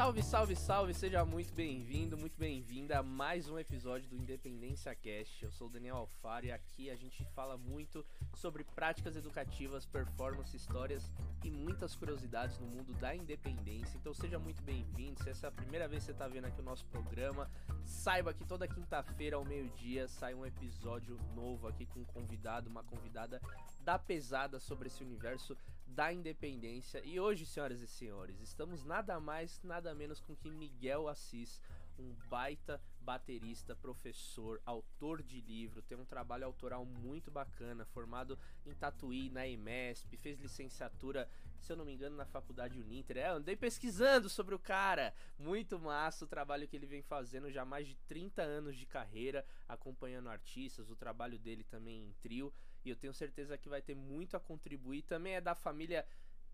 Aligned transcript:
Salve, 0.00 0.22
salve, 0.22 0.56
salve! 0.56 0.94
Seja 0.94 1.26
muito 1.26 1.52
bem-vindo, 1.52 2.16
muito 2.16 2.38
bem-vinda 2.38 3.00
a 3.00 3.02
mais 3.02 3.50
um 3.50 3.58
episódio 3.58 4.08
do 4.08 4.16
Independência 4.16 4.94
Cast. 4.94 5.44
Eu 5.44 5.52
sou 5.52 5.66
o 5.66 5.70
Daniel 5.70 5.96
Alfaro 5.96 6.46
e 6.46 6.50
aqui 6.50 6.88
a 6.88 6.96
gente 6.96 7.22
fala 7.34 7.58
muito 7.58 8.02
sobre 8.34 8.64
práticas 8.64 9.14
educativas, 9.14 9.84
performance, 9.84 10.56
histórias 10.56 11.12
e 11.44 11.50
muitas 11.50 11.94
curiosidades 11.94 12.58
no 12.58 12.66
mundo 12.66 12.94
da 12.94 13.14
independência. 13.14 13.98
Então 13.98 14.14
seja 14.14 14.38
muito 14.38 14.62
bem-vindo. 14.62 15.22
Se 15.22 15.28
essa 15.28 15.48
é 15.48 15.50
a 15.50 15.52
primeira 15.52 15.86
vez 15.86 16.02
que 16.02 16.06
você 16.06 16.12
está 16.12 16.26
vendo 16.26 16.46
aqui 16.46 16.62
o 16.62 16.64
nosso 16.64 16.86
programa, 16.86 17.50
saiba 17.84 18.32
que 18.32 18.46
toda 18.46 18.66
quinta-feira 18.66 19.36
ao 19.36 19.44
meio-dia 19.44 20.08
sai 20.08 20.32
um 20.32 20.46
episódio 20.46 21.18
novo 21.36 21.68
aqui 21.68 21.84
com 21.84 22.00
um 22.00 22.06
convidado, 22.06 22.70
uma 22.70 22.82
convidada 22.82 23.38
da 23.84 23.98
pesada 23.98 24.58
sobre 24.58 24.88
esse 24.88 25.04
universo 25.04 25.54
da 25.90 26.12
independência. 26.12 27.02
E 27.04 27.18
hoje, 27.18 27.44
senhoras 27.44 27.80
e 27.80 27.86
senhores, 27.86 28.40
estamos 28.40 28.84
nada 28.84 29.18
mais, 29.20 29.60
nada 29.62 29.94
menos 29.94 30.20
com 30.20 30.36
que 30.36 30.50
Miguel 30.50 31.08
Assis, 31.08 31.60
um 31.98 32.14
baita 32.28 32.80
baterista, 33.00 33.74
professor, 33.74 34.60
autor 34.64 35.22
de 35.22 35.40
livro, 35.40 35.82
tem 35.82 35.98
um 35.98 36.04
trabalho 36.04 36.46
autoral 36.46 36.84
muito 36.84 37.30
bacana, 37.30 37.84
formado 37.84 38.38
em 38.64 38.74
Tatuí, 38.74 39.30
na 39.30 39.46
EMESP, 39.46 40.16
fez 40.16 40.38
licenciatura, 40.38 41.28
se 41.58 41.72
eu 41.72 41.76
não 41.76 41.84
me 41.84 41.92
engano, 41.92 42.16
na 42.16 42.24
faculdade 42.24 42.80
Uninter. 42.80 43.18
É, 43.18 43.28
andei 43.28 43.56
pesquisando 43.56 44.28
sobre 44.28 44.54
o 44.54 44.58
cara. 44.58 45.12
Muito 45.38 45.78
massa 45.78 46.24
o 46.24 46.28
trabalho 46.28 46.68
que 46.68 46.76
ele 46.76 46.86
vem 46.86 47.02
fazendo, 47.02 47.50
já 47.50 47.64
mais 47.64 47.86
de 47.86 47.96
30 48.06 48.42
anos 48.42 48.76
de 48.76 48.86
carreira, 48.86 49.44
acompanhando 49.68 50.28
artistas, 50.28 50.88
o 50.88 50.96
trabalho 50.96 51.38
dele 51.38 51.64
também 51.64 52.04
em 52.04 52.12
trio 52.22 52.52
e 52.84 52.90
eu 52.90 52.96
tenho 52.96 53.12
certeza 53.12 53.58
que 53.58 53.68
vai 53.68 53.82
ter 53.82 53.94
muito 53.94 54.36
a 54.36 54.40
contribuir. 54.40 55.02
Também 55.02 55.34
é 55.34 55.40
da 55.40 55.54
família. 55.54 56.06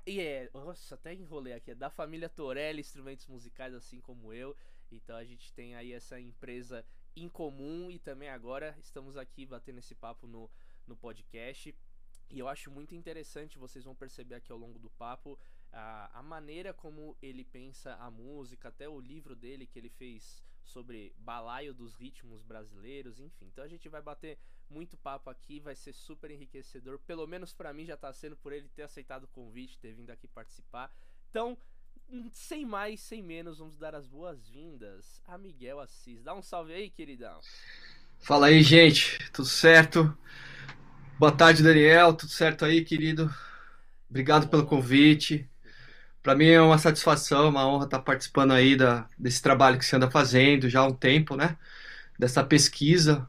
E 0.07 0.21
é. 0.21 0.51
Nossa, 0.53 0.95
até 0.95 1.15
enrolei 1.15 1.53
aqui. 1.53 1.71
É 1.71 1.75
da 1.75 1.91
família 1.91 2.29
Torelli 2.29 2.81
Instrumentos 2.81 3.27
Musicais, 3.27 3.75
assim 3.75 4.01
como 4.01 4.33
eu. 4.33 4.57
Então 4.91 5.17
a 5.17 5.25
gente 5.25 5.53
tem 5.53 5.75
aí 5.75 5.93
essa 5.93 6.19
empresa 6.21 6.85
em 7.17 7.29
comum 7.29 7.91
e 7.91 7.99
também 7.99 8.29
agora 8.29 8.77
estamos 8.79 9.17
aqui 9.17 9.47
batendo 9.47 9.79
esse 9.79 9.95
papo 9.95 10.27
no, 10.27 10.51
no 10.87 10.97
podcast. 10.97 11.75
E 12.29 12.39
eu 12.39 12.49
acho 12.49 12.71
muito 12.71 12.95
interessante, 12.95 13.59
vocês 13.59 13.85
vão 13.85 13.95
perceber 13.95 14.35
aqui 14.35 14.51
ao 14.51 14.59
longo 14.59 14.79
do 14.79 14.91
papo, 14.91 15.39
a, 15.73 16.19
a 16.19 16.23
maneira 16.23 16.75
como 16.75 17.17
ele 17.23 17.45
pensa 17.45 17.95
a 17.95 18.11
música, 18.11 18.69
até 18.69 18.89
o 18.89 19.01
livro 19.01 19.37
dele 19.37 19.67
que 19.67 19.79
ele 19.79 19.89
fez 19.89 20.43
sobre 20.65 21.15
balaio 21.19 21.73
dos 21.73 21.95
ritmos 21.95 22.43
brasileiros, 22.43 23.21
enfim. 23.21 23.47
Então 23.47 23.63
a 23.63 23.69
gente 23.69 23.89
vai 23.89 24.03
bater 24.03 24.39
muito 24.71 24.97
papo 24.97 25.31
aqui, 25.31 25.61
vai 25.61 25.75
ser 25.75 25.93
super 25.93 26.31
enriquecedor. 26.31 26.99
Pelo 27.07 27.27
menos 27.27 27.53
para 27.53 27.73
mim 27.73 27.85
já 27.85 27.97
tá 27.97 28.13
sendo 28.13 28.37
por 28.37 28.53
ele 28.53 28.69
ter 28.75 28.83
aceitado 28.83 29.25
o 29.25 29.29
convite, 29.29 29.79
ter 29.79 29.95
vindo 29.95 30.11
aqui 30.11 30.27
participar. 30.29 30.93
Então, 31.31 31.57
hum, 32.09 32.29
sem 32.33 32.65
mais, 32.65 33.01
sem 33.01 33.23
menos, 33.23 33.59
vamos 33.59 33.79
dar 33.79 33.95
as 33.95 34.07
boas-vindas 34.07 35.21
a 35.27 35.39
Miguel 35.39 35.81
Assis. 35.81 36.23
Dá 36.23 36.35
um 36.35 36.43
salve 36.43 36.73
aí, 36.73 36.91
queridão. 36.91 37.41
Fala 38.19 38.47
aí, 38.49 38.63
gente. 38.63 39.19
Tudo 39.33 39.49
certo? 39.49 40.17
Boa 41.19 41.33
tarde, 41.33 41.63
Daniel. 41.63 42.13
Tudo 42.15 42.31
certo 42.31 42.65
aí, 42.65 42.85
querido? 42.85 43.33
Obrigado 44.09 44.49
pelo 44.49 44.67
convite. 44.67 45.49
Para 46.23 46.35
mim 46.35 46.47
é 46.47 46.61
uma 46.61 46.79
satisfação, 46.79 47.49
uma 47.49 47.67
honra 47.69 47.85
estar 47.85 48.01
participando 48.01 48.53
aí 48.53 48.77
da, 48.77 49.09
desse 49.17 49.41
trabalho 49.41 49.79
que 49.79 49.85
você 49.85 49.95
anda 49.95 50.11
fazendo 50.11 50.69
já 50.69 50.81
há 50.81 50.87
um 50.87 50.93
tempo, 50.93 51.37
né? 51.37 51.57
Dessa 52.19 52.43
pesquisa 52.43 53.29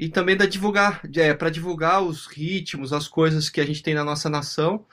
e 0.00 0.08
também 0.08 0.34
da 0.34 0.46
divulgar, 0.46 1.02
é, 1.14 1.34
para 1.34 1.50
divulgar 1.50 2.02
os 2.02 2.24
ritmos, 2.24 2.90
as 2.90 3.06
coisas 3.06 3.50
que 3.50 3.60
a 3.60 3.66
gente 3.66 3.82
tem 3.82 3.92
na 3.92 4.02
nossa 4.02 4.30
nação 4.30 4.86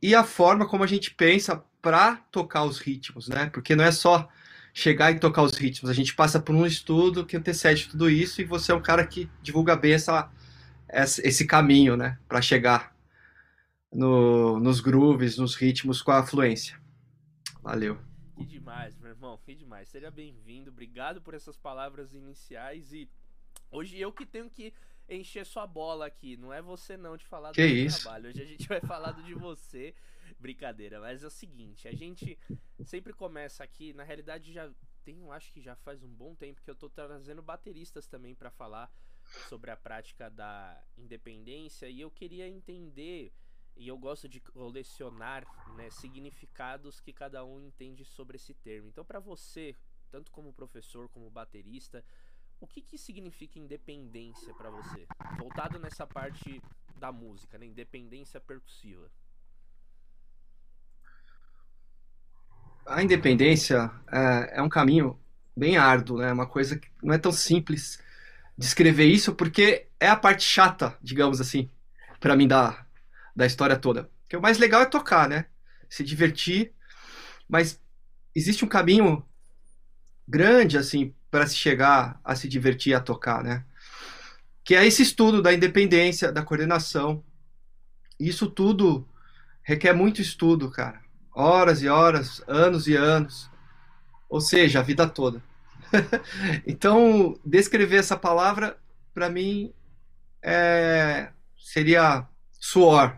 e 0.00 0.14
a 0.14 0.22
forma 0.22 0.68
como 0.68 0.84
a 0.84 0.86
gente 0.86 1.10
pensa 1.10 1.64
para 1.82 2.18
tocar 2.30 2.62
os 2.62 2.78
ritmos, 2.78 3.26
né? 3.26 3.50
Porque 3.52 3.74
não 3.74 3.82
é 3.82 3.90
só 3.90 4.28
chegar 4.72 5.10
e 5.10 5.18
tocar 5.18 5.42
os 5.42 5.54
ritmos, 5.54 5.90
a 5.90 5.92
gente 5.92 6.14
passa 6.14 6.38
por 6.38 6.54
um 6.54 6.64
estudo 6.64 7.26
que 7.26 7.36
antecede 7.36 7.88
tudo 7.88 8.08
isso 8.08 8.40
e 8.40 8.44
você 8.44 8.70
é 8.70 8.74
um 8.76 8.80
cara 8.80 9.04
que 9.04 9.28
divulga 9.42 9.74
bem 9.74 9.94
essa, 9.94 10.30
esse 10.88 11.44
caminho, 11.44 11.96
né, 11.96 12.16
para 12.28 12.40
chegar 12.40 12.94
no, 13.92 14.60
nos 14.60 14.78
grooves, 14.78 15.38
nos 15.38 15.56
ritmos 15.56 16.00
com 16.00 16.12
a 16.12 16.24
fluência. 16.24 16.80
Valeu. 17.60 17.98
Que 18.36 18.44
demais, 18.44 18.96
meu 18.98 19.10
irmão, 19.10 19.40
que 19.44 19.56
demais. 19.56 19.88
Seja 19.88 20.08
bem-vindo, 20.08 20.70
obrigado 20.70 21.20
por 21.20 21.34
essas 21.34 21.56
palavras 21.56 22.14
iniciais 22.14 22.92
e 22.92 23.08
hoje 23.70 23.98
eu 23.98 24.12
que 24.12 24.26
tenho 24.26 24.50
que 24.50 24.72
encher 25.08 25.46
sua 25.46 25.66
bola 25.66 26.06
aqui, 26.06 26.36
não 26.36 26.52
é 26.52 26.60
você 26.60 26.96
não 26.96 27.16
de 27.16 27.24
falar 27.24 27.52
que 27.52 27.66
do 27.66 27.74
isso? 27.74 28.02
trabalho. 28.02 28.28
Hoje 28.28 28.42
a 28.42 28.46
gente 28.46 28.66
vai 28.66 28.80
falar 28.80 29.12
de 29.12 29.34
você. 29.34 29.94
Brincadeira, 30.38 31.00
mas 31.00 31.22
é 31.22 31.26
o 31.26 31.30
seguinte, 31.30 31.88
a 31.88 31.94
gente 31.94 32.38
sempre 32.84 33.12
começa 33.12 33.62
aqui, 33.64 33.94
na 33.94 34.02
realidade 34.02 34.52
já 34.52 34.70
tem, 35.04 35.18
acho 35.30 35.52
que 35.52 35.60
já 35.60 35.76
faz 35.76 36.02
um 36.02 36.12
bom 36.12 36.34
tempo 36.34 36.60
que 36.60 36.70
eu 36.70 36.74
tô 36.74 36.90
trazendo 36.90 37.40
bateristas 37.40 38.06
também 38.08 38.34
para 38.34 38.50
falar 38.50 38.92
sobre 39.48 39.70
a 39.70 39.76
prática 39.76 40.28
da 40.28 40.82
independência 40.98 41.88
e 41.88 42.00
eu 42.00 42.10
queria 42.10 42.46
entender 42.48 43.32
e 43.76 43.88
eu 43.88 43.96
gosto 43.96 44.28
de 44.28 44.40
colecionar 44.40 45.46
né, 45.76 45.90
significados 45.90 47.00
que 47.00 47.12
cada 47.12 47.44
um 47.44 47.60
entende 47.60 48.04
sobre 48.04 48.36
esse 48.36 48.54
termo. 48.54 48.88
Então, 48.88 49.04
para 49.04 49.20
você, 49.20 49.76
tanto 50.10 50.32
como 50.32 50.52
professor 50.52 51.08
como 51.08 51.30
baterista, 51.30 52.04
o 52.60 52.66
que, 52.66 52.80
que 52.80 52.98
significa 52.98 53.58
independência 53.58 54.52
para 54.54 54.70
você? 54.70 55.06
Voltado 55.38 55.78
nessa 55.78 56.06
parte 56.06 56.60
da 56.96 57.12
música, 57.12 57.58
né? 57.58 57.66
Independência 57.66 58.40
percussiva. 58.40 59.10
A 62.86 63.02
independência 63.02 63.90
é, 64.10 64.58
é 64.58 64.62
um 64.62 64.68
caminho 64.68 65.18
bem 65.56 65.76
árduo, 65.76 66.18
né? 66.18 66.32
Uma 66.32 66.46
coisa 66.46 66.78
que 66.78 66.88
não 67.02 67.14
é 67.14 67.18
tão 67.18 67.32
simples 67.32 67.98
descrever 68.56 69.04
isso, 69.04 69.34
porque 69.34 69.88
é 70.00 70.08
a 70.08 70.16
parte 70.16 70.44
chata, 70.44 70.96
digamos 71.02 71.40
assim, 71.40 71.70
para 72.18 72.36
mim 72.36 72.48
da, 72.48 72.86
da 73.34 73.44
história 73.44 73.76
toda. 73.76 74.10
Porque 74.22 74.36
o 74.36 74.40
mais 74.40 74.58
legal 74.58 74.80
é 74.82 74.86
tocar, 74.86 75.28
né? 75.28 75.46
Se 75.88 76.02
divertir, 76.02 76.72
mas 77.48 77.80
existe 78.34 78.64
um 78.64 78.68
caminho 78.68 79.24
grande 80.26 80.78
assim 80.78 81.14
para 81.30 81.46
se 81.46 81.56
chegar 81.56 82.20
a 82.24 82.34
se 82.34 82.48
divertir 82.48 82.94
a 82.94 83.00
tocar, 83.00 83.42
né? 83.42 83.64
Que 84.64 84.74
é 84.74 84.86
esse 84.86 85.02
estudo 85.02 85.40
da 85.42 85.52
independência, 85.52 86.32
da 86.32 86.42
coordenação. 86.42 87.22
Isso 88.18 88.48
tudo 88.48 89.08
requer 89.62 89.92
muito 89.92 90.20
estudo, 90.20 90.70
cara. 90.70 91.00
Horas 91.34 91.82
e 91.82 91.88
horas, 91.88 92.42
anos 92.46 92.86
e 92.86 92.96
anos. 92.96 93.50
Ou 94.28 94.40
seja, 94.40 94.80
a 94.80 94.82
vida 94.82 95.08
toda. 95.08 95.42
então, 96.66 97.38
descrever 97.44 97.96
essa 97.96 98.16
palavra, 98.16 98.76
para 99.14 99.28
mim, 99.28 99.72
é... 100.42 101.30
seria 101.56 102.26
suor. 102.52 103.16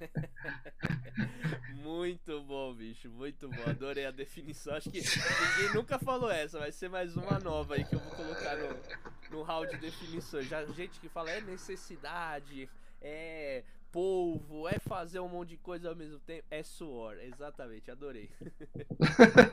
muito 2.02 2.42
bom, 2.42 2.74
bicho, 2.74 3.08
muito 3.08 3.48
bom. 3.48 3.62
Adorei 3.64 4.04
a 4.04 4.10
definição. 4.10 4.74
Acho 4.74 4.90
que 4.90 4.98
ninguém 4.98 5.72
nunca 5.72 6.00
falou 6.00 6.28
essa. 6.28 6.58
Vai 6.58 6.72
ser 6.72 6.88
mais 6.88 7.16
uma 7.16 7.38
nova 7.38 7.76
aí 7.76 7.84
que 7.84 7.94
eu 7.94 8.00
vou 8.00 8.10
colocar 8.10 8.56
no, 8.56 9.36
no 9.38 9.42
hall 9.44 9.64
de 9.66 9.76
definições. 9.76 10.48
Já 10.48 10.64
gente 10.66 10.98
que 10.98 11.08
fala 11.08 11.30
é 11.30 11.40
necessidade, 11.40 12.68
é 13.00 13.62
polvo, 13.92 14.68
é 14.68 14.80
fazer 14.80 15.20
um 15.20 15.28
monte 15.28 15.50
de 15.50 15.58
coisa 15.58 15.90
ao 15.90 15.94
mesmo 15.94 16.18
tempo. 16.18 16.44
É 16.50 16.64
suor, 16.64 17.16
exatamente, 17.20 17.88
adorei. 17.88 18.28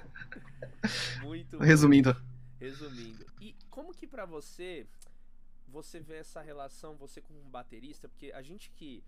muito 1.22 1.60
Resumindo. 1.60 2.16
Bom. 2.16 2.20
Resumindo. 2.60 3.28
E 3.40 3.56
como 3.70 3.94
que 3.94 4.08
para 4.08 4.26
você 4.26 4.88
você 5.68 6.00
vê 6.00 6.16
essa 6.16 6.42
relação, 6.42 6.96
você 6.96 7.22
como 7.22 7.40
um 7.40 7.50
baterista, 7.50 8.10
porque 8.10 8.32
a 8.32 8.42
gente 8.42 8.72
que 8.72 9.04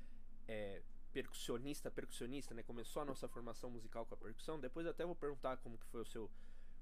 é, 0.47 0.79
percussionista, 1.13 1.91
percussionista, 1.91 2.53
né? 2.53 2.63
Começou 2.63 3.01
a 3.01 3.05
nossa 3.05 3.27
formação 3.27 3.69
musical 3.69 4.05
com 4.05 4.13
a 4.13 4.17
percussão. 4.17 4.59
Depois 4.59 4.85
até 4.87 5.05
vou 5.05 5.15
perguntar 5.15 5.57
como 5.57 5.77
que 5.77 5.85
foi 5.87 6.01
o 6.01 6.05
seu 6.05 6.29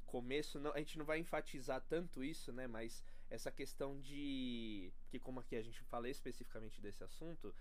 começo. 0.06 0.60
Não, 0.60 0.72
a 0.74 0.80
gente 0.80 0.98
não 0.98 1.06
vai 1.06 1.20
enfatizar 1.20 1.82
tanto 1.88 2.24
isso, 2.24 2.52
né? 2.52 2.68
Mas 2.68 3.04
essa 3.30 3.52
questão 3.52 4.00
de 4.00 4.92
que 5.10 5.20
como 5.20 5.40
aqui 5.40 5.56
a 5.56 5.62
gente 5.62 5.82
fala 5.84 6.10
especificamente 6.10 6.82
desse 6.82 7.04
assunto, 7.04 7.54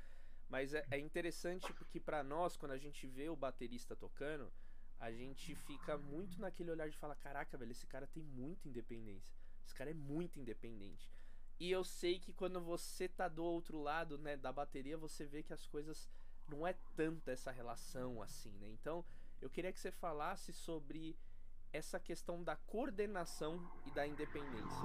mas 0.49 0.73
é, 0.73 0.87
é 0.91 0.99
interessante 0.99 1.73
porque 1.75 2.01
para 2.01 2.23
nós 2.23 2.57
quando 2.57 2.73
a 2.73 2.79
gente 2.79 3.07
vê 3.07 3.29
o 3.29 3.37
baterista 3.37 3.95
tocando, 3.95 4.51
a 4.99 5.13
gente 5.13 5.55
fica 5.55 5.97
muito 5.97 6.41
naquele 6.41 6.71
olhar 6.71 6.89
de 6.89 6.97
falar, 6.97 7.15
caraca, 7.17 7.57
velho, 7.57 7.71
esse 7.71 7.87
cara 7.87 8.07
tem 8.07 8.23
muita 8.23 8.69
independência. 8.69 9.37
Esse 9.65 9.75
cara 9.75 9.91
é 9.91 9.95
muito 9.95 10.41
independente. 10.41 11.09
E 11.61 11.71
eu 11.71 11.85
sei 11.85 12.19
que 12.19 12.33
quando 12.33 12.61
você 12.61 13.09
tá 13.09 13.29
do 13.29 13.45
outro 13.45 13.81
lado, 13.81 14.17
né, 14.17 14.37
da 14.37 14.53
bateria, 14.53 14.97
você 14.97 15.27
vê 15.27 15.43
que 15.43 15.53
as 15.53 15.67
coisas 15.67 16.09
não 16.49 16.67
é 16.67 16.75
tanta 16.97 17.31
essa 17.31 17.51
relação 17.51 18.23
assim, 18.23 18.51
né? 18.59 18.69
Então, 18.71 19.05
eu 19.41 19.49
queria 19.49 19.73
que 19.73 19.81
você 19.81 19.91
falasse 19.91 20.53
sobre 20.53 21.17
essa 21.73 22.01
questão 22.01 22.43
da 22.43 22.57
coordenação 22.57 23.61
e 23.87 23.91
da 23.91 24.07
independência. 24.07 24.83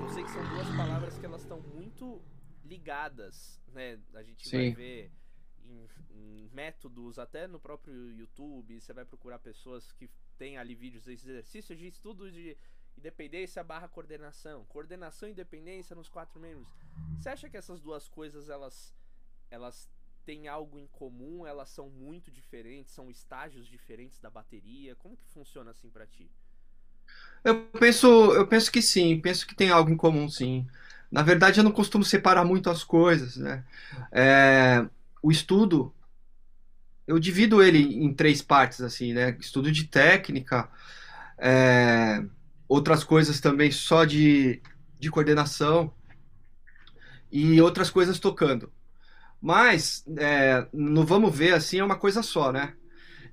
Eu 0.00 0.08
sei 0.08 0.24
que 0.24 0.30
são 0.30 0.42
duas 0.48 0.68
palavras 0.76 1.16
que 1.18 1.24
elas 1.24 1.42
estão 1.42 1.60
muito 1.60 2.20
ligadas, 2.64 3.60
né? 3.68 4.00
A 4.14 4.22
gente 4.22 4.48
Sim. 4.48 4.56
vai 4.56 4.70
ver 4.72 5.12
em, 5.64 5.88
em, 6.10 6.48
métodos, 6.52 7.18
até 7.18 7.46
no 7.46 7.60
próprio 7.60 8.10
YouTube, 8.12 8.80
você 8.80 8.92
vai 8.92 9.04
procurar 9.04 9.38
pessoas 9.38 9.92
que 9.92 10.10
tem 10.36 10.58
ali 10.58 10.74
vídeos, 10.74 11.06
exercícios 11.06 11.78
de 11.78 11.86
estudo 11.86 12.30
de 12.30 12.56
independência 12.96 13.62
barra 13.62 13.88
coordenação, 13.88 14.64
coordenação 14.66 15.28
e 15.28 15.32
independência 15.32 15.96
nos 15.96 16.08
quatro 16.08 16.40
membros. 16.40 16.68
Você 17.18 17.28
acha 17.28 17.48
que 17.48 17.56
essas 17.56 17.80
duas 17.80 18.08
coisas 18.08 18.48
elas 18.48 18.94
elas 19.50 19.88
têm 20.24 20.48
algo 20.48 20.78
em 20.78 20.86
comum? 20.88 21.46
Elas 21.46 21.70
são 21.70 21.88
muito 21.90 22.30
diferentes? 22.30 22.92
São 22.94 23.10
estágios 23.10 23.66
diferentes 23.68 24.18
da 24.20 24.30
bateria? 24.30 24.96
Como 24.96 25.16
que 25.16 25.26
funciona 25.28 25.70
assim 25.70 25.90
para 25.90 26.06
ti? 26.06 26.30
Eu 27.42 27.66
penso, 27.78 28.06
eu 28.32 28.46
penso 28.46 28.70
que 28.72 28.80
sim, 28.80 29.20
penso 29.20 29.46
que 29.46 29.54
tem 29.54 29.70
algo 29.70 29.90
em 29.90 29.96
comum, 29.96 30.28
sim. 30.28 30.66
Na 31.10 31.22
verdade, 31.22 31.60
eu 31.60 31.64
não 31.64 31.72
costumo 31.72 32.02
separar 32.04 32.44
muito 32.44 32.70
as 32.70 32.82
coisas, 32.82 33.36
né? 33.36 33.64
É, 34.10 34.86
o 35.22 35.30
estudo, 35.30 35.94
eu 37.06 37.18
divido 37.18 37.62
ele 37.62 37.78
em 37.80 38.12
três 38.14 38.40
partes, 38.42 38.80
assim, 38.80 39.12
né? 39.12 39.36
Estudo 39.40 39.70
de 39.70 39.84
técnica, 39.86 40.68
é, 41.38 42.24
outras 42.68 43.04
coisas 43.04 43.40
também 43.40 43.70
só 43.70 44.04
de, 44.04 44.62
de 44.98 45.10
coordenação 45.10 45.92
e 47.30 47.60
outras 47.60 47.90
coisas 47.90 48.18
tocando. 48.18 48.70
Mas, 49.44 50.02
é, 50.16 50.66
no 50.72 51.04
vamos 51.04 51.36
ver, 51.36 51.52
assim, 51.52 51.78
é 51.78 51.84
uma 51.84 51.98
coisa 51.98 52.22
só, 52.22 52.50
né? 52.50 52.72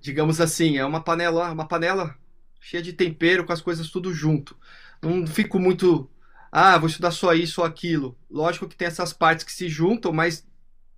Digamos 0.02 0.42
assim, 0.42 0.78
é 0.78 0.84
uma 0.84 1.02
panela, 1.02 1.50
uma 1.50 1.66
panela 1.66 2.14
cheia 2.60 2.84
de 2.84 2.92
tempero 2.92 3.46
com 3.46 3.54
as 3.54 3.62
coisas 3.62 3.90
tudo 3.90 4.14
junto. 4.14 4.58
Não 5.02 5.26
fico 5.26 5.58
muito, 5.58 6.10
ah, 6.52 6.78
vou 6.78 6.90
estudar 6.90 7.12
só 7.12 7.34
isso 7.34 7.62
ou 7.62 7.68
aquilo. 7.68 8.18
Lógico 8.30 8.68
que 8.68 8.76
tem 8.76 8.90
essas 8.90 9.14
partes 9.14 9.46
que 9.46 9.54
se 9.54 9.70
juntam, 9.70 10.12
mas 10.12 10.46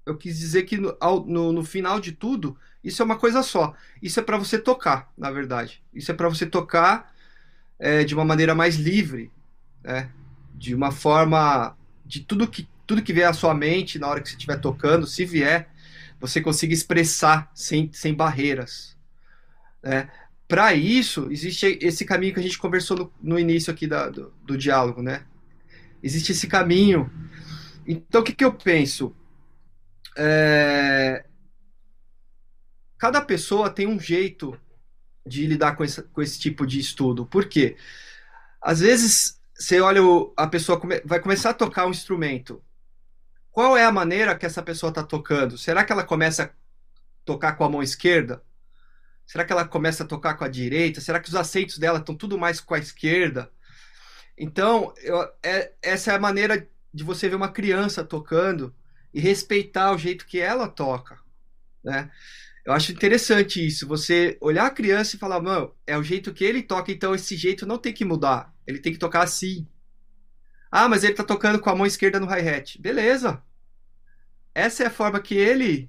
eu 0.03 0.17
quis 0.17 0.39
dizer 0.39 0.63
que 0.63 0.79
no, 0.79 0.97
no, 1.27 1.53
no 1.53 1.63
final 1.63 1.99
de 1.99 2.11
tudo, 2.11 2.57
isso 2.83 2.99
é 2.99 3.05
uma 3.05 3.15
coisa 3.15 3.43
só. 3.43 3.75
Isso 4.01 4.19
é 4.19 4.23
para 4.23 4.39
você 4.39 4.57
tocar, 4.57 5.13
na 5.15 5.29
verdade. 5.29 5.83
Isso 5.93 6.09
é 6.09 6.15
para 6.15 6.27
você 6.27 6.47
tocar 6.47 7.13
é, 7.77 8.03
de 8.03 8.15
uma 8.15 8.25
maneira 8.25 8.55
mais 8.55 8.77
livre, 8.77 9.31
né? 9.83 10.09
de 10.55 10.73
uma 10.73 10.89
forma 10.91 11.77
de 12.03 12.21
tudo 12.21 12.47
que 12.47 12.67
tudo 12.85 13.01
que 13.01 13.13
vier 13.13 13.27
à 13.27 13.33
sua 13.33 13.53
mente 13.53 13.99
na 13.99 14.07
hora 14.07 14.21
que 14.21 14.29
você 14.29 14.35
estiver 14.35 14.59
tocando, 14.59 15.07
se 15.07 15.25
vier, 15.25 15.69
você 16.19 16.41
consiga 16.41 16.73
expressar 16.73 17.51
sem, 17.53 17.91
sem 17.91 18.13
barreiras. 18.13 18.97
Né? 19.81 20.09
Para 20.47 20.73
isso, 20.73 21.27
existe 21.31 21.77
esse 21.81 22.05
caminho 22.05 22.33
que 22.33 22.39
a 22.39 22.43
gente 22.43 22.57
conversou 22.57 22.97
no, 22.97 23.13
no 23.21 23.39
início 23.39 23.73
aqui 23.73 23.87
da, 23.87 24.09
do, 24.09 24.33
do, 24.43 24.57
diálogo, 24.57 25.01
né? 25.01 25.25
Existe 26.01 26.31
esse 26.31 26.47
caminho. 26.47 27.11
Então, 27.87 28.21
o 28.21 28.23
que, 28.23 28.33
que 28.33 28.45
eu 28.45 28.53
penso? 28.53 29.15
É... 30.17 31.25
Cada 32.97 33.21
pessoa 33.21 33.69
tem 33.69 33.87
um 33.87 33.99
jeito 33.99 34.57
de 35.25 35.47
lidar 35.47 35.75
com 35.75 35.83
esse, 35.83 36.03
com 36.03 36.21
esse 36.21 36.39
tipo 36.39 36.67
de 36.67 36.79
estudo. 36.79 37.25
Por 37.25 37.45
quê? 37.45 37.75
Às 38.61 38.79
vezes, 38.79 39.41
você 39.57 39.81
olha, 39.81 40.01
a 40.37 40.47
pessoa 40.47 40.79
vai 41.03 41.19
começar 41.19 41.49
a 41.51 41.53
tocar 41.53 41.87
um 41.87 41.91
instrumento. 41.91 42.61
Qual 43.53 43.77
é 43.77 43.85
a 43.85 43.91
maneira 43.91 44.35
que 44.35 44.47
essa 44.47 44.63
pessoa 44.63 44.89
está 44.89 45.03
tocando? 45.03 45.59
Será 45.59 45.85
que 45.85 45.91
ela 45.91 46.03
começa 46.03 46.45
a 46.45 46.49
tocar 47.23 47.53
com 47.53 47.63
a 47.63 47.69
mão 47.69 47.83
esquerda? 47.83 48.43
Será 49.27 49.45
que 49.45 49.53
ela 49.53 49.63
começa 49.67 50.03
a 50.03 50.07
tocar 50.07 50.33
com 50.33 50.43
a 50.43 50.47
direita? 50.47 50.99
Será 50.99 51.19
que 51.19 51.29
os 51.29 51.35
aceitos 51.35 51.77
dela 51.77 51.99
estão 51.99 52.15
tudo 52.15 52.35
mais 52.35 52.59
com 52.59 52.73
a 52.73 52.79
esquerda? 52.79 53.51
Então, 54.35 54.91
eu, 55.03 55.21
é, 55.43 55.71
essa 55.83 56.11
é 56.11 56.15
a 56.15 56.19
maneira 56.19 56.67
de 56.91 57.03
você 57.03 57.29
ver 57.29 57.35
uma 57.35 57.51
criança 57.51 58.03
tocando 58.03 58.75
e 59.13 59.21
respeitar 59.21 59.91
o 59.93 59.99
jeito 59.99 60.25
que 60.25 60.39
ela 60.39 60.67
toca, 60.67 61.19
né? 61.83 62.09
Eu 62.65 62.73
acho 62.73 62.91
interessante 62.91 63.63
isso, 63.63 63.87
você 63.87 64.35
olhar 64.41 64.65
a 64.65 64.71
criança 64.71 65.15
e 65.15 65.19
falar, 65.19 65.39
mano, 65.39 65.75
é 65.85 65.95
o 65.95 66.01
jeito 66.01 66.33
que 66.33 66.43
ele 66.43 66.63
toca, 66.63 66.91
então 66.91 67.13
esse 67.13 67.35
jeito 67.35 67.67
não 67.67 67.77
tem 67.77 67.93
que 67.93 68.03
mudar, 68.05 68.51
ele 68.65 68.79
tem 68.79 68.91
que 68.93 68.97
tocar 68.97 69.21
assim. 69.21 69.67
Ah, 70.75 70.89
mas 70.89 71.03
ele 71.03 71.13
tá 71.13 71.23
tocando 71.23 71.59
com 71.59 71.69
a 71.69 71.75
mão 71.75 71.85
esquerda 71.85 72.19
no 72.19 72.25
hi-hat. 72.25 72.81
Beleza. 72.81 73.43
Essa 74.55 74.83
é 74.83 74.87
a 74.87 74.89
forma 74.89 75.21
que 75.21 75.35
ele 75.35 75.87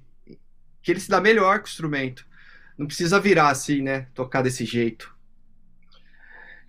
que 0.83 0.91
ele 0.91 0.99
se 0.99 1.09
dá 1.09 1.19
melhor 1.19 1.57
com 1.57 1.65
o 1.65 1.69
instrumento. 1.69 2.23
Não 2.77 2.85
precisa 2.85 3.19
virar 3.19 3.49
assim, 3.49 3.81
né? 3.81 4.01
Tocar 4.13 4.43
desse 4.43 4.63
jeito. 4.63 5.15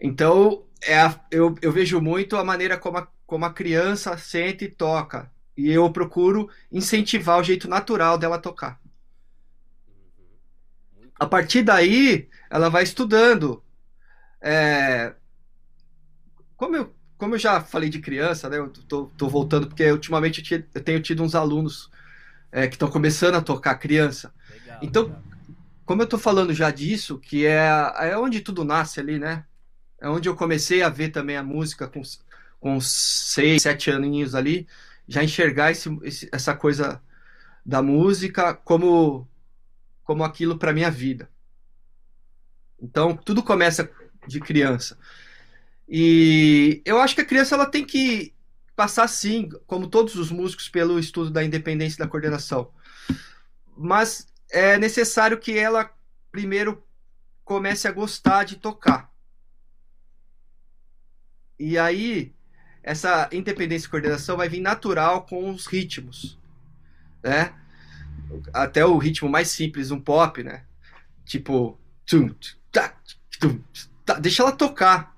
Então, 0.00 0.64
é 0.80 0.98
a, 0.98 1.20
eu, 1.30 1.54
eu 1.60 1.70
vejo 1.70 2.00
muito 2.00 2.38
a 2.38 2.44
maneira 2.44 2.78
como 2.78 2.96
a, 2.96 3.08
como 3.26 3.44
a 3.44 3.52
criança 3.52 4.16
sente 4.16 4.64
e 4.64 4.70
toca. 4.70 5.30
E 5.54 5.70
eu 5.70 5.90
procuro 5.92 6.48
incentivar 6.72 7.38
o 7.38 7.44
jeito 7.44 7.68
natural 7.68 8.16
dela 8.16 8.38
tocar. 8.38 8.80
A 11.18 11.26
partir 11.26 11.62
daí, 11.62 12.30
ela 12.50 12.70
vai 12.70 12.82
estudando. 12.82 13.62
É, 14.40 15.14
como, 16.56 16.76
eu, 16.76 16.95
como 17.18 17.34
eu 17.34 17.38
já 17.38 17.60
falei 17.60 17.88
de 17.88 18.00
criança, 18.00 18.48
né? 18.48 18.58
Eu 18.58 18.68
tô, 18.68 19.06
tô 19.16 19.28
voltando, 19.28 19.66
porque 19.66 19.90
ultimamente 19.90 20.38
eu, 20.38 20.44
tinha, 20.44 20.66
eu 20.74 20.80
tenho 20.80 21.00
tido 21.00 21.22
uns 21.22 21.34
alunos 21.34 21.90
é, 22.52 22.66
que 22.66 22.74
estão 22.74 22.90
começando 22.90 23.34
a 23.36 23.42
tocar 23.42 23.74
criança. 23.76 24.32
Legal, 24.50 24.78
então, 24.82 25.02
legal. 25.04 25.22
como 25.84 26.02
eu 26.02 26.06
tô 26.06 26.18
falando 26.18 26.52
já 26.52 26.70
disso, 26.70 27.18
que 27.18 27.46
é, 27.46 27.68
é 28.00 28.18
onde 28.18 28.40
tudo 28.40 28.64
nasce 28.64 29.00
ali, 29.00 29.18
né? 29.18 29.44
É 30.00 30.08
onde 30.08 30.28
eu 30.28 30.36
comecei 30.36 30.82
a 30.82 30.88
ver 30.88 31.08
também 31.08 31.36
a 31.36 31.42
música 31.42 31.88
com, 31.88 32.02
com 32.60 32.80
seis, 32.80 33.62
sete 33.62 33.90
aninhos 33.90 34.34
ali, 34.34 34.66
já 35.08 35.24
enxergar 35.24 35.70
esse, 35.70 35.88
esse, 36.02 36.28
essa 36.32 36.54
coisa 36.54 37.00
da 37.64 37.82
música 37.82 38.54
como 38.54 39.26
como 40.06 40.22
aquilo 40.22 40.56
para 40.56 40.72
minha 40.72 40.90
vida. 40.90 41.28
Então, 42.80 43.16
tudo 43.16 43.42
começa 43.42 43.90
de 44.26 44.38
criança. 44.38 44.96
E 45.88 46.82
eu 46.84 47.00
acho 47.00 47.14
que 47.14 47.20
a 47.20 47.26
criança 47.26 47.54
ela 47.54 47.66
tem 47.66 47.84
que 47.84 48.34
passar 48.74 49.08
sim, 49.08 49.48
como 49.66 49.88
todos 49.88 50.16
os 50.16 50.30
músicos, 50.30 50.68
pelo 50.68 50.98
estudo 50.98 51.30
da 51.30 51.44
independência 51.44 51.98
da 51.98 52.10
coordenação. 52.10 52.70
Mas 53.76 54.26
é 54.50 54.78
necessário 54.78 55.38
que 55.38 55.56
ela 55.56 55.90
primeiro 56.30 56.82
comece 57.44 57.86
a 57.88 57.92
gostar 57.92 58.44
de 58.44 58.56
tocar. 58.56 59.10
E 61.58 61.78
aí 61.78 62.34
essa 62.82 63.28
independência 63.32 63.86
e 63.86 63.90
coordenação 63.90 64.36
vai 64.36 64.48
vir 64.48 64.60
natural 64.60 65.26
com 65.26 65.50
os 65.50 65.66
ritmos, 65.66 66.38
né? 67.22 67.54
até 68.52 68.84
o 68.84 68.98
ritmo 68.98 69.28
mais 69.28 69.48
simples, 69.48 69.90
um 69.90 70.00
pop, 70.00 70.42
né? 70.42 70.64
Tipo, 71.24 71.78
deixa 74.20 74.42
ela 74.42 74.52
tocar, 74.52 75.15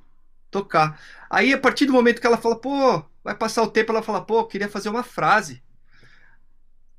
tocar. 0.51 1.01
Aí 1.31 1.53
a 1.53 1.59
partir 1.59 1.87
do 1.87 1.93
momento 1.93 2.21
que 2.21 2.27
ela 2.27 2.37
fala, 2.37 2.57
pô, 2.57 3.05
vai 3.23 3.35
passar 3.35 3.63
o 3.63 3.71
tempo, 3.71 3.93
ela 3.93 4.03
fala, 4.03 4.25
pô, 4.25 4.45
queria 4.45 4.69
fazer 4.69 4.89
uma 4.89 5.03
frase. 5.03 5.63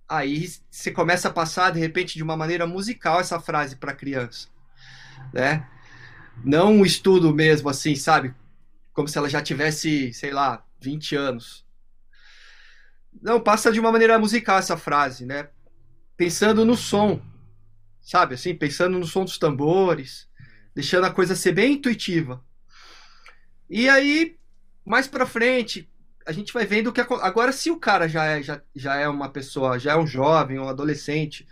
Aí 0.08 0.48
você 0.70 0.92
começa 0.92 1.28
a 1.28 1.34
passar 1.34 1.72
de 1.72 1.80
repente 1.80 2.16
de 2.16 2.24
uma 2.24 2.36
maneira 2.36 2.66
musical 2.66 3.20
essa 3.20 3.40
frase 3.40 3.76
para 3.76 3.92
a 3.92 3.96
criança, 3.96 4.48
né? 5.34 5.68
Não 6.44 6.74
um 6.74 6.86
estudo 6.86 7.34
mesmo 7.34 7.70
assim, 7.70 7.96
sabe? 7.96 8.34
Como 8.94 9.08
se 9.08 9.18
ela 9.18 9.30
já 9.30 9.42
tivesse, 9.42 10.14
sei 10.14 10.32
lá, 10.32 10.66
20 10.80 11.16
anos. 11.16 11.66
Não, 13.22 13.40
passa 13.40 13.72
de 13.72 13.80
uma 13.80 13.92
maneira 13.92 14.18
musical 14.18 14.58
essa 14.58 14.78
frase, 14.78 15.26
né? 15.26 15.50
pensando 16.20 16.66
no 16.66 16.76
som, 16.76 17.22
sabe? 18.02 18.34
Assim, 18.36 18.54
pensando 18.54 19.00
no 19.00 19.06
som 19.06 19.24
dos 19.24 19.38
tambores, 19.38 20.28
deixando 20.76 21.06
a 21.06 21.14
coisa 21.14 21.34
ser 21.34 21.54
bem 21.54 21.76
intuitiva. 21.76 22.44
E 23.70 23.88
aí, 23.88 24.38
mais 24.86 25.08
para 25.08 25.26
frente, 25.26 25.90
a 26.26 26.32
gente 26.32 26.52
vai 26.54 26.66
vendo 26.66 26.92
que 26.92 27.02
agora 27.02 27.52
se 27.52 27.70
o 27.70 27.80
cara 27.80 28.08
já 28.08 28.26
é, 28.26 28.42
já, 28.42 28.62
já 28.76 28.96
é 28.96 29.08
uma 29.08 29.30
pessoa, 29.30 29.80
já 29.80 29.94
é 29.94 29.98
um 29.98 30.08
jovem, 30.08 30.60
um 30.60 30.68
adolescente, 30.68 31.48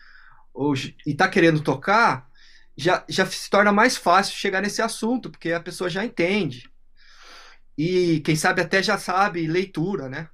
ou, 0.53 0.74
e 1.05 1.13
tá 1.13 1.27
querendo 1.29 1.62
tocar, 1.62 2.29
já, 2.75 3.05
já 3.07 3.25
se 3.25 3.50
torna 3.50 3.71
mais 3.71 3.97
fácil 3.97 4.36
chegar 4.36 4.62
nesse 4.62 4.81
assunto, 4.81 5.29
porque 5.29 5.51
a 5.51 5.59
pessoa 5.59 5.89
já 5.89 6.03
entende. 6.03 6.71
E 7.77 8.21
quem 8.21 8.36
sabe 8.36 8.62
até 8.62 8.81
já 8.81 8.97
sabe 8.97 9.45
leitura, 9.45 10.09
né? 10.09 10.29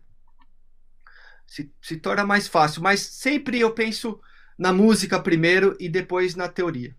se, 1.54 1.72
se 1.80 1.98
torna 1.98 2.25
mais 2.25 2.48
fácil. 2.48 2.82
Mas 2.82 3.02
sempre 3.02 3.60
eu 3.60 3.74
penso 3.74 4.20
na 4.58 4.74
música 4.74 5.22
primeiro 5.22 5.78
e 5.80 5.88
depois 5.88 6.36
na 6.36 6.50
teoria. 6.50 6.96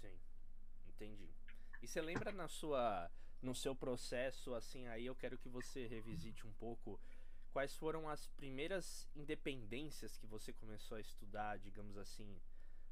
Sim, 0.00 0.18
entendi. 0.88 1.28
E 1.80 1.86
você 1.86 2.00
lembra 2.00 2.32
na 2.32 2.48
sua, 2.48 3.08
no 3.40 3.54
seu 3.54 3.74
processo, 3.74 4.54
assim, 4.54 4.86
aí 4.88 5.06
eu 5.06 5.14
quero 5.14 5.38
que 5.38 5.48
você 5.48 5.86
revisite 5.86 6.46
um 6.46 6.52
pouco 6.54 7.00
quais 7.52 7.74
foram 7.76 8.08
as 8.08 8.26
primeiras 8.26 9.08
independências 9.14 10.16
que 10.16 10.26
você 10.26 10.52
começou 10.52 10.96
a 10.96 11.00
estudar, 11.00 11.58
digamos 11.58 11.96
assim, 11.96 12.40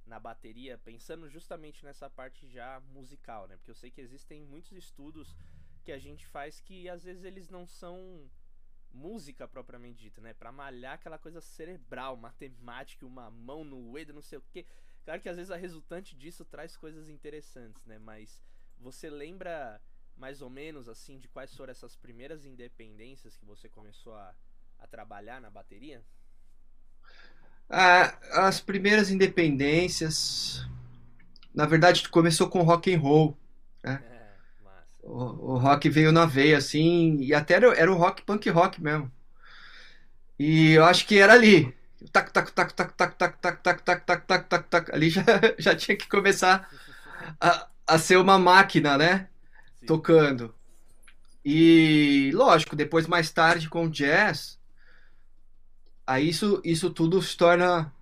na 0.06 0.20
bateria, 0.20 0.78
pensando 0.78 1.28
justamente 1.28 1.84
nessa 1.84 2.08
parte 2.08 2.48
já 2.48 2.80
musical, 2.92 3.48
né? 3.48 3.56
Porque 3.56 3.70
eu 3.70 3.74
sei 3.74 3.90
que 3.90 4.00
existem 4.00 4.44
muitos 4.44 4.72
estudos 4.72 5.36
que 5.84 5.92
a 5.92 5.98
gente 5.98 6.26
faz 6.26 6.60
que 6.60 6.88
às 6.88 7.04
vezes 7.04 7.24
eles 7.24 7.48
não 7.48 7.66
são 7.66 8.30
música 8.92 9.46
propriamente 9.46 10.00
dita, 10.00 10.20
né? 10.20 10.32
Pra 10.32 10.52
malhar 10.52 10.94
aquela 10.94 11.18
coisa 11.18 11.40
cerebral, 11.40 12.16
matemática, 12.16 13.04
uma 13.04 13.30
mão 13.30 13.64
no 13.64 13.92
dedo, 13.92 14.12
não 14.12 14.22
sei 14.22 14.38
o 14.38 14.44
quê. 14.52 14.64
Claro 15.04 15.20
que 15.20 15.28
às 15.28 15.36
vezes 15.36 15.50
a 15.50 15.56
resultante 15.56 16.16
disso 16.16 16.44
traz 16.44 16.76
coisas 16.76 17.08
interessantes, 17.08 17.84
né? 17.84 17.98
Mas 17.98 18.42
você 18.78 19.10
lembra 19.10 19.80
mais 20.16 20.40
ou 20.40 20.50
menos 20.50 20.88
assim 20.88 21.18
de 21.18 21.28
quais 21.28 21.54
foram 21.54 21.70
essas 21.70 21.94
primeiras 21.96 22.44
independências 22.44 23.36
que 23.36 23.44
você 23.44 23.68
começou 23.68 24.14
a, 24.14 24.34
a 24.78 24.86
trabalhar 24.86 25.40
na 25.40 25.50
bateria? 25.50 26.02
Ah, 27.68 28.16
as 28.46 28.60
primeiras 28.60 29.10
independências, 29.10 30.64
na 31.54 31.66
verdade, 31.66 32.08
começou 32.08 32.48
com 32.48 32.62
rock 32.62 32.94
and 32.94 33.00
roll. 33.00 33.36
Né? 33.82 34.02
É, 34.04 34.62
massa. 34.62 34.98
O, 35.02 35.52
o 35.52 35.58
rock 35.58 35.88
veio 35.88 36.12
na 36.12 36.26
veia, 36.26 36.58
assim, 36.58 37.18
e 37.20 37.34
até 37.34 37.54
era, 37.54 37.74
era 37.74 37.92
o 37.92 37.96
rock 37.96 38.22
punk 38.22 38.48
rock 38.50 38.80
mesmo. 38.80 39.10
E 40.38 40.72
eu 40.72 40.84
acho 40.84 41.06
que 41.06 41.18
era 41.18 41.32
ali. 41.32 41.74
Tac, 42.12 42.30
tac, 42.30 42.52
tac, 42.52 42.72
tac, 42.74 42.94
tac, 42.94 43.16
tac, 43.16 43.38
tac, 43.40 43.62
tac, 43.62 43.82
tac, 43.84 44.04
tac, 44.04 44.26
tac, 44.26 44.48
tac, 44.48 44.68
tac. 44.68 44.94
Ali 44.94 45.10
já, 45.10 45.24
já 45.58 45.74
tinha 45.74 45.96
que 45.96 46.08
começar 46.08 46.70
a, 47.40 47.68
a 47.86 47.98
ser 47.98 48.16
uma 48.18 48.38
máquina, 48.38 48.98
né? 48.98 49.28
Sim. 49.86 49.94
Tocando. 49.94 50.54
E 51.44 52.32
lógico, 52.34 52.74
depois 52.74 53.06
mais 53.06 53.30
tarde 53.30 53.68
com 53.68 53.86
o 53.86 53.90
jazz, 53.90 54.58
aí 56.06 56.28
isso, 56.28 56.60
isso 56.64 56.90
tudo 56.90 57.22
se 57.22 57.36
torna 57.36 57.92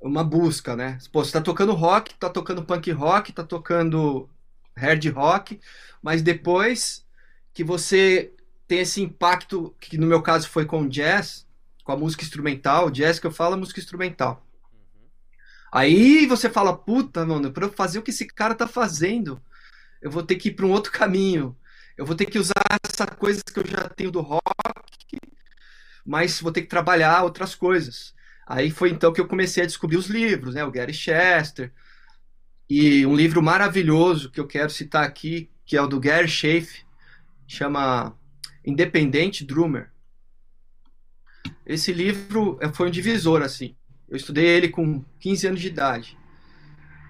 uma 0.00 0.24
busca, 0.24 0.74
né? 0.74 0.98
Pô, 1.12 1.24
você 1.24 1.32
tá 1.32 1.40
tocando 1.40 1.72
rock, 1.72 2.14
tá 2.14 2.28
tocando 2.28 2.64
punk 2.64 2.90
rock, 2.90 3.32
tá 3.32 3.44
tocando 3.44 4.28
hard 4.76 5.04
rock, 5.12 5.60
mas 6.02 6.22
depois 6.22 7.06
que 7.52 7.64
você 7.64 8.32
tem 8.66 8.80
esse 8.80 9.00
impacto, 9.00 9.74
que 9.80 9.96
no 9.96 10.06
meu 10.06 10.22
caso 10.22 10.48
foi 10.48 10.64
com 10.64 10.82
o 10.82 10.88
jazz, 10.88 11.46
com 11.84 11.92
a 11.92 11.96
música 11.96 12.24
instrumental, 12.24 12.90
jazz 12.90 13.18
que 13.18 13.26
eu 13.26 13.32
falo 13.32 13.54
é 13.54 13.58
música 13.58 13.80
instrumental. 13.80 14.44
Uhum. 14.72 15.06
Aí 15.72 16.26
você 16.26 16.50
fala, 16.50 16.76
puta, 16.76 17.24
mano, 17.24 17.52
pra 17.52 17.66
eu 17.66 17.72
fazer 17.72 17.98
o 17.98 18.02
que 18.02 18.10
esse 18.10 18.26
cara 18.26 18.54
tá 18.54 18.66
fazendo, 18.66 19.40
eu 20.00 20.10
vou 20.10 20.22
ter 20.22 20.36
que 20.36 20.48
ir 20.48 20.52
pra 20.52 20.66
um 20.66 20.72
outro 20.72 20.92
caminho. 20.92 21.56
Eu 21.96 22.04
vou 22.04 22.14
ter 22.14 22.26
que 22.26 22.38
usar 22.38 22.52
essa 22.84 23.06
coisa 23.06 23.42
que 23.42 23.58
eu 23.58 23.66
já 23.66 23.88
tenho 23.88 24.10
do 24.10 24.20
rock, 24.20 24.42
mas 26.04 26.40
vou 26.40 26.52
ter 26.52 26.62
que 26.62 26.68
trabalhar 26.68 27.22
outras 27.22 27.54
coisas. 27.54 28.14
Aí 28.46 28.70
foi 28.70 28.90
então 28.90 29.12
que 29.12 29.20
eu 29.20 29.26
comecei 29.26 29.64
a 29.64 29.66
descobrir 29.66 29.96
os 29.96 30.06
livros, 30.06 30.54
né? 30.54 30.64
O 30.64 30.70
Gary 30.70 30.94
Chester. 30.94 31.72
E 32.68 33.06
um 33.06 33.14
livro 33.14 33.42
maravilhoso 33.42 34.30
que 34.30 34.38
eu 34.38 34.46
quero 34.46 34.70
citar 34.70 35.04
aqui, 35.04 35.50
que 35.64 35.76
é 35.76 35.82
o 35.82 35.86
do 35.86 35.98
Gary 35.98 36.28
Schaefer, 36.28 36.84
chama 37.46 38.16
Independente 38.64 39.44
Drummer. 39.44 39.90
Esse 41.64 41.92
livro 41.92 42.58
eh, 42.60 42.72
foi 42.72 42.88
um 42.88 42.90
divisor, 42.90 43.42
assim. 43.42 43.76
Eu 44.08 44.16
estudei 44.16 44.46
ele 44.46 44.68
com 44.68 45.04
15 45.20 45.46
anos 45.48 45.60
de 45.60 45.68
idade. 45.68 46.18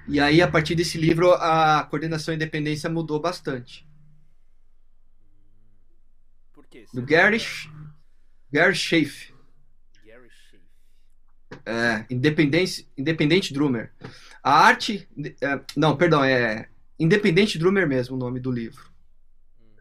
E 0.09 0.21
aí, 0.21 0.41
a 0.41 0.49
partir 0.49 0.75
desse 0.75 0.97
livro, 0.99 1.33
a 1.33 1.85
coordenação 1.91 2.33
e 2.33 2.37
independência 2.37 2.89
mudou 2.89 3.21
bastante. 3.21 3.87
Por 6.53 6.65
quê? 6.67 6.87
Do 6.95 7.03
Gary, 7.03 7.43
Gary 8.53 8.75
Schaefer. 8.75 9.35
Gary 10.05 10.31
Schaefer. 10.31 10.67
É, 11.65 12.07
Independente, 12.09 12.89
Independente 12.97 13.53
Drummer. 13.53 13.93
A 14.43 14.53
arte. 14.53 15.09
é, 15.41 15.61
não, 15.77 15.97
perdão, 15.97 16.23
é 16.23 16.69
Independente 16.99 17.59
Drummer 17.59 17.87
mesmo 17.89 18.15
o 18.15 18.19
nome 18.19 18.39
do 18.39 18.53
livro. 18.53 18.89
Uhum. 19.59 19.75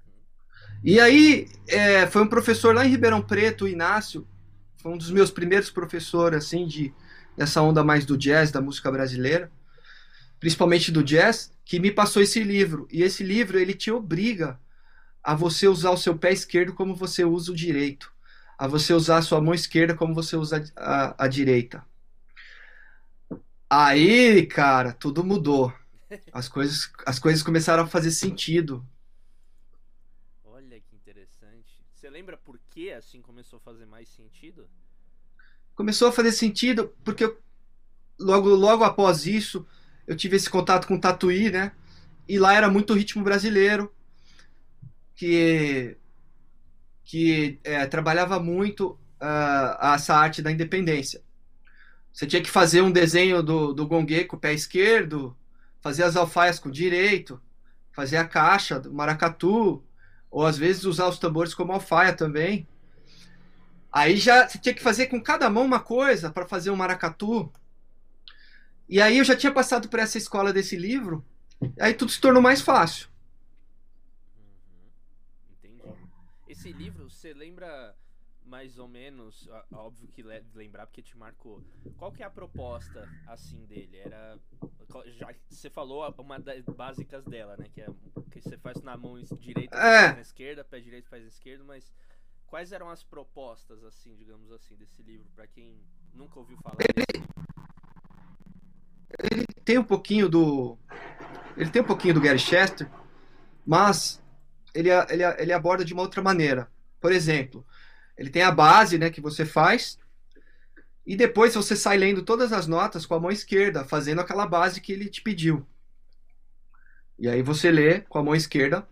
E 0.84 1.00
aí, 1.00 1.48
é, 1.68 2.08
foi 2.08 2.24
um 2.24 2.28
professor 2.28 2.74
lá 2.74 2.84
em 2.84 2.90
Ribeirão 2.90 3.22
Preto, 3.22 3.66
o 3.66 3.68
Inácio, 3.68 4.28
foi 4.78 4.92
um 4.92 4.98
dos 4.98 5.12
meus 5.12 5.30
primeiros 5.30 5.70
professores, 5.70 6.46
assim, 6.46 6.66
de, 6.66 6.94
dessa 7.38 7.62
onda 7.62 7.84
mais 7.84 8.06
do 8.06 8.18
jazz, 8.18 8.52
da 8.52 8.62
música 8.62 8.92
brasileira, 8.92 9.52
principalmente 10.40 10.92
do 10.92 11.04
jazz, 11.04 11.52
que 11.64 11.80
me 11.80 11.92
passou 11.92 12.22
esse 12.22 12.44
livro. 12.44 12.88
E 12.92 13.04
esse 13.04 13.24
livro, 13.24 13.60
ele 13.60 13.74
te 13.74 13.92
obriga 13.92 14.60
a 15.24 15.34
você 15.36 15.68
usar 15.68 15.92
o 15.92 15.98
seu 15.98 16.18
pé 16.18 16.32
esquerdo 16.32 16.74
como 16.74 16.96
você 16.96 17.24
usa 17.24 17.52
o 17.52 17.56
direito, 17.56 18.12
a 18.58 18.68
você 18.68 18.94
usar 18.94 19.18
a 19.18 19.22
sua 19.22 19.42
mão 19.42 19.54
esquerda 19.54 19.96
como 19.96 20.14
você 20.14 20.36
usa 20.36 20.64
a, 20.76 21.06
a, 21.06 21.26
a 21.26 21.28
direita. 21.28 21.86
Aí, 23.70 24.46
cara, 24.46 24.94
tudo 24.94 25.24
mudou. 25.24 25.74
As 26.32 26.48
coisas, 26.48 26.92
as 27.06 27.20
coisas 27.20 27.42
começaram 27.42 27.84
a 27.84 27.88
fazer 27.88 28.12
sentido. 28.12 28.86
Olha 30.46 30.80
que 30.80 30.96
interessante. 30.96 31.84
Você 31.94 32.10
lembra 32.10 32.38
por 32.38 32.60
que 32.70 32.92
assim 32.92 33.22
começou 33.22 33.58
a 33.58 33.60
fazer 33.60 33.86
mais 33.86 34.08
sentido? 34.08 34.70
começou 35.76 36.08
a 36.08 36.12
fazer 36.12 36.32
sentido 36.32 36.96
porque 37.04 37.26
eu, 37.26 37.38
logo 38.18 38.50
logo 38.50 38.84
após 38.84 39.26
isso 39.26 39.68
eu 40.08 40.16
tive 40.16 40.36
esse 40.36 40.50
contato 40.50 40.88
com 40.88 40.96
o 40.96 41.02
Tatuí, 41.02 41.50
né? 41.50 41.72
E 42.28 42.40
lá 42.40 42.54
era 42.54 42.70
muito 42.70 42.94
ritmo 42.94 43.24
brasileiro 43.24 43.94
que 45.16 45.98
que 47.04 47.60
é, 47.64 47.86
trabalhava 47.86 48.40
muito 48.40 48.98
ah, 49.20 49.94
essa 49.96 50.16
arte 50.16 50.42
da 50.42 50.52
independência. 50.52 51.22
Você 52.12 52.26
tinha 52.26 52.42
que 52.42 52.50
fazer 52.50 52.82
um 52.82 52.92
desenho 52.92 53.44
do, 53.44 53.74
do 53.74 53.88
gongue 53.88 54.26
com 54.26 54.38
o 54.38 54.40
pé 54.40 54.54
esquerdo, 54.54 55.38
fazer 55.82 56.04
as 56.04 56.16
alfaias 56.16 56.58
com 56.58 56.70
o 56.70 56.72
direito, 56.72 57.40
fazer 57.92 58.18
a 58.18 58.28
caixa 58.28 58.80
do 58.80 58.92
maracatu, 58.92 59.84
ou 60.32 60.46
às 60.46 60.58
vezes 60.58 60.84
usar 60.84 61.08
os 61.08 61.20
tambores 61.20 61.54
como 61.54 61.74
alfaia 61.74 62.14
também. 62.14 62.68
Aí 63.92 64.18
já 64.18 64.48
você 64.48 64.58
tinha 64.58 64.74
que 64.74 64.82
fazer 64.82 65.08
com 65.08 65.22
cada 65.22 65.50
mão 65.50 65.64
uma 65.64 65.80
coisa 65.80 66.30
para 66.30 66.48
fazer 66.48 66.72
um 66.72 66.76
maracatu. 66.76 67.52
E 68.88 69.02
aí 69.02 69.18
eu 69.18 69.24
já 69.24 69.36
tinha 69.36 69.52
passado 69.52 69.90
por 69.90 70.00
essa 70.00 70.18
escola 70.18 70.54
desse 70.54 70.76
livro, 70.76 71.26
aí 71.80 71.94
tudo 71.94 72.12
se 72.12 72.22
tornou 72.22 72.42
mais 72.42 72.62
fácil. 72.62 73.10
Entendi. 75.50 75.82
Esse 76.48 76.72
livro, 76.72 77.10
você 77.10 77.34
lembra 77.34 77.96
mais 78.46 78.78
ou 78.78 78.88
menos, 78.88 79.50
óbvio 79.72 80.08
que 80.10 80.22
le- 80.22 80.44
lembrar 80.54 80.86
porque 80.86 81.02
te 81.02 81.18
marcou. 81.18 81.64
Qual 81.98 82.12
que 82.12 82.22
é 82.22 82.26
a 82.26 82.30
proposta 82.30 83.10
assim 83.26 83.66
dele? 83.66 83.98
Era 83.98 84.40
já 85.18 85.34
você 85.50 85.70
falou 85.70 86.08
uma 86.20 86.40
das 86.40 86.64
básicas 86.66 87.26
dela, 87.26 87.58
né, 87.58 87.68
que 87.74 87.82
é 87.82 87.88
que 88.32 88.40
você 88.42 88.58
faz 88.58 88.82
na 88.82 88.96
mão 88.96 89.20
direita, 89.40 89.76
É. 89.76 90.14
na 90.14 90.22
esquerda, 90.22 90.64
pé 90.64 90.80
direito 90.80 91.10
faz 91.10 91.24
na 91.24 91.30
esquerda, 91.30 91.64
mas 91.64 91.92
quais 92.46 92.72
eram 92.72 92.90
as 92.90 93.04
propostas 93.04 93.84
assim, 93.84 94.16
digamos 94.16 94.52
assim, 94.52 94.76
desse 94.76 95.02
livro 95.02 95.28
pra 95.34 95.48
quem 95.48 95.82
nunca 96.14 96.40
ouviu 96.40 96.58
falar? 96.58 96.76
dele? 96.78 97.26
Tem 99.64 99.78
um 99.78 99.84
pouquinho 99.84 100.30
do 100.30 100.78
ele 101.58 101.70
tem 101.70 101.82
um 101.82 101.86
pouquinho 101.86 102.14
do 102.14 102.22
Gary 102.22 102.40
Chester, 102.40 102.90
mas 103.66 104.22
ele, 104.74 104.90
ele, 104.90 105.24
ele 105.24 105.54
aborda 105.54 105.86
de 105.86 105.94
uma 105.94 106.02
outra 106.02 106.22
maneira. 106.22 106.70
Por 107.00 107.12
exemplo, 107.12 107.66
ele 108.18 108.30
tem 108.30 108.42
a 108.42 108.52
base, 108.52 108.98
né, 108.98 109.10
que 109.10 109.22
você 109.22 109.46
faz, 109.46 109.98
e 111.06 111.16
depois 111.16 111.56
você 111.56 111.76
sai 111.76 111.98
lendo 111.98 112.24
todas 112.24 112.52
as 112.52 112.68
notas 112.68 113.06
com 113.06 113.14
a 113.14 113.20
mão 113.20 113.32
esquerda, 113.32 113.86
fazendo 113.86 114.20
aquela 114.20 114.46
base 114.46 114.82
que 114.82 114.92
ele 114.92 115.08
te 115.08 115.22
pediu. 115.22 115.66
E 117.18 117.30
aí 117.30 117.42
você 117.42 117.72
lê 117.72 118.02
com 118.02 118.20
a 118.20 118.24
mão 118.24 118.36
esquerda 118.36 118.86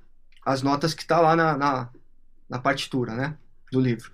as 0.45 0.61
notas 0.61 0.93
que 0.93 1.05
tá 1.05 1.19
lá 1.19 1.35
na, 1.35 1.57
na, 1.57 1.89
na 2.47 2.59
partitura, 2.59 3.13
né, 3.13 3.37
do 3.71 3.79
livro. 3.79 4.11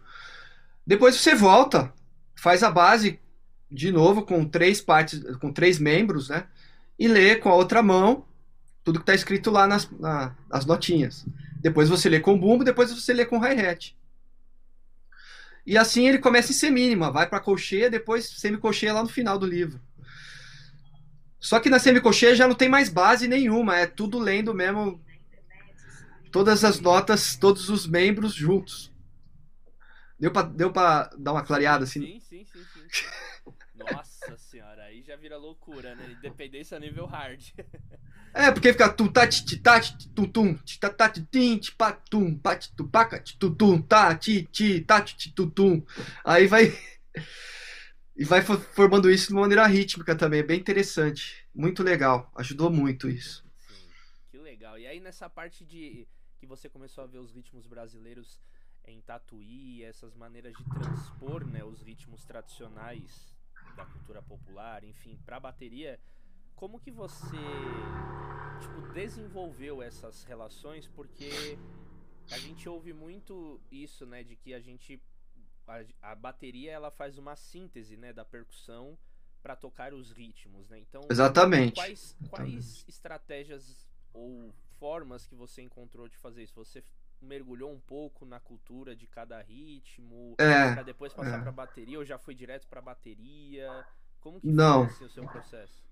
Depois 0.85 1.15
você 1.15 1.35
volta, 1.35 1.93
faz 2.35 2.63
a 2.63 2.71
base 2.71 3.19
de 3.71 3.91
novo 3.91 4.23
com 4.23 4.45
três 4.45 4.81
partes, 4.81 5.21
com 5.37 5.51
três 5.51 5.79
membros, 5.79 6.29
né, 6.29 6.45
e 6.97 7.07
lê 7.07 7.35
com 7.35 7.49
a 7.49 7.55
outra 7.55 7.81
mão 7.83 8.25
tudo 8.83 8.99
que 8.99 9.05
tá 9.05 9.13
escrito 9.13 9.51
lá 9.51 9.67
nas, 9.67 9.89
na- 9.99 10.35
nas 10.49 10.65
notinhas. 10.65 11.25
Depois 11.61 11.89
você 11.89 12.09
lê 12.09 12.19
com 12.19 12.39
bumbo, 12.39 12.63
depois 12.63 12.91
você 12.91 13.13
lê 13.13 13.25
com 13.25 13.37
hi-hat. 13.37 13.95
E 15.65 15.77
assim 15.77 16.07
ele 16.07 16.17
começa 16.17 16.51
em 16.51 16.55
semínima, 16.55 17.11
vai 17.11 17.27
para 17.29 17.39
colcheia, 17.39 17.89
depois 17.89 18.27
semicolcheia 18.27 18.93
lá 18.93 19.03
no 19.03 19.09
final 19.09 19.37
do 19.37 19.45
livro. 19.45 19.79
Só 21.39 21.59
que 21.59 21.69
na 21.69 21.79
semicolcheia 21.79 22.35
já 22.35 22.47
não 22.47 22.55
tem 22.55 22.67
mais 22.67 22.89
base 22.89 23.27
nenhuma, 23.27 23.77
é 23.77 23.85
tudo 23.85 24.17
lendo 24.17 24.53
mesmo 24.53 24.99
todas 26.31 26.63
as 26.63 26.79
notas, 26.79 27.35
todos 27.35 27.69
os 27.69 27.85
membros 27.85 28.33
juntos. 28.33 28.91
Deu 30.19 30.31
pra, 30.31 30.41
deu 30.41 30.71
pra 30.71 31.09
dar 31.17 31.31
uma 31.33 31.43
clareada 31.43 31.83
assim? 31.83 32.01
Sim, 32.01 32.19
sim, 32.19 32.45
sim, 32.45 32.65
sim. 32.73 33.09
Nossa 33.79 34.37
senhora, 34.37 34.83
aí 34.83 35.01
já 35.01 35.15
vira 35.15 35.37
loucura, 35.37 35.95
né? 35.95 36.11
Independência 36.11 36.79
nível 36.79 37.05
hard. 37.05 37.41
É, 38.33 38.51
porque 38.51 38.71
fica 38.71 38.87
tum 38.93 39.07
tá 39.11 39.27
tá 39.63 39.79
tum 40.15 40.25
tum 40.31 40.53
ti 40.63 40.79
tá 40.79 40.89
tá 40.89 41.09
ti 41.09 41.25
tim 41.31 41.57
ti 41.57 41.71
pa 41.75 41.91
tum 41.91 42.37
pa 42.37 42.55
ti 42.55 42.71
tu 42.77 42.87
paca 42.87 43.19
ti 43.19 43.35
tu 43.39 43.49
tum 43.55 43.81
tá 43.81 44.15
ti 44.15 44.43
ti 44.51 44.81
tá 44.81 45.01
ti 45.01 45.17
ti 45.17 45.33
tu 45.33 45.49
tum. 45.49 45.81
Aí 46.23 46.45
vai 46.47 46.71
e 48.15 48.23
vai 48.25 48.41
fo- 48.41 48.57
formando 48.59 49.09
isso 49.09 49.27
de 49.27 49.33
uma 49.33 49.41
maneira 49.41 49.65
rítmica 49.67 50.15
também, 50.15 50.41
é 50.41 50.43
bem 50.43 50.59
interessante, 50.59 51.45
muito 51.53 51.83
legal, 51.83 52.31
ajudou 52.35 52.69
muito 52.69 53.09
isso. 53.09 53.43
Sim, 53.57 53.93
que 54.29 54.37
legal. 54.37 54.77
E 54.79 54.87
aí 54.87 54.99
nessa 54.99 55.29
parte 55.29 55.65
de 55.65 56.07
que 56.37 56.45
você 56.45 56.69
começou 56.69 57.03
a 57.03 57.07
ver 57.07 57.19
os 57.19 57.31
ritmos 57.31 57.67
brasileiros 57.67 58.39
em 58.85 59.01
Tatuí, 59.01 59.83
essas 59.83 60.15
maneiras 60.15 60.55
de 60.55 60.65
transpor, 60.65 61.45
né, 61.45 61.63
os 61.63 61.81
ritmos 61.81 62.25
tradicionais 62.25 63.35
da 63.79 63.85
cultura 63.85 64.21
popular, 64.21 64.83
enfim, 64.83 65.17
pra 65.25 65.39
bateria, 65.39 65.99
como 66.55 66.79
que 66.79 66.91
você 66.91 67.37
tipo, 68.59 68.93
desenvolveu 68.93 69.81
essas 69.81 70.23
relações? 70.25 70.87
Porque 70.87 71.57
a 72.29 72.37
gente 72.37 72.67
ouve 72.67 72.91
muito 72.91 73.61
isso, 73.71 74.05
né, 74.05 74.23
de 74.23 74.35
que 74.35 74.53
a 74.53 74.59
gente 74.59 75.01
a, 75.65 76.11
a 76.11 76.15
bateria 76.15 76.71
ela 76.71 76.91
faz 76.91 77.17
uma 77.17 77.35
síntese, 77.35 77.95
né, 77.95 78.11
da 78.11 78.25
percussão 78.25 78.97
para 79.41 79.55
tocar 79.55 79.93
os 79.93 80.11
ritmos, 80.11 80.67
né? 80.67 80.79
Então, 80.79 81.07
Exatamente. 81.09 81.75
Quais, 81.75 82.15
quais 82.29 82.83
estratégias 82.87 83.87
ou 84.13 84.53
formas 84.77 85.25
que 85.25 85.35
você 85.35 85.61
encontrou 85.61 86.09
de 86.09 86.17
fazer 86.17 86.43
isso? 86.43 86.55
Você 86.55 86.83
mergulhou 87.25 87.71
um 87.71 87.79
pouco 87.79 88.25
na 88.25 88.39
cultura 88.39 88.95
de 88.95 89.07
cada 89.07 89.41
ritmo 89.41 90.35
é, 90.37 90.73
para 90.73 90.83
depois 90.83 91.13
passar 91.13 91.39
é. 91.39 91.41
para 91.41 91.51
bateria 91.51 91.97
ou 91.97 92.05
já 92.05 92.17
foi 92.17 92.33
direto 92.33 92.67
para 92.67 92.81
bateria? 92.81 93.85
Como 94.19 94.39
que 94.39 94.47
Não. 94.47 94.85
foi 94.85 94.95
assim, 94.95 95.05
o 95.05 95.09
seu 95.09 95.23
processo? 95.25 95.83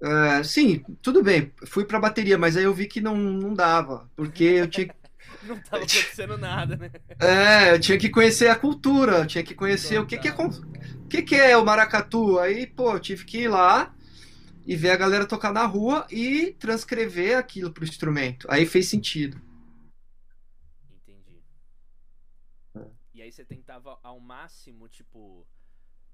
É, 0.00 0.42
sim, 0.44 0.84
tudo 1.02 1.22
bem. 1.22 1.52
Fui 1.66 1.84
para 1.84 1.98
bateria, 1.98 2.38
mas 2.38 2.56
aí 2.56 2.64
eu 2.64 2.74
vi 2.74 2.86
que 2.86 3.00
não, 3.00 3.16
não 3.16 3.52
dava, 3.52 4.08
porque 4.14 4.44
eu 4.44 4.68
tinha 4.68 4.88
não 5.42 5.56
tava 5.60 5.78
acontecendo 5.78 6.38
nada, 6.38 6.76
né? 6.76 6.90
É, 7.18 7.72
eu 7.72 7.80
tinha 7.80 7.98
que 7.98 8.08
conhecer 8.08 8.48
a 8.48 8.56
cultura, 8.56 9.18
eu 9.18 9.26
tinha 9.26 9.42
que 9.42 9.54
conhecer 9.54 9.98
o 9.98 10.06
que 10.06 10.16
que 10.18 10.28
é 10.28 10.32
o 10.32 11.08
que 11.08 11.22
que 11.22 11.34
é 11.34 11.56
o 11.56 11.64
maracatu. 11.64 12.38
Aí, 12.38 12.66
pô, 12.66 12.92
eu 12.92 13.00
tive 13.00 13.24
que 13.24 13.42
ir 13.42 13.48
lá 13.48 13.94
e 14.66 14.76
ver 14.76 14.90
a 14.90 14.96
galera 14.96 15.26
tocar 15.26 15.52
na 15.52 15.64
rua 15.64 16.06
e 16.10 16.54
transcrever 16.58 17.38
aquilo 17.38 17.72
pro 17.72 17.84
instrumento. 17.84 18.46
Aí 18.50 18.66
fez 18.66 18.86
sentido. 18.86 19.40
Entendi. 20.90 21.42
E 23.14 23.17
aí 23.28 23.32
você 23.32 23.44
tentava 23.44 23.98
ao 24.02 24.18
máximo, 24.18 24.88
tipo, 24.88 25.46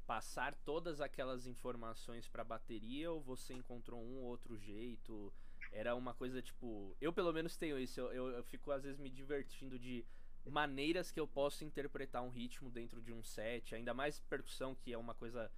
passar 0.06 0.54
todas 0.54 1.00
aquelas 1.00 1.47
informações 1.47 2.28
para 2.28 2.44
bateria 2.44 3.11
ou 3.11 3.23
você 3.23 3.54
encontrou 3.54 4.02
um 4.02 4.18
ou 4.18 4.25
outro 4.25 4.59
jeito? 4.59 5.33
Era 5.73 5.94
uma 5.94 6.12
coisa 6.12 6.42
tipo. 6.42 6.97
Eu 7.00 7.12
pelo 7.12 7.33
menos 7.33 7.56
tenho 7.56 7.78
isso. 7.78 8.00
Eu, 8.00 8.12
eu, 8.12 8.28
eu, 8.30 8.44
fico 8.44 8.71
às 8.71 8.83
vezes 8.83 8.99
me 8.99 9.11
divertindo 9.11 9.78
de 9.78 10.04
maneiras 10.44 11.11
que 11.11 11.18
eu 11.18 11.26
posso 11.26 11.64
interpretar 11.64 12.23
um 12.23 12.28
ritmo 12.28 12.71
dentro 12.71 13.00
de 13.00 13.12
um 13.12 13.23
set. 13.23 13.75
Ainda 13.75 13.94
mais 13.94 14.21
percussão, 14.21 14.75
que 14.75 14.92
é 14.92 14.99
uma 14.99 15.14
coisa 15.14 15.50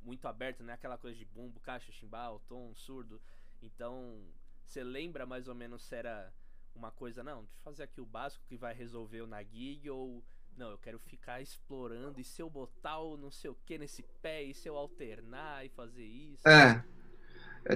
muito 0.00 0.28
aberta, 0.28 0.62
né? 0.62 0.74
Aquela 0.74 0.96
coisa 0.96 1.16
de 1.16 1.24
bumbo, 1.24 1.58
caixa, 1.60 1.90
chimbal, 1.90 2.40
tom, 2.46 2.72
surdo. 2.74 3.20
Então, 3.60 4.24
você 4.64 4.84
lembra 4.84 5.26
mais 5.26 5.48
ou 5.48 5.54
menos 5.54 5.82
se 5.82 5.96
era 5.96 6.32
uma 6.74 6.92
coisa, 6.92 7.24
não, 7.24 7.44
deixa 7.44 7.58
eu 7.58 7.64
fazer 7.64 7.82
aqui 7.82 8.00
o 8.00 8.06
básico 8.06 8.44
que 8.46 8.56
vai 8.56 8.72
resolver 8.72 9.26
na 9.26 9.42
gig 9.42 9.90
ou 9.90 10.24
não, 10.58 10.70
eu 10.70 10.78
quero 10.78 10.98
ficar 10.98 11.40
explorando 11.40 12.20
e 12.20 12.24
se 12.24 12.42
eu 12.42 12.50
botar 12.50 12.98
o 12.98 13.16
não 13.16 13.30
sei 13.30 13.48
o 13.50 13.56
que 13.64 13.78
nesse 13.78 14.04
pé 14.20 14.42
e 14.42 14.52
se 14.52 14.68
eu 14.68 14.76
alternar 14.76 15.64
e 15.64 15.68
fazer 15.68 16.04
isso. 16.04 16.46
É. 16.46 16.82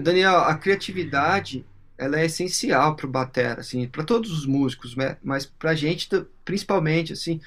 Daniel, 0.00 0.38
a 0.38 0.56
criatividade 0.56 1.64
ela 1.96 2.18
é 2.18 2.24
essencial 2.24 2.96
para 2.96 3.06
o 3.06 3.10
batera, 3.10 3.60
assim, 3.60 3.86
para 3.86 4.02
todos 4.02 4.32
os 4.32 4.44
músicos, 4.44 4.96
né? 4.96 5.16
mas 5.22 5.46
para 5.46 5.70
a 5.70 5.74
gente 5.74 6.08
principalmente, 6.44 7.12
assim, 7.12 7.40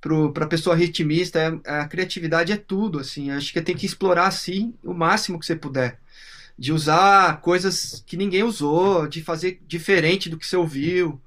para 0.00 0.44
a 0.44 0.48
pessoa 0.48 0.74
ritmista, 0.74 1.38
é, 1.64 1.80
a 1.80 1.86
criatividade 1.86 2.52
é 2.52 2.56
tudo, 2.56 2.98
assim, 2.98 3.30
acho 3.30 3.52
que 3.52 3.62
tem 3.62 3.76
que 3.76 3.86
explorar, 3.86 4.26
assim, 4.26 4.74
o 4.82 4.92
máximo 4.92 5.38
que 5.38 5.46
você 5.46 5.54
puder, 5.54 6.00
de 6.58 6.72
usar 6.72 7.40
coisas 7.40 8.02
que 8.04 8.16
ninguém 8.16 8.42
usou, 8.42 9.06
de 9.06 9.22
fazer 9.22 9.60
diferente 9.66 10.28
do 10.28 10.36
que 10.36 10.46
você 10.46 10.56
ouviu, 10.56 11.20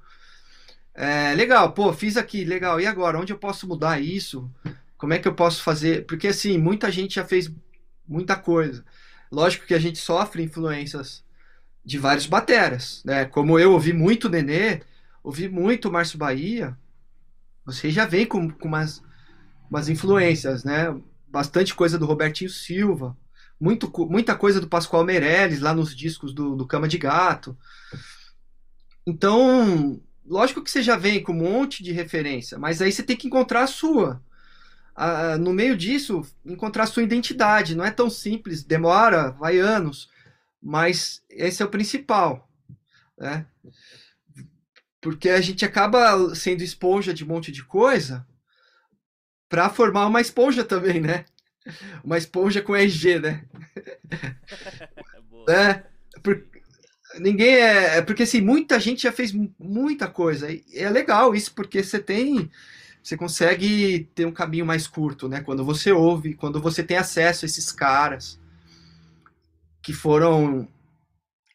é, 0.94 1.34
legal, 1.34 1.72
pô, 1.72 1.92
fiz 1.92 2.16
aqui, 2.16 2.44
legal, 2.44 2.80
e 2.80 2.86
agora, 2.86 3.18
onde 3.18 3.32
eu 3.32 3.38
posso 3.38 3.66
mudar 3.66 4.00
isso? 4.00 4.50
Como 4.96 5.12
é 5.12 5.18
que 5.18 5.26
eu 5.26 5.34
posso 5.34 5.62
fazer? 5.62 6.06
Porque, 6.06 6.28
assim, 6.28 6.58
muita 6.58 6.90
gente 6.90 7.14
já 7.16 7.24
fez 7.24 7.50
muita 8.06 8.36
coisa, 8.36 8.84
lógico 9.30 9.66
que 9.66 9.74
a 9.74 9.78
gente 9.78 9.98
sofre 9.98 10.42
influências 10.42 11.24
de 11.84 11.98
vários 11.98 12.26
bateras, 12.26 13.02
né? 13.04 13.24
Como 13.24 13.58
eu 13.58 13.72
ouvi 13.72 13.92
muito 13.92 14.28
Nenê, 14.28 14.82
ouvi 15.22 15.48
muito 15.48 15.90
Márcio 15.90 16.18
Bahia, 16.18 16.76
você 17.64 17.90
já 17.90 18.04
vem 18.04 18.26
com, 18.26 18.50
com 18.50 18.68
umas, 18.68 19.02
umas 19.70 19.88
influências, 19.88 20.62
né? 20.64 20.94
Bastante 21.26 21.74
coisa 21.74 21.98
do 21.98 22.06
Robertinho 22.06 22.50
Silva, 22.50 23.16
muito, 23.58 23.90
muita 24.08 24.36
coisa 24.36 24.60
do 24.60 24.68
Pascoal 24.68 25.04
Meirelles 25.04 25.60
lá 25.60 25.72
nos 25.72 25.94
discos 25.94 26.34
do, 26.34 26.56
do 26.56 26.66
Cama 26.66 26.88
de 26.88 26.98
Gato. 26.98 27.56
Então, 29.06 30.00
lógico 30.24 30.62
que 30.62 30.70
você 30.70 30.82
já 30.82 30.96
vem 30.96 31.22
com 31.22 31.32
um 31.32 31.36
monte 31.36 31.82
de 31.82 31.92
referência, 31.92 32.58
mas 32.58 32.80
aí 32.80 32.92
você 32.92 33.02
tem 33.02 33.16
que 33.16 33.26
encontrar 33.26 33.62
a 33.62 33.66
sua. 33.66 34.22
no 35.40 35.52
meio 35.52 35.76
disso, 35.76 36.22
encontrar 36.44 36.84
a 36.84 36.86
sua 36.86 37.02
identidade. 37.02 37.74
Não 37.74 37.84
é 37.84 37.90
tão 37.90 38.08
simples, 38.10 38.62
demora, 38.62 39.30
vai 39.32 39.58
anos 39.58 40.10
mas 40.62 41.24
esse 41.28 41.60
é 41.60 41.66
o 41.66 41.70
principal, 41.70 42.48
né? 43.18 43.44
Porque 45.00 45.28
a 45.28 45.40
gente 45.40 45.64
acaba 45.64 46.32
sendo 46.36 46.62
esponja 46.62 47.12
de 47.12 47.24
um 47.24 47.26
monte 47.26 47.50
de 47.50 47.64
coisa 47.64 48.24
para 49.48 49.68
formar 49.68 50.06
uma 50.06 50.20
esponja 50.20 50.62
também, 50.62 51.00
né? 51.00 51.24
Uma 52.04 52.16
esponja 52.16 52.62
com 52.62 52.76
RG, 52.76 53.18
né? 53.18 53.44
é, 55.48 55.82
por, 56.22 56.46
ninguém 57.18 57.54
é, 57.54 57.98
é, 57.98 58.02
porque 58.02 58.22
assim 58.22 58.40
muita 58.40 58.78
gente 58.80 59.02
já 59.02 59.12
fez 59.12 59.32
muita 59.58 60.08
coisa 60.08 60.50
e 60.50 60.64
é 60.74 60.88
legal 60.88 61.34
isso 61.34 61.54
porque 61.54 61.82
você 61.82 61.98
tem 61.98 62.50
você 63.02 63.16
consegue 63.16 64.08
ter 64.14 64.26
um 64.26 64.32
caminho 64.32 64.64
mais 64.64 64.86
curto, 64.86 65.28
né? 65.28 65.40
Quando 65.40 65.64
você 65.64 65.90
ouve, 65.90 66.34
quando 66.34 66.60
você 66.60 66.84
tem 66.84 66.96
acesso 66.96 67.44
a 67.44 67.46
esses 67.46 67.72
caras, 67.72 68.38
que 69.82 69.92
foram 69.92 70.68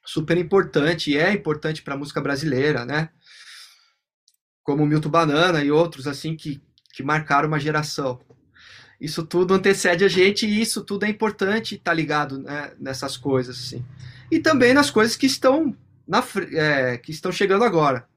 super 0.05 0.37
importante 0.37 1.11
e 1.11 1.17
é 1.17 1.31
importante 1.31 1.81
para 1.81 1.93
a 1.93 1.97
música 1.97 2.19
brasileira, 2.19 2.85
né? 2.85 3.09
Como 4.61 4.85
Milton 4.85 5.09
Banana 5.09 5.63
e 5.63 5.71
outros 5.71 6.05
assim 6.05 6.35
que, 6.35 6.61
que 6.93 7.01
marcaram 7.01 7.47
uma 7.47 7.59
geração. 7.59 8.19
Isso 8.99 9.25
tudo 9.25 9.53
antecede 9.53 10.03
a 10.03 10.07
gente 10.09 10.45
e 10.45 10.61
isso 10.61 10.83
tudo 10.83 11.05
é 11.05 11.09
importante 11.09 11.75
estar 11.75 11.91
tá 11.91 11.93
ligado 11.93 12.39
né, 12.39 12.73
nessas 12.77 13.15
coisas 13.15 13.57
assim. 13.57 13.85
E 14.31 14.39
também 14.39 14.73
nas 14.73 14.89
coisas 14.89 15.15
que 15.15 15.25
estão 15.25 15.75
na 16.07 16.23
é, 16.53 16.97
que 16.97 17.11
estão 17.11 17.31
chegando 17.31 17.63
agora, 17.63 18.07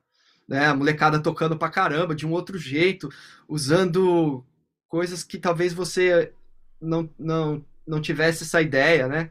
né? 0.48 0.66
A 0.66 0.74
molecada 0.74 1.18
tocando 1.20 1.56
pra 1.56 1.68
caramba 1.68 2.14
de 2.14 2.26
um 2.26 2.32
outro 2.32 2.58
jeito, 2.58 3.08
usando 3.48 4.44
coisas 4.88 5.22
que 5.22 5.38
talvez 5.38 5.72
você 5.72 6.32
não 6.80 7.08
não 7.18 7.64
não 7.86 8.00
tivesse 8.00 8.44
essa 8.44 8.62
ideia, 8.62 9.08
né? 9.08 9.30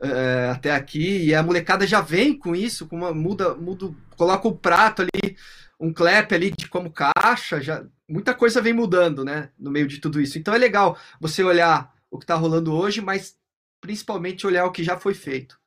é, 0.00 0.50
até 0.50 0.70
aqui, 0.72 1.24
e 1.24 1.34
a 1.34 1.42
molecada 1.42 1.86
já 1.86 2.00
vem 2.00 2.36
com 2.36 2.54
isso, 2.54 2.86
com 2.86 2.96
uma 2.96 3.12
muda, 3.12 3.54
muda, 3.54 3.94
coloca 4.16 4.48
o 4.48 4.56
prato 4.56 5.02
ali, 5.02 5.36
um 5.80 5.92
clap 5.92 6.32
ali 6.32 6.50
de 6.50 6.68
como 6.68 6.92
caixa, 6.92 7.60
já 7.60 7.84
muita 8.08 8.34
coisa 8.34 8.60
vem 8.60 8.72
mudando, 8.72 9.24
né, 9.24 9.50
no 9.58 9.70
meio 9.70 9.86
de 9.86 9.98
tudo 9.98 10.20
isso. 10.20 10.38
Então 10.38 10.54
é 10.54 10.58
legal 10.58 10.98
você 11.20 11.42
olhar 11.42 11.92
o 12.10 12.18
que 12.18 12.24
está 12.24 12.34
rolando 12.34 12.72
hoje, 12.72 13.00
mas 13.00 13.36
principalmente 13.80 14.46
olhar 14.46 14.66
o 14.66 14.72
que 14.72 14.84
já 14.84 14.98
foi 14.98 15.14
feito. 15.14 15.58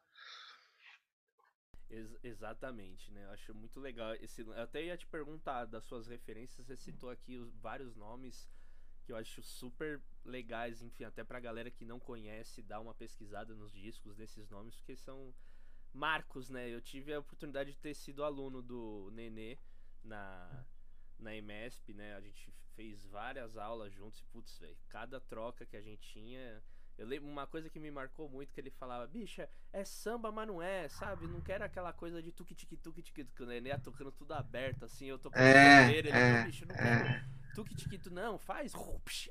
Ex 2.52 2.58
exatamente, 2.58 3.12
né? 3.12 3.26
Eu 3.26 3.32
acho 3.32 3.54
muito 3.54 3.80
legal 3.80 4.16
esse. 4.16 4.42
Eu 4.42 4.54
até 4.62 4.84
ia 4.84 4.98
te 4.98 5.06
perguntar 5.06 5.66
das 5.66 5.84
suas 5.84 6.08
referências. 6.08 6.66
Você 6.66 6.76
citou 6.76 7.10
aqui 7.10 7.38
os, 7.38 7.54
vários 7.56 7.96
nomes 7.96 8.50
que 9.04 9.12
eu 9.12 9.16
acho 9.16 9.42
super 9.42 10.02
legais, 10.26 10.82
enfim, 10.82 11.06
até 11.06 11.24
pra 11.24 11.40
galera 11.40 11.72
que 11.72 11.86
não 11.86 12.00
conhece, 12.00 12.62
dar 12.62 12.82
uma 12.82 12.94
pesquisada 12.94 13.56
nos 13.56 13.72
discos 13.72 14.18
desses 14.18 14.50
nomes, 14.50 14.76
porque 14.76 14.98
são 14.98 15.34
marcos, 15.94 16.50
né? 16.50 16.70
Eu 16.70 16.82
tive 16.82 17.14
a 17.14 17.20
oportunidade 17.20 17.72
de 17.72 17.78
ter 17.78 17.94
sido 17.94 18.24
aluno 18.24 18.62
do 18.62 19.10
Nenê 19.14 19.58
na, 20.04 20.66
na 21.18 21.34
EMESP, 21.34 21.94
né? 21.94 22.16
A 22.16 22.22
gente 22.22 22.54
fez 22.76 23.06
várias 23.06 23.56
aulas 23.56 23.94
juntos 23.94 24.20
e, 24.20 24.26
putz, 24.26 24.60
velho, 24.60 24.78
cada 24.90 25.22
troca 25.22 25.66
que 25.66 25.78
a 25.78 25.82
gente 25.82 26.02
tinha. 26.02 26.62
Eu 26.98 27.06
lembro 27.06 27.30
uma 27.30 27.46
coisa 27.46 27.70
que 27.70 27.80
me 27.80 27.92
marcou 27.92 28.28
muito 28.28 28.54
que 28.54 28.60
ele 28.60 28.72
falava, 28.72 29.06
bicha, 29.06 29.48
é 29.72 29.84
samba, 29.84 30.32
mas 30.32 30.48
não 30.48 30.62
é, 30.62 30.90
sabe? 30.90 31.28
Não 31.28 31.42
quero 31.42 31.64
aquela 31.64 31.94
coisa 31.94 32.22
de 32.22 32.32
tuque 32.32 32.56
tique 32.56 32.76
tuque 32.76 33.02
tique 33.04 33.24
que 33.24 33.44
o 33.44 33.46
Nenê 33.46 33.78
tocando 33.78 34.12
tudo 34.12 34.34
aberto, 34.34 34.86
assim, 34.86 35.06
eu 35.06 35.20
tô 35.20 35.30
com 35.30 35.38
é, 35.38 35.92
ele, 35.94 36.10
é, 36.10 36.44
bicho, 36.44 36.66
não 36.66 36.76
quero. 36.76 37.08
É 37.08 37.38
tuque 37.58 37.74
tiquito 37.74 38.12
não, 38.12 38.38
faz. 38.38 38.72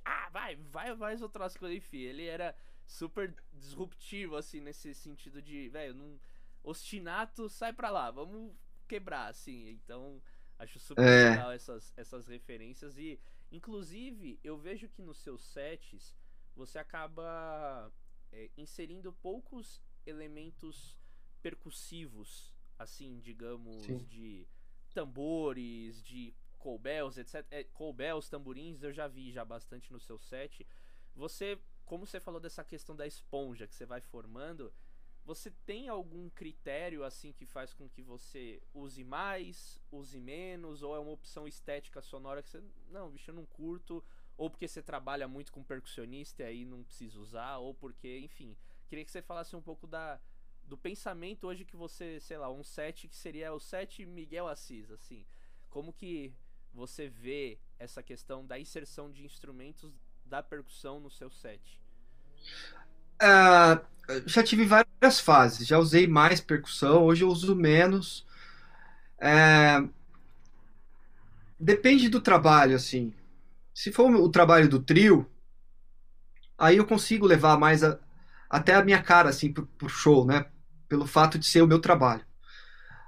Ah, 0.04 0.28
vai, 0.30 0.56
vai, 0.56 0.96
faz 0.96 1.22
outras 1.22 1.56
coisas. 1.56 1.76
Enfim, 1.78 1.98
ele 1.98 2.26
era 2.26 2.56
super 2.84 3.32
disruptivo, 3.52 4.34
assim, 4.34 4.60
nesse 4.60 4.92
sentido 4.94 5.40
de, 5.40 5.68
velho, 5.68 5.94
não. 5.94 6.18
Ostinato, 6.64 7.48
sai 7.48 7.72
pra 7.72 7.88
lá, 7.88 8.10
vamos 8.10 8.52
quebrar, 8.88 9.28
assim. 9.28 9.70
Então, 9.70 10.20
acho 10.58 10.80
super 10.80 11.04
é. 11.04 11.30
legal 11.30 11.52
essas, 11.52 11.92
essas 11.96 12.26
referências. 12.26 12.98
E, 12.98 13.20
inclusive, 13.52 14.40
eu 14.42 14.58
vejo 14.58 14.88
que 14.88 15.02
nos 15.02 15.18
seus 15.18 15.44
sets 15.44 16.12
você 16.56 16.78
acaba 16.78 17.92
é, 18.32 18.50
inserindo 18.56 19.12
poucos 19.12 19.82
elementos 20.04 20.96
percussivos, 21.42 22.54
assim, 22.78 23.20
digamos, 23.20 23.84
Sim. 23.84 23.98
de 24.04 24.48
tambores, 24.92 26.02
de 26.02 26.34
cowbells, 26.58 27.20
etc. 27.20 27.46
É, 27.50 27.62
cowbells, 27.64 28.30
tamborins, 28.30 28.82
eu 28.82 28.92
já 28.92 29.06
vi 29.06 29.30
já 29.30 29.44
bastante 29.44 29.92
no 29.92 30.00
seu 30.00 30.18
set. 30.18 30.66
Você, 31.14 31.58
como 31.84 32.06
você 32.06 32.18
falou 32.18 32.40
dessa 32.40 32.64
questão 32.64 32.96
da 32.96 33.06
esponja 33.06 33.66
que 33.66 33.74
você 33.74 33.86
vai 33.86 34.00
formando, 34.00 34.72
você 35.26 35.50
tem 35.64 35.88
algum 35.88 36.30
critério 36.30 37.04
assim 37.04 37.32
que 37.32 37.44
faz 37.44 37.74
com 37.74 37.88
que 37.88 38.00
você 38.00 38.62
use 38.72 39.02
mais, 39.02 39.78
use 39.90 40.20
menos, 40.20 40.82
ou 40.82 40.94
é 40.94 40.98
uma 41.00 41.10
opção 41.10 41.48
estética 41.48 42.00
sonora 42.00 42.42
que 42.42 42.48
você. 42.48 42.62
Não, 42.88 43.10
bicho, 43.10 43.30
eu 43.30 43.34
não 43.34 43.44
curto, 43.44 44.04
ou 44.36 44.50
porque 44.50 44.68
você 44.68 44.82
trabalha 44.82 45.26
muito 45.26 45.52
com 45.52 45.62
percussionista 45.62 46.42
e 46.42 46.46
aí 46.46 46.64
não 46.64 46.82
precisa 46.82 47.18
usar, 47.18 47.56
ou 47.56 47.74
porque, 47.74 48.18
enfim. 48.18 48.56
Queria 48.88 49.04
que 49.04 49.10
você 49.10 49.22
falasse 49.22 49.56
um 49.56 49.62
pouco 49.62 49.86
da, 49.86 50.20
do 50.64 50.76
pensamento 50.76 51.46
hoje 51.46 51.64
que 51.64 51.76
você, 51.76 52.20
sei 52.20 52.38
lá, 52.38 52.50
um 52.50 52.62
set 52.62 53.08
que 53.08 53.16
seria 53.16 53.52
o 53.52 53.60
set 53.60 54.04
Miguel 54.04 54.48
Assis, 54.48 54.90
assim. 54.90 55.24
Como 55.70 55.92
que 55.92 56.32
você 56.72 57.08
vê 57.08 57.58
essa 57.78 58.02
questão 58.02 58.44
da 58.44 58.58
inserção 58.58 59.10
de 59.10 59.24
instrumentos 59.24 59.92
da 60.24 60.42
percussão 60.42 61.00
no 61.00 61.10
seu 61.10 61.30
set? 61.30 61.80
Uh, 63.22 63.82
já 64.26 64.42
tive 64.42 64.64
várias 64.64 65.18
fases. 65.20 65.66
Já 65.66 65.78
usei 65.78 66.06
mais 66.06 66.40
percussão, 66.40 67.04
hoje 67.04 67.24
eu 67.24 67.28
uso 67.28 67.56
menos. 67.56 68.26
É... 69.18 69.82
Depende 71.58 72.10
do 72.10 72.20
trabalho, 72.20 72.76
assim. 72.76 73.14
Se 73.76 73.92
for 73.92 74.10
o 74.10 74.30
trabalho 74.30 74.70
do 74.70 74.80
trio, 74.80 75.30
aí 76.56 76.78
eu 76.78 76.86
consigo 76.86 77.26
levar 77.26 77.58
mais 77.58 77.84
a... 77.84 77.98
até 78.48 78.74
a 78.74 78.82
minha 78.82 79.02
cara, 79.02 79.28
assim, 79.28 79.52
pro, 79.52 79.66
pro 79.66 79.86
show, 79.86 80.24
né? 80.24 80.46
Pelo 80.88 81.06
fato 81.06 81.38
de 81.38 81.44
ser 81.44 81.60
o 81.60 81.66
meu 81.66 81.78
trabalho. 81.78 82.24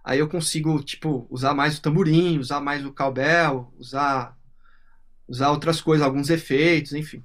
Aí 0.05 0.19
eu 0.19 0.29
consigo, 0.29 0.83
tipo, 0.83 1.27
usar 1.31 1.55
mais 1.55 1.79
o 1.79 1.81
tamborim, 1.81 2.39
usar 2.39 2.61
mais 2.61 2.85
o 2.85 2.93
cowbell, 2.93 3.73
usar, 3.79 4.37
usar 5.27 5.51
outras 5.53 5.81
coisas, 5.81 6.05
alguns 6.05 6.29
efeitos, 6.29 6.93
enfim. 6.93 7.25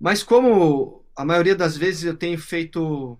Mas 0.00 0.22
como 0.22 1.04
a 1.16 1.24
maioria 1.24 1.56
das 1.56 1.76
vezes 1.76 2.04
eu 2.04 2.16
tenho 2.16 2.38
feito 2.38 3.18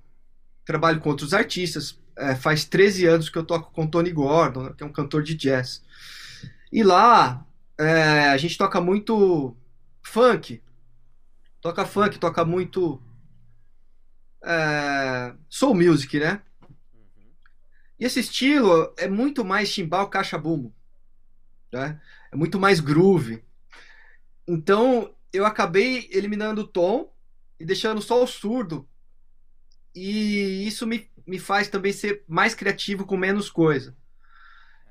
trabalho 0.65 1.01
com 1.01 1.11
outros 1.11 1.35
artistas. 1.35 2.01
É, 2.17 2.37
faz 2.37 2.65
13 2.65 3.07
anos 3.07 3.29
que 3.29 3.39
eu 3.39 3.45
toco 3.45 3.73
com 3.73 3.89
Tony 3.89 4.13
Gordon, 4.13 4.73
que 4.73 4.85
é 4.85 4.87
um 4.87 4.93
cantor 4.93 5.25
de 5.25 5.35
jazz. 5.35 5.83
E 6.73 6.85
lá 6.85 7.45
é, 7.83 8.29
a 8.29 8.37
gente 8.37 8.57
toca 8.57 8.81
muito 8.81 9.57
funk. 10.03 10.63
Toca 11.61 11.85
funk, 11.87 12.19
toca 12.19 12.45
muito 12.45 13.03
é, 14.45 15.35
soul 15.49 15.75
music, 15.75 16.19
né? 16.19 16.43
E 17.99 18.05
esse 18.05 18.21
estilo 18.21 18.93
é 18.97 19.09
muito 19.09 19.45
mais 19.45 19.69
chimbal, 19.69 20.09
caixa 20.09 20.37
bumbo. 20.37 20.75
Né? 21.73 22.01
É 22.33 22.37
muito 22.37 22.59
mais 22.59 22.81
groove. 22.81 23.45
Então 24.47 25.15
eu 25.33 25.47
acabei 25.47 26.09
eliminando 26.11 26.63
o 26.63 26.67
tom 26.67 27.13
e 27.59 27.65
deixando 27.65 28.03
só 28.03 28.23
o 28.23 28.27
surdo. 28.27 28.89
E 29.95 30.67
isso 30.67 30.87
me, 30.87 31.09
me 31.27 31.39
faz 31.39 31.69
também 31.69 31.93
ser 31.93 32.25
mais 32.27 32.55
criativo 32.55 33.07
com 33.07 33.17
menos 33.17 33.49
coisa. 33.49 33.97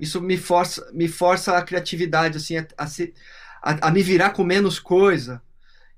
Isso 0.01 0.19
me 0.19 0.35
força, 0.35 0.91
me 0.91 1.07
força 1.07 1.55
a 1.55 1.61
criatividade, 1.61 2.35
assim, 2.35 2.57
a, 2.57 2.67
a, 2.75 2.87
ser, 2.87 3.13
a, 3.61 3.89
a 3.89 3.91
me 3.91 4.01
virar 4.01 4.31
com 4.31 4.43
menos 4.43 4.79
coisa. 4.79 5.39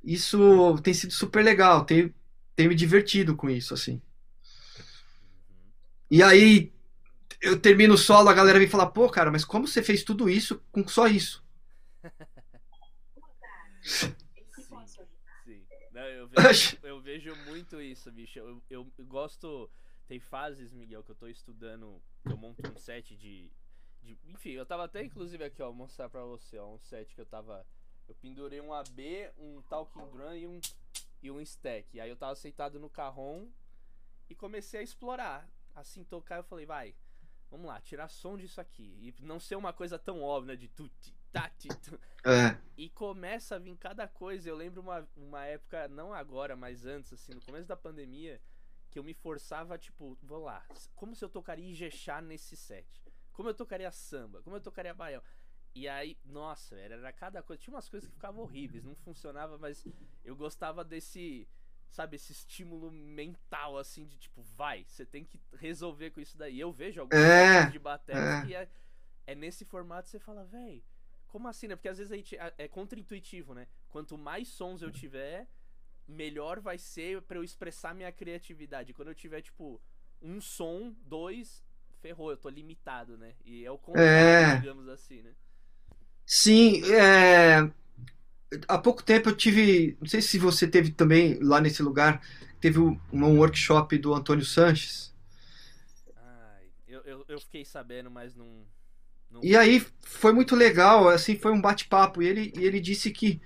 Isso 0.04 0.78
tem 0.84 0.94
sido 0.94 1.14
super 1.14 1.42
legal, 1.42 1.86
tem, 1.86 2.14
tem 2.54 2.68
me 2.68 2.76
divertido 2.76 3.34
com 3.34 3.50
isso, 3.50 3.74
assim. 3.74 4.02
E 6.12 6.22
aí, 6.22 6.74
eu 7.42 7.58
termino 7.58 7.94
o 7.94 7.98
solo, 7.98 8.28
a 8.28 8.34
galera 8.34 8.60
vem 8.60 8.68
falar, 8.68 8.88
pô, 8.88 9.10
cara, 9.10 9.32
mas 9.32 9.46
como 9.46 9.66
você 9.66 9.82
fez 9.82 10.04
tudo 10.04 10.30
isso 10.30 10.62
com 10.70 10.86
só 10.86 11.08
isso? 11.08 11.42
vejo, 16.28 16.78
eu 16.84 17.02
vejo 17.02 17.36
muito 17.48 17.82
isso, 17.82 18.12
bicho. 18.12 18.40
Eu, 18.40 18.62
eu, 18.70 18.92
gosto. 19.06 19.70
Tem 20.08 20.20
fases, 20.20 20.74
Miguel, 20.74 21.04
que 21.04 21.12
eu 21.12 21.16
tô 21.16 21.28
estudando. 21.28 22.02
Eu 22.26 22.36
monto 22.36 22.62
um 22.70 22.78
set 22.78 23.16
de, 23.16 23.50
de. 24.04 24.18
enfim, 24.26 24.52
eu 24.52 24.66
tava 24.66 24.84
até 24.84 25.04
inclusive 25.04 25.44
aqui, 25.44 25.62
ó, 25.62 25.72
mostrar 25.72 26.10
pra 26.10 26.24
você, 26.24 26.58
ó. 26.58 26.68
Um 26.68 26.80
set 26.80 27.14
que 27.16 27.22
eu 27.22 27.26
tava. 27.26 27.66
Eu 28.08 28.16
pendurei 28.16 28.60
um 28.60 28.74
AB, 28.74 29.32
um 29.38 29.62
Talking 29.64 30.06
Drum 30.12 30.34
e 30.34 30.48
um, 30.48 30.60
e 31.22 31.32
um 31.32 31.40
stack. 31.40 31.88
E 31.96 32.02
aí 32.02 32.10
eu 32.10 32.18
tava 32.18 32.36
sentado 32.36 32.80
no 32.80 32.90
carrom 32.90 33.48
e 34.30 34.36
comecei 34.36 34.82
a 34.82 34.84
explorar. 34.84 35.50
Assim, 35.74 36.04
tocar, 36.04 36.38
eu 36.38 36.44
falei, 36.44 36.66
vai, 36.66 36.94
vamos 37.50 37.66
lá, 37.66 37.80
tirar 37.82 38.10
som 38.10 38.38
disso 38.38 38.60
aqui. 38.60 38.98
E 39.02 39.24
não 39.24 39.40
ser 39.40 39.56
uma 39.56 39.72
coisa 39.72 39.98
tão 39.98 40.22
óbvia 40.22 40.58
de 40.58 40.68
tuti, 40.68 41.16
tati. 41.32 41.70
É. 42.26 42.58
E 42.78 42.90
começa 42.90 43.56
a 43.56 43.60
vir 43.60 43.76
cada 43.78 44.08
coisa. 44.08 44.50
Eu 44.50 44.56
lembro 44.56 44.82
uma, 44.82 45.08
uma 45.16 45.46
época, 45.46 45.88
não 45.88 46.14
agora, 46.14 46.56
mas 46.56 46.86
antes, 46.86 47.14
assim, 47.14 47.34
no 47.34 47.42
começo 47.42 47.68
da 47.68 47.76
pandemia, 47.76 48.40
que 48.94 49.00
eu 49.00 49.04
me 49.04 49.14
forçava, 49.14 49.78
tipo, 49.78 50.16
vou 50.22 50.44
lá, 50.44 50.64
como 50.96 51.16
se 51.16 51.26
eu 51.26 51.30
tocaria 51.30 51.72
Ijexá 51.72 52.22
nesse 52.22 52.56
set? 52.56 53.03
Como 53.34 53.50
eu 53.50 53.54
tocaria 53.54 53.92
samba? 53.92 54.42
Como 54.42 54.56
eu 54.56 54.62
tocaria 54.62 54.94
baião? 54.94 55.22
E 55.76 55.88
aí, 55.88 56.18
nossa, 56.24 56.76
era, 56.76 56.96
era 56.96 57.12
cada 57.12 57.42
coisa. 57.42 57.62
Tinha 57.62 57.74
umas 57.74 57.90
coisas 57.90 58.08
que 58.08 58.16
ficavam 58.16 58.44
horríveis, 58.44 58.84
não 58.84 58.96
funcionava, 58.96 59.58
mas 59.58 59.86
eu 60.24 60.36
gostava 60.36 60.84
desse, 60.84 61.48
sabe, 61.90 62.16
esse 62.16 62.32
estímulo 62.32 62.92
mental, 62.92 63.78
assim, 63.78 64.06
de 64.06 64.18
tipo, 64.18 64.44
vai, 64.56 64.86
você 64.88 65.06
tem 65.06 65.26
que 65.26 65.40
resolver 65.54 66.12
com 66.12 66.22
isso 66.22 66.38
daí. 66.38 66.60
Eu 66.60 66.72
vejo 66.72 67.02
alguns 67.02 67.18
é, 67.18 67.70
de 67.70 67.80
bateria 67.80 68.22
é. 68.22 68.46
que 68.46 68.56
é, 68.56 68.70
é 69.28 69.36
nesse 69.36 69.66
formato 69.66 70.10
você 70.10 70.20
fala, 70.20 70.46
velho 70.46 70.84
como 71.34 71.48
assim, 71.48 71.68
né? 71.68 71.76
Porque 71.76 71.90
às 71.90 71.98
vezes 71.98 72.14
a 72.14 72.16
gente 72.16 72.38
é 72.60 72.68
contra-intuitivo, 72.68 73.56
né? 73.56 73.68
Quanto 73.90 74.16
mais 74.16 74.48
sons 74.50 74.84
eu 74.84 74.92
tiver, 74.92 75.48
melhor 76.08 76.60
vai 76.60 76.78
ser 76.78 77.24
para 77.24 77.40
eu 77.40 77.44
expressar 77.44 77.96
minha 77.96 78.12
criatividade. 78.12 78.94
Quando 78.94 79.08
eu 79.08 79.16
tiver, 79.16 79.42
tipo, 79.42 79.82
um 80.22 80.40
som, 80.40 80.96
dois, 81.02 81.64
ferrou, 82.04 82.30
eu 82.30 82.38
tô 82.38 82.50
limitado, 82.50 83.18
né? 83.18 83.32
E 83.46 83.64
é 83.66 83.72
o 83.72 83.78
contrário, 83.78 84.12
é... 84.12 84.60
digamos 84.60 84.90
assim, 84.90 85.22
né? 85.22 85.32
Sim, 86.26 86.84
é... 86.92 87.72
há 88.68 88.78
pouco 88.78 89.02
tempo 89.02 89.30
eu 89.30 89.36
tive, 89.36 89.98
não 90.02 90.08
sei 90.08 90.22
se 90.22 90.38
você 90.38 90.68
teve 90.68 90.92
também 90.92 91.40
lá 91.42 91.62
nesse 91.62 91.82
lugar, 91.82 92.22
teve 92.60 92.78
um, 92.78 93.00
um 93.12 93.38
workshop 93.38 93.98
do 93.98 94.14
Antônio 94.14 94.44
Sanches. 94.44 95.16
Ai, 96.14 96.66
eu, 96.86 97.02
eu, 97.04 97.26
eu 97.30 97.40
fiquei 97.40 97.64
sabendo, 97.64 98.12
mas 98.12 98.36
não, 98.36 98.66
e 99.42 99.56
aí 99.56 99.84
foi 100.02 100.32
muito 100.32 100.56
legal, 100.56 101.10
assim, 101.10 101.36
foi 101.38 101.52
um 101.52 101.62
bate-papo. 101.62 102.22
E 102.22 102.28
ele, 102.28 102.54
e 102.56 102.66
ele 102.66 102.80
disse 102.80 103.10
que 103.10 103.42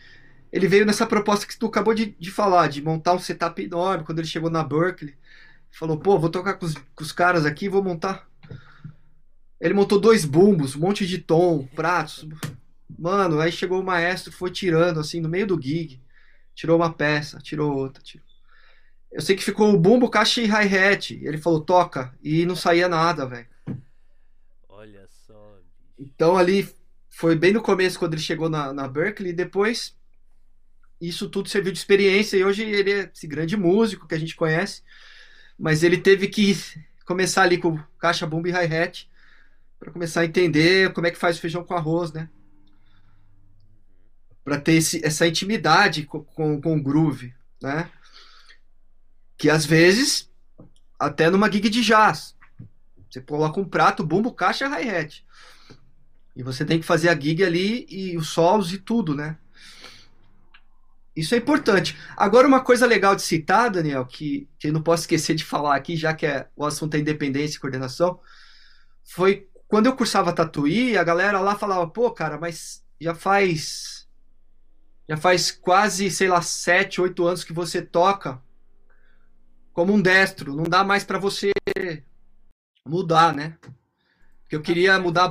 ele 0.51 0.67
veio 0.67 0.85
nessa 0.85 1.07
proposta 1.07 1.47
que 1.47 1.57
tu 1.57 1.67
acabou 1.67 1.93
de, 1.93 2.07
de 2.19 2.29
falar, 2.29 2.67
de 2.67 2.81
montar 2.81 3.13
um 3.13 3.19
setup 3.19 3.63
enorme. 3.63 4.03
Quando 4.03 4.19
ele 4.19 4.27
chegou 4.27 4.49
na 4.49 4.63
Berkeley, 4.63 5.15
falou: 5.71 5.97
pô, 5.97 6.19
vou 6.19 6.29
tocar 6.29 6.55
com 6.55 6.65
os, 6.65 6.73
com 6.73 7.03
os 7.03 7.11
caras 7.13 7.45
aqui, 7.45 7.69
vou 7.69 7.83
montar. 7.83 8.27
Ele 9.59 9.73
montou 9.73 9.99
dois 9.99 10.23
bumbos, 10.23 10.75
um 10.75 10.79
monte 10.79 11.05
de 11.05 11.17
tom, 11.17 11.67
pratos. 11.75 12.27
Mano, 12.97 13.39
aí 13.39 13.51
chegou 13.51 13.81
o 13.81 13.85
maestro, 13.85 14.31
foi 14.31 14.51
tirando, 14.51 14.99
assim, 14.99 15.19
no 15.19 15.29
meio 15.29 15.47
do 15.47 15.61
gig. 15.61 16.01
Tirou 16.53 16.77
uma 16.77 16.93
peça, 16.93 17.39
tirou 17.39 17.75
outra. 17.75 18.01
Tirou... 18.03 18.25
Eu 19.11 19.21
sei 19.21 19.35
que 19.35 19.43
ficou 19.43 19.73
o 19.73 19.79
bumbo, 19.79 20.09
caixa 20.09 20.41
e 20.41 20.45
hi-hat. 20.45 21.13
Ele 21.23 21.37
falou, 21.37 21.61
toca. 21.61 22.13
E 22.21 22.45
não 22.45 22.55
saía 22.55 22.87
nada, 22.87 23.25
velho. 23.25 23.47
Então 25.97 26.37
ali 26.37 26.69
foi 27.09 27.35
bem 27.35 27.51
no 27.51 27.61
começo 27.61 27.97
quando 27.97 28.13
ele 28.13 28.21
chegou 28.21 28.49
na, 28.49 28.71
na 28.71 28.87
Berkeley 28.87 29.31
e 29.31 29.35
depois 29.35 29.95
isso 31.01 31.29
tudo 31.29 31.49
serviu 31.49 31.71
de 31.71 31.79
experiência 31.79 32.37
e 32.37 32.43
hoje 32.43 32.63
ele 32.63 32.91
é 32.91 33.11
esse 33.13 33.25
grande 33.25 33.57
músico 33.57 34.07
que 34.07 34.15
a 34.15 34.19
gente 34.19 34.35
conhece, 34.35 34.83
mas 35.57 35.83
ele 35.83 35.97
teve 35.97 36.27
que 36.27 36.55
começar 37.05 37.43
ali 37.43 37.57
com 37.57 37.79
caixa, 37.99 38.27
bumbo 38.27 38.47
e 38.47 38.51
hi-hat 38.51 39.09
para 39.79 39.91
começar 39.91 40.21
a 40.21 40.25
entender 40.25 40.91
como 40.93 41.07
é 41.07 41.11
que 41.11 41.17
faz 41.17 41.37
feijão 41.37 41.63
com 41.63 41.75
arroz, 41.75 42.11
né? 42.11 42.29
Para 44.43 44.59
ter 44.59 44.73
esse, 44.73 45.05
essa 45.05 45.27
intimidade 45.27 46.03
com, 46.05 46.23
com, 46.23 46.61
com 46.61 46.77
o 46.77 46.81
groove, 46.81 47.33
né? 47.61 47.89
Que 49.37 49.49
às 49.49 49.65
vezes, 49.65 50.31
até 50.99 51.29
numa 51.29 51.51
gig 51.51 51.69
de 51.69 51.81
jazz, 51.81 52.35
você 53.09 53.21
coloca 53.21 53.59
um 53.59 53.65
prato, 53.65 54.05
bumbo, 54.05 54.33
caixa, 54.33 54.67
hi-hat. 54.67 55.25
E 56.35 56.43
você 56.43 56.63
tem 56.65 56.79
que 56.79 56.85
fazer 56.85 57.09
a 57.09 57.19
gig 57.19 57.43
ali 57.43 57.85
e 57.89 58.17
os 58.17 58.29
solos 58.29 58.71
e 58.73 58.77
tudo, 58.77 59.15
né? 59.15 59.37
Isso 61.15 61.33
é 61.33 61.37
importante. 61.39 61.97
Agora, 62.15 62.47
uma 62.47 62.61
coisa 62.61 62.85
legal 62.85 63.15
de 63.15 63.23
citar, 63.23 63.71
Daniel, 63.71 64.05
que, 64.05 64.47
que 64.59 64.67
eu 64.67 64.73
não 64.73 64.83
posso 64.83 65.03
esquecer 65.03 65.33
de 65.35 65.43
falar 65.43 65.75
aqui, 65.75 65.95
já 65.95 66.13
que 66.13 66.27
é, 66.27 66.47
o 66.55 66.63
assunto 66.63 66.93
é 66.93 66.99
independência 66.99 67.57
e 67.57 67.59
coordenação, 67.59 68.19
foi 69.03 69.47
quando 69.67 69.87
eu 69.87 69.95
cursava 69.95 70.33
tatuí, 70.33 70.97
a 70.97 71.03
galera 71.03 71.39
lá 71.39 71.55
falava, 71.55 71.87
pô, 71.87 72.11
cara, 72.11 72.37
mas 72.37 72.83
já 72.99 73.13
faz. 73.13 74.07
Já 75.09 75.15
faz 75.15 75.51
quase, 75.51 76.11
sei 76.11 76.27
lá, 76.27 76.41
sete, 76.41 76.99
oito 76.99 77.25
anos 77.25 77.43
que 77.43 77.53
você 77.53 77.81
toca 77.81 78.41
como 79.71 79.93
um 79.93 80.01
destro. 80.01 80.55
Não 80.55 80.63
dá 80.63 80.83
mais 80.83 81.03
para 81.03 81.17
você 81.17 81.51
mudar, 82.85 83.33
né? 83.33 83.57
Porque 84.41 84.55
eu 84.55 84.61
queria 84.61 84.99
mudar 84.99 85.25
a 85.25 85.27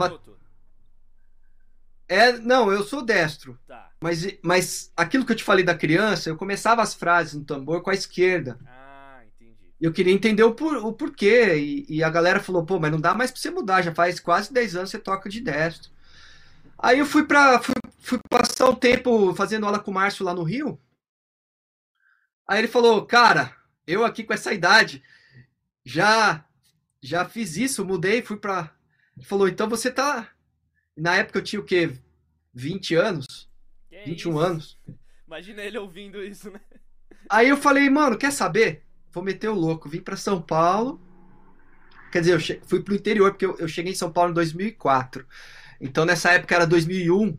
é, 2.08 2.32
não, 2.38 2.70
eu 2.70 2.84
sou 2.84 3.02
destro. 3.02 3.58
Tá. 3.66 3.90
Mas, 4.00 4.26
mas 4.42 4.92
aquilo 4.96 5.24
que 5.24 5.32
eu 5.32 5.36
te 5.36 5.44
falei 5.44 5.64
da 5.64 5.74
criança, 5.74 6.30
eu 6.30 6.36
começava 6.36 6.82
as 6.82 6.94
frases 6.94 7.34
no 7.34 7.44
tambor 7.44 7.82
com 7.82 7.90
a 7.90 7.94
esquerda. 7.94 8.58
Ah. 8.64 8.75
Eu 9.80 9.92
queria 9.92 10.12
entender 10.12 10.42
o, 10.42 10.54
por, 10.54 10.76
o 10.78 10.92
porquê. 10.92 11.56
E, 11.56 11.86
e, 11.88 12.02
a 12.02 12.10
galera 12.10 12.40
falou, 12.40 12.64
pô, 12.64 12.78
mas 12.78 12.90
não 12.90 13.00
dá 13.00 13.14
mais 13.14 13.30
pra 13.30 13.40
você 13.40 13.50
mudar, 13.50 13.82
já 13.82 13.94
faz 13.94 14.18
quase 14.18 14.52
10 14.52 14.76
anos 14.76 14.90
que 14.90 14.96
você 14.96 15.02
toca 15.02 15.28
de 15.28 15.40
destro. 15.40 15.90
Aí 16.78 16.98
eu 16.98 17.06
fui 17.06 17.24
para 17.24 17.60
fui, 17.60 17.74
fui, 17.98 18.18
passar 18.28 18.68
um 18.68 18.74
tempo 18.74 19.34
fazendo 19.34 19.66
aula 19.66 19.78
com 19.78 19.90
o 19.90 19.94
Márcio 19.94 20.24
lá 20.24 20.34
no 20.34 20.42
Rio. 20.42 20.80
Aí 22.48 22.60
ele 22.60 22.68
falou, 22.68 23.04
cara, 23.06 23.54
eu 23.86 24.04
aqui 24.04 24.24
com 24.24 24.32
essa 24.32 24.52
idade 24.52 25.02
já 25.84 26.44
já 27.02 27.24
fiz 27.24 27.56
isso, 27.56 27.84
mudei, 27.84 28.22
fui 28.22 28.36
para 28.36 28.70
ele 29.16 29.24
falou, 29.24 29.48
então 29.48 29.68
você 29.68 29.90
tá 29.90 30.30
na 30.96 31.16
época 31.16 31.38
eu 31.38 31.44
tinha 31.44 31.60
o 31.60 31.64
quê? 31.64 31.92
20 32.52 32.94
anos? 32.94 33.50
Que 33.88 34.04
21 34.04 34.30
isso? 34.30 34.38
anos. 34.38 34.78
Imagina 35.26 35.62
ele 35.62 35.78
ouvindo 35.78 36.22
isso, 36.22 36.50
né? 36.50 36.60
Aí 37.28 37.48
eu 37.48 37.56
falei, 37.56 37.90
mano, 37.90 38.16
quer 38.16 38.30
saber? 38.30 38.85
Vou 39.16 39.24
meter 39.24 39.48
o 39.48 39.54
louco, 39.54 39.88
vim 39.88 40.02
para 40.02 40.14
São 40.14 40.42
Paulo. 40.42 41.00
Quer 42.12 42.20
dizer, 42.20 42.34
eu 42.34 42.60
fui 42.66 42.82
pro 42.82 42.94
interior, 42.94 43.30
porque 43.30 43.46
eu, 43.46 43.56
eu 43.56 43.66
cheguei 43.66 43.92
em 43.92 43.96
São 43.96 44.12
Paulo 44.12 44.30
em 44.30 44.34
2004. 44.34 45.26
Então 45.80 46.04
nessa 46.04 46.32
época 46.32 46.54
era 46.54 46.66
2001. 46.66 47.38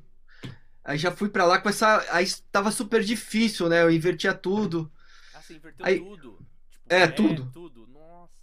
Aí 0.84 0.98
já 0.98 1.12
fui 1.12 1.30
para 1.30 1.46
lá 1.46 1.62
com 1.62 1.70
essa. 1.70 2.04
Aí 2.10 2.26
tava 2.52 2.72
super 2.72 3.04
difícil, 3.04 3.70
né? 3.70 3.84
Eu 3.84 3.92
invertia 3.92 4.34
tudo. 4.34 4.92
Ah, 5.36 5.40
você 5.40 5.54
inverteu 5.54 5.86
aí... 5.86 6.00
tudo? 6.00 6.40
Tipo, 6.72 6.86
é, 6.90 7.02
é, 7.02 7.08
tudo. 7.08 7.48
tudo. 7.54 7.88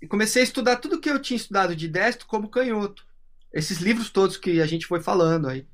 E 0.01 0.07
comecei 0.07 0.43
a 0.43 0.45
estudar 0.45 0.77
tudo 0.77 1.01
que 1.01 1.11
eu 1.11 1.19
tinha 1.19 1.37
estudado 1.37 1.75
de 1.75 1.89
destro 1.89 2.29
como 2.29 2.49
canhoto. 2.49 3.05
Esses 3.53 3.79
livros 3.79 4.11
todos 4.11 4.37
que 4.37 4.61
a 4.61 4.67
gente 4.67 4.87
foi 4.87 5.01
falando 5.01 5.49
aí. 5.49 5.67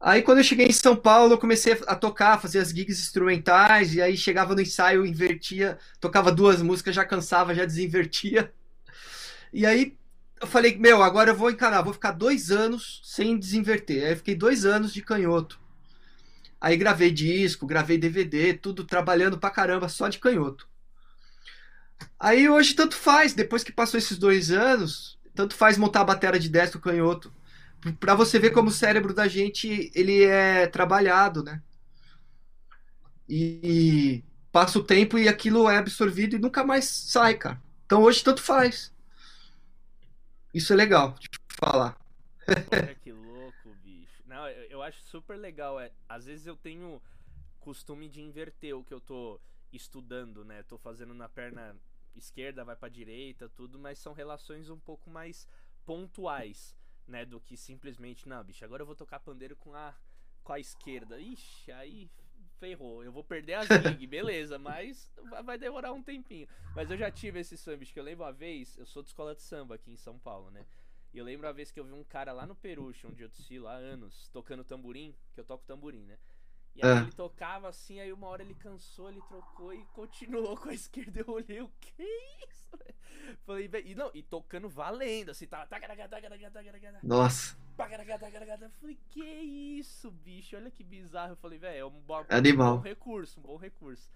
Aí 0.00 0.22
quando 0.22 0.38
eu 0.38 0.44
cheguei 0.44 0.66
em 0.66 0.72
São 0.72 0.96
Paulo, 0.96 1.34
eu 1.34 1.38
comecei 1.38 1.78
a 1.86 1.94
tocar, 1.94 2.40
fazer 2.40 2.58
as 2.58 2.70
gigs 2.70 2.98
instrumentais, 2.98 3.94
e 3.94 4.00
aí 4.00 4.16
chegava 4.16 4.54
no 4.54 4.62
ensaio, 4.62 5.04
invertia, 5.04 5.78
tocava 6.00 6.32
duas 6.32 6.62
músicas, 6.62 6.94
já 6.94 7.04
cansava, 7.04 7.54
já 7.54 7.66
desinvertia. 7.66 8.50
E 9.52 9.66
aí 9.66 9.94
eu 10.40 10.46
falei, 10.46 10.78
meu, 10.78 11.02
agora 11.02 11.32
eu 11.32 11.36
vou 11.36 11.50
encarar, 11.50 11.82
vou 11.82 11.92
ficar 11.92 12.12
dois 12.12 12.50
anos 12.50 13.02
sem 13.04 13.38
desinverter. 13.38 14.06
Aí 14.08 14.16
fiquei 14.16 14.34
dois 14.34 14.64
anos 14.64 14.94
de 14.94 15.02
canhoto. 15.02 15.60
Aí 16.58 16.78
gravei 16.78 17.10
disco, 17.10 17.66
gravei 17.66 17.98
DVD, 17.98 18.54
tudo 18.54 18.84
trabalhando 18.84 19.38
pra 19.38 19.50
caramba 19.50 19.88
só 19.88 20.08
de 20.08 20.18
canhoto. 20.18 20.66
Aí 22.18 22.48
hoje 22.48 22.74
tanto 22.74 22.96
faz, 22.96 23.34
depois 23.34 23.62
que 23.62 23.72
passou 23.72 23.98
esses 23.98 24.16
dois 24.16 24.50
anos, 24.50 25.18
tanto 25.34 25.54
faz 25.54 25.76
montar 25.76 26.00
a 26.00 26.04
bateria 26.04 26.40
de 26.40 26.48
destro 26.48 26.80
canhoto. 26.80 27.30
Pra 27.98 28.14
você 28.14 28.38
ver 28.38 28.50
como 28.50 28.68
o 28.68 28.72
cérebro 28.72 29.14
da 29.14 29.26
gente 29.26 29.90
ele 29.94 30.24
é 30.24 30.66
trabalhado, 30.66 31.42
né? 31.42 31.62
E 33.28 34.22
passa 34.52 34.78
o 34.78 34.84
tempo 34.84 35.18
e 35.18 35.28
aquilo 35.28 35.68
é 35.68 35.78
absorvido 35.78 36.36
e 36.36 36.38
nunca 36.38 36.64
mais 36.64 36.84
sai, 36.84 37.36
cara. 37.36 37.60
Então 37.86 38.02
hoje 38.02 38.22
tanto 38.22 38.42
faz. 38.42 38.92
Isso 40.52 40.72
é 40.72 40.76
legal 40.76 41.14
de 41.18 41.28
falar. 41.58 41.96
Olha 42.48 42.94
que 42.94 43.12
louco, 43.12 43.74
bicho. 43.82 44.22
Não, 44.26 44.48
eu, 44.48 44.64
eu 44.64 44.82
acho 44.82 45.00
super 45.02 45.36
legal. 45.36 45.78
É, 45.80 45.90
às 46.08 46.26
vezes 46.26 46.46
eu 46.46 46.56
tenho 46.56 47.00
costume 47.60 48.08
de 48.08 48.20
inverter 48.20 48.76
o 48.76 48.84
que 48.84 48.92
eu 48.92 49.00
tô 49.00 49.40
estudando, 49.72 50.44
né? 50.44 50.62
Tô 50.64 50.76
fazendo 50.76 51.14
na 51.14 51.28
perna 51.28 51.76
esquerda, 52.16 52.64
vai 52.64 52.74
pra 52.74 52.88
direita, 52.88 53.48
tudo, 53.48 53.78
mas 53.78 53.98
são 53.98 54.12
relações 54.12 54.68
um 54.68 54.78
pouco 54.78 55.08
mais 55.08 55.46
pontuais, 55.86 56.76
né? 57.10 57.24
Do 57.24 57.40
que 57.40 57.56
simplesmente, 57.56 58.28
não, 58.28 58.42
bicho, 58.42 58.64
agora 58.64 58.82
eu 58.82 58.86
vou 58.86 58.96
tocar 58.96 59.20
pandeiro 59.20 59.56
com 59.56 59.74
a, 59.74 59.94
com 60.42 60.52
a 60.52 60.58
esquerda. 60.58 61.20
Ixi, 61.20 61.72
aí 61.72 62.10
ferrou. 62.58 63.02
Eu 63.02 63.10
vou 63.10 63.24
perder 63.24 63.54
a 63.54 63.64
zig, 63.64 64.06
beleza, 64.06 64.58
mas 64.58 65.10
vai 65.44 65.58
demorar 65.58 65.92
um 65.92 66.02
tempinho. 66.02 66.46
Mas 66.74 66.90
eu 66.90 66.96
já 66.96 67.10
tive 67.10 67.40
esse 67.40 67.56
samba, 67.56 67.84
que 67.84 67.98
eu 67.98 68.04
lembro 68.04 68.24
uma 68.24 68.32
vez, 68.32 68.76
eu 68.78 68.86
sou 68.86 69.02
de 69.02 69.08
escola 69.08 69.34
de 69.34 69.42
samba 69.42 69.74
aqui 69.74 69.90
em 69.90 69.96
São 69.96 70.18
Paulo, 70.18 70.50
né? 70.50 70.66
E 71.12 71.18
eu 71.18 71.24
lembro 71.24 71.46
uma 71.46 71.52
vez 71.52 71.72
que 71.72 71.80
eu 71.80 71.84
vi 71.84 71.92
um 71.92 72.04
cara 72.04 72.32
lá 72.32 72.46
no 72.46 72.54
Peruche, 72.54 73.06
onde 73.06 73.22
eu 73.22 73.28
desfilo 73.28 73.66
há 73.66 73.72
anos, 73.72 74.28
tocando 74.28 74.62
tamborim, 74.62 75.14
que 75.34 75.40
eu 75.40 75.44
toco 75.44 75.64
tamborim, 75.66 76.04
né? 76.04 76.18
E 76.76 76.84
aí 76.84 76.98
é. 76.98 77.00
ele 77.02 77.12
tocava 77.12 77.68
assim, 77.68 78.00
aí 78.00 78.12
uma 78.12 78.28
hora 78.28 78.42
ele 78.42 78.54
cansou, 78.54 79.08
ele 79.08 79.20
trocou 79.22 79.72
e 79.72 79.84
continuou 79.86 80.56
com 80.58 80.68
a 80.68 80.74
esquerda. 80.74 81.20
Eu 81.20 81.34
olhei, 81.34 81.60
o 81.60 81.70
que 81.80 81.92
é 82.02 82.48
isso? 82.48 82.70
Falei, 83.44 83.70
e 83.84 83.94
não, 83.94 84.10
e 84.14 84.22
tocando 84.22 84.68
valendo, 84.68 85.30
assim, 85.30 85.46
tava. 85.46 85.66
Nossa. 87.02 87.56
Falei, 88.80 88.98
que 89.08 89.24
isso, 89.24 90.10
bicho? 90.10 90.56
Olha 90.56 90.70
que 90.70 90.84
bizarro. 90.84 91.32
Eu 91.32 91.36
falei, 91.36 91.58
velho, 91.58 91.78
é 91.78 91.84
um, 91.84 92.00
bom, 92.00 92.24
Animal. 92.28 92.74
um 92.74 92.76
bom 92.76 92.82
recurso, 92.82 93.40
um 93.40 93.42
bom 93.42 93.56
recurso. 93.56 94.10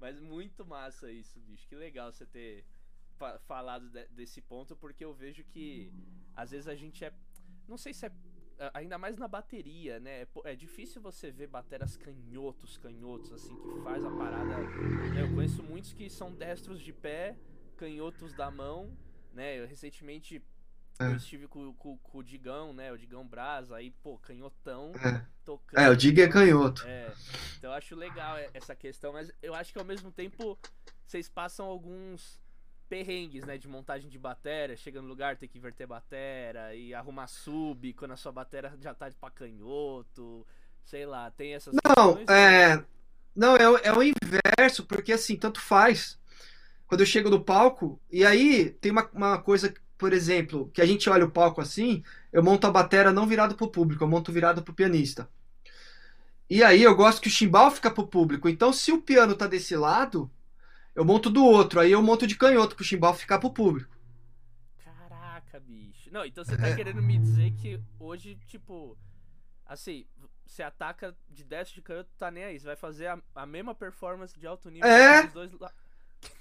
Mas 0.00 0.20
muito 0.20 0.64
massa 0.64 1.10
isso, 1.10 1.40
bicho. 1.40 1.66
Que 1.66 1.74
legal 1.74 2.12
você 2.12 2.24
ter 2.24 2.64
falado 3.46 3.88
de, 3.88 4.06
desse 4.08 4.40
ponto, 4.40 4.76
porque 4.76 5.04
eu 5.04 5.12
vejo 5.12 5.42
que 5.44 5.92
às 6.34 6.50
vezes 6.52 6.68
a 6.68 6.74
gente 6.74 7.04
é. 7.04 7.12
Não 7.66 7.76
sei 7.76 7.92
se 7.92 8.06
é. 8.06 8.12
Ainda 8.74 8.98
mais 8.98 9.16
na 9.16 9.28
bateria, 9.28 10.00
né? 10.00 10.22
É, 10.22 10.28
é 10.44 10.56
difícil 10.56 11.00
você 11.00 11.30
ver 11.30 11.46
bateras 11.46 11.96
canhotos, 11.96 12.76
canhotos, 12.76 13.32
assim, 13.32 13.54
que 13.54 13.82
faz 13.82 14.04
a 14.04 14.10
parada. 14.10 14.54
Eu 15.18 15.32
conheço 15.34 15.62
muitos 15.62 15.92
que 15.92 16.10
são 16.10 16.32
destros 16.32 16.80
de 16.80 16.92
pé, 16.92 17.36
canhotos 17.76 18.34
da 18.34 18.50
mão, 18.50 18.96
né? 19.32 19.60
Eu 19.60 19.66
recentemente 19.66 20.42
é. 20.98 21.06
Eu 21.06 21.16
estive 21.16 21.46
com, 21.46 21.72
com, 21.74 21.96
com, 21.98 22.18
o 22.18 22.22
Digão, 22.24 22.72
né? 22.72 22.90
O 22.92 22.98
Digão 22.98 23.24
Brasa, 23.24 23.76
aí, 23.76 23.92
pô, 24.02 24.18
canhotão. 24.18 24.92
É, 24.96 25.24
tocando, 25.44 25.80
é 25.80 25.88
o 25.88 25.96
Dig 25.96 26.20
é 26.20 26.28
canhoto. 26.28 26.84
É. 26.86 27.12
Então 27.56 27.70
eu 27.70 27.76
acho 27.76 27.94
legal 27.94 28.36
essa 28.52 28.74
questão, 28.74 29.12
mas 29.12 29.30
eu 29.40 29.54
acho 29.54 29.72
que 29.72 29.78
ao 29.78 29.84
mesmo 29.84 30.10
tempo 30.10 30.58
vocês 31.06 31.28
passam 31.28 31.66
alguns 31.66 32.40
perrengues, 32.88 33.44
né? 33.44 33.58
De 33.58 33.68
montagem 33.68 34.08
de 34.08 34.18
bateria, 34.18 34.76
chega 34.76 35.02
no 35.02 35.08
lugar, 35.08 35.36
tem 35.36 35.48
que 35.48 35.58
inverter 35.58 35.86
bateria 35.86 36.74
e 36.74 36.94
arrumar 36.94 37.26
sub 37.26 37.92
quando 37.94 38.12
a 38.12 38.16
sua 38.16 38.32
bateria 38.32 38.72
já 38.80 38.94
tá 38.94 39.10
pra 39.20 39.30
canhoto. 39.30 40.46
Sei 40.84 41.04
lá, 41.04 41.30
tem 41.30 41.54
essas 41.54 41.74
Não, 41.74 42.14
questões, 42.14 42.28
é. 42.30 42.82
Não, 43.36 43.56
é, 43.56 43.62
é 43.84 43.92
o 43.92 44.02
inverso, 44.02 44.84
porque 44.86 45.12
assim, 45.12 45.36
tanto 45.36 45.60
faz. 45.60 46.18
Quando 46.86 47.02
eu 47.02 47.06
chego 47.06 47.28
no 47.28 47.44
palco, 47.44 48.00
e 48.10 48.24
aí 48.24 48.70
tem 48.70 48.90
uma, 48.90 49.08
uma 49.12 49.38
coisa 49.42 49.72
por 49.98 50.12
exemplo, 50.12 50.70
que 50.72 50.80
a 50.80 50.86
gente 50.86 51.10
olha 51.10 51.24
o 51.24 51.30
palco 51.30 51.60
assim, 51.60 52.04
eu 52.32 52.42
monto 52.42 52.66
a 52.66 52.70
bateria 52.70 53.10
não 53.12 53.26
virado 53.26 53.56
pro 53.56 53.68
público, 53.68 54.04
eu 54.04 54.08
monto 54.08 54.30
virado 54.30 54.62
pro 54.62 54.72
pianista. 54.72 55.28
E 56.48 56.62
aí 56.62 56.82
eu 56.82 56.94
gosto 56.94 57.20
que 57.20 57.28
o 57.28 57.30
chimbal 57.30 57.70
fica 57.70 57.90
pro 57.90 58.06
público. 58.06 58.48
Então, 58.48 58.72
se 58.72 58.92
o 58.92 59.02
piano 59.02 59.34
tá 59.34 59.46
desse 59.46 59.76
lado, 59.76 60.30
eu 60.98 61.04
monto 61.04 61.30
do 61.30 61.44
outro. 61.44 61.78
Aí 61.78 61.92
eu 61.92 62.02
monto 62.02 62.26
de 62.26 62.36
canhoto 62.36 62.74
pro 62.74 62.84
chimbal 62.84 63.14
ficar 63.14 63.38
pro 63.38 63.52
público. 63.52 63.96
Caraca, 64.84 65.60
bicho. 65.60 66.12
Não, 66.12 66.24
então 66.24 66.44
você 66.44 66.56
tá 66.56 66.66
é. 66.66 66.74
querendo 66.74 67.00
me 67.00 67.16
dizer 67.16 67.52
que 67.52 67.80
hoje, 68.00 68.36
tipo, 68.48 68.98
assim, 69.64 70.04
você 70.44 70.60
ataca 70.60 71.16
de 71.30 71.44
destro 71.44 71.76
de 71.76 71.82
canhoto, 71.82 72.10
tá 72.18 72.32
nem 72.32 72.42
aí. 72.42 72.58
Você 72.58 72.66
vai 72.66 72.74
fazer 72.74 73.06
a, 73.06 73.22
a 73.32 73.46
mesma 73.46 73.76
performance 73.76 74.36
de 74.36 74.44
alto 74.44 74.68
nível 74.70 74.90
é. 74.90 75.24
dois 75.28 75.52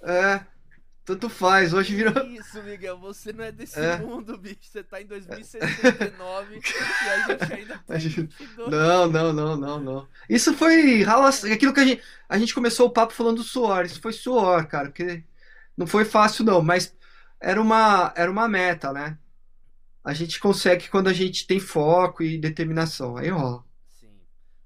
É. 0.01 0.43
Tanto 1.07 1.29
faz, 1.29 1.73
hoje 1.73 1.95
virou. 1.95 2.27
Isso, 2.27 2.61
Miguel, 2.63 2.99
você 2.99 3.31
não 3.31 3.45
é 3.45 3.49
desse 3.49 3.79
é. 3.79 3.97
mundo, 3.97 4.37
bicho. 4.37 4.59
Você 4.63 4.83
tá 4.83 5.01
em 5.01 5.05
2069 5.07 6.55
e 6.55 6.57
a 6.57 7.27
gente 7.27 7.53
ainda 7.53 7.79
tá 7.79 7.97
gente... 7.97 8.29
Não, 8.69 9.07
não, 9.07 9.31
não, 9.31 9.55
não, 9.55 9.79
não. 9.79 10.07
Isso 10.29 10.53
foi 10.53 11.05
aquilo 11.53 11.73
que 11.73 11.79
a 11.79 11.85
gente. 11.85 12.03
A 12.27 12.37
gente 12.37 12.53
começou 12.53 12.87
o 12.87 12.91
papo 12.91 13.13
falando 13.13 13.37
do 13.37 13.43
suor. 13.43 13.85
Isso 13.85 14.01
foi 14.01 14.11
suor, 14.11 14.67
cara, 14.67 14.89
porque 14.89 15.23
não 15.77 15.87
foi 15.87 16.03
fácil, 16.03 16.43
não, 16.43 16.61
mas 16.61 16.93
era 17.39 17.61
uma, 17.61 18.11
era 18.13 18.29
uma 18.29 18.49
meta, 18.49 18.91
né? 18.91 19.17
A 20.03 20.13
gente 20.13 20.41
consegue 20.41 20.89
quando 20.89 21.07
a 21.07 21.13
gente 21.13 21.47
tem 21.47 21.57
foco 21.57 22.21
e 22.21 22.37
determinação. 22.37 23.15
Aí 23.15 23.29
rola. 23.29 23.63
Sim. 23.87 24.11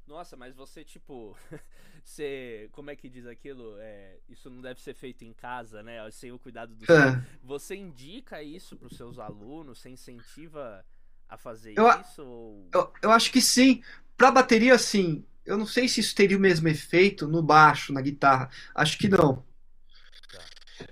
Nossa, 0.08 0.36
mas 0.36 0.56
você, 0.56 0.84
tipo. 0.84 1.38
você. 2.10 2.70
Como 2.72 2.90
é 2.90 2.96
que 2.96 3.10
diz 3.10 3.26
aquilo? 3.26 3.76
É, 3.80 4.18
isso 4.28 4.50
não 4.50 4.62
deve 4.62 4.82
ser 4.82 4.94
feito 4.94 5.24
em 5.24 5.34
casa, 5.34 5.84
né? 5.84 6.10
Sem 6.12 6.32
o 6.32 6.40
cuidado 6.40 6.74
do. 6.74 6.92
É. 6.92 7.24
Você 7.44 7.76
indica 7.76 8.42
isso 8.42 8.76
para 8.76 8.88
os 8.88 8.98
seus 8.98 9.20
alunos? 9.20 9.80
Você 9.80 9.90
incentiva 9.90 10.86
a 11.28 11.38
fazer 11.38 11.74
eu, 11.78 11.88
isso? 12.02 12.24
Ou... 12.24 12.70
Eu, 12.74 12.94
eu 13.04 13.12
acho 13.12 13.32
que 13.32 13.42
sim. 13.42 13.84
Pra 14.18 14.32
bateria, 14.32 14.78
sim. 14.78 15.26
Eu 15.46 15.58
não 15.58 15.66
sei 15.66 15.88
se 15.88 16.00
isso 16.00 16.16
teria 16.16 16.38
o 16.38 16.42
mesmo 16.42 16.68
efeito 16.68 17.28
no 17.28 17.42
baixo, 17.42 17.94
na 17.94 18.02
guitarra. 18.02 18.50
Acho 18.76 18.98
que 18.98 19.08
não. 19.08 19.44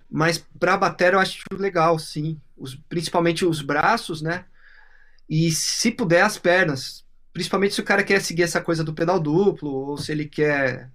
Mas 0.10 0.38
pra 0.60 0.78
bateria 0.78 1.16
eu 1.16 1.20
acho 1.20 1.44
legal, 1.54 2.00
sim. 2.00 2.40
Os, 2.58 2.76
principalmente 2.76 3.46
os 3.46 3.62
braços, 3.62 4.22
né? 4.22 4.46
E 5.30 5.52
se 5.52 5.92
puder, 5.92 6.24
as 6.24 6.38
pernas. 6.38 7.06
Principalmente 7.32 7.76
se 7.76 7.82
o 7.82 7.86
cara 7.86 8.04
quer 8.04 8.22
seguir 8.22 8.44
essa 8.44 8.60
coisa 8.60 8.84
do 8.84 8.94
pedal 8.94 9.20
duplo, 9.20 9.70
ou 9.70 9.98
se 9.98 10.12
ele 10.12 10.26
quer 10.26 10.92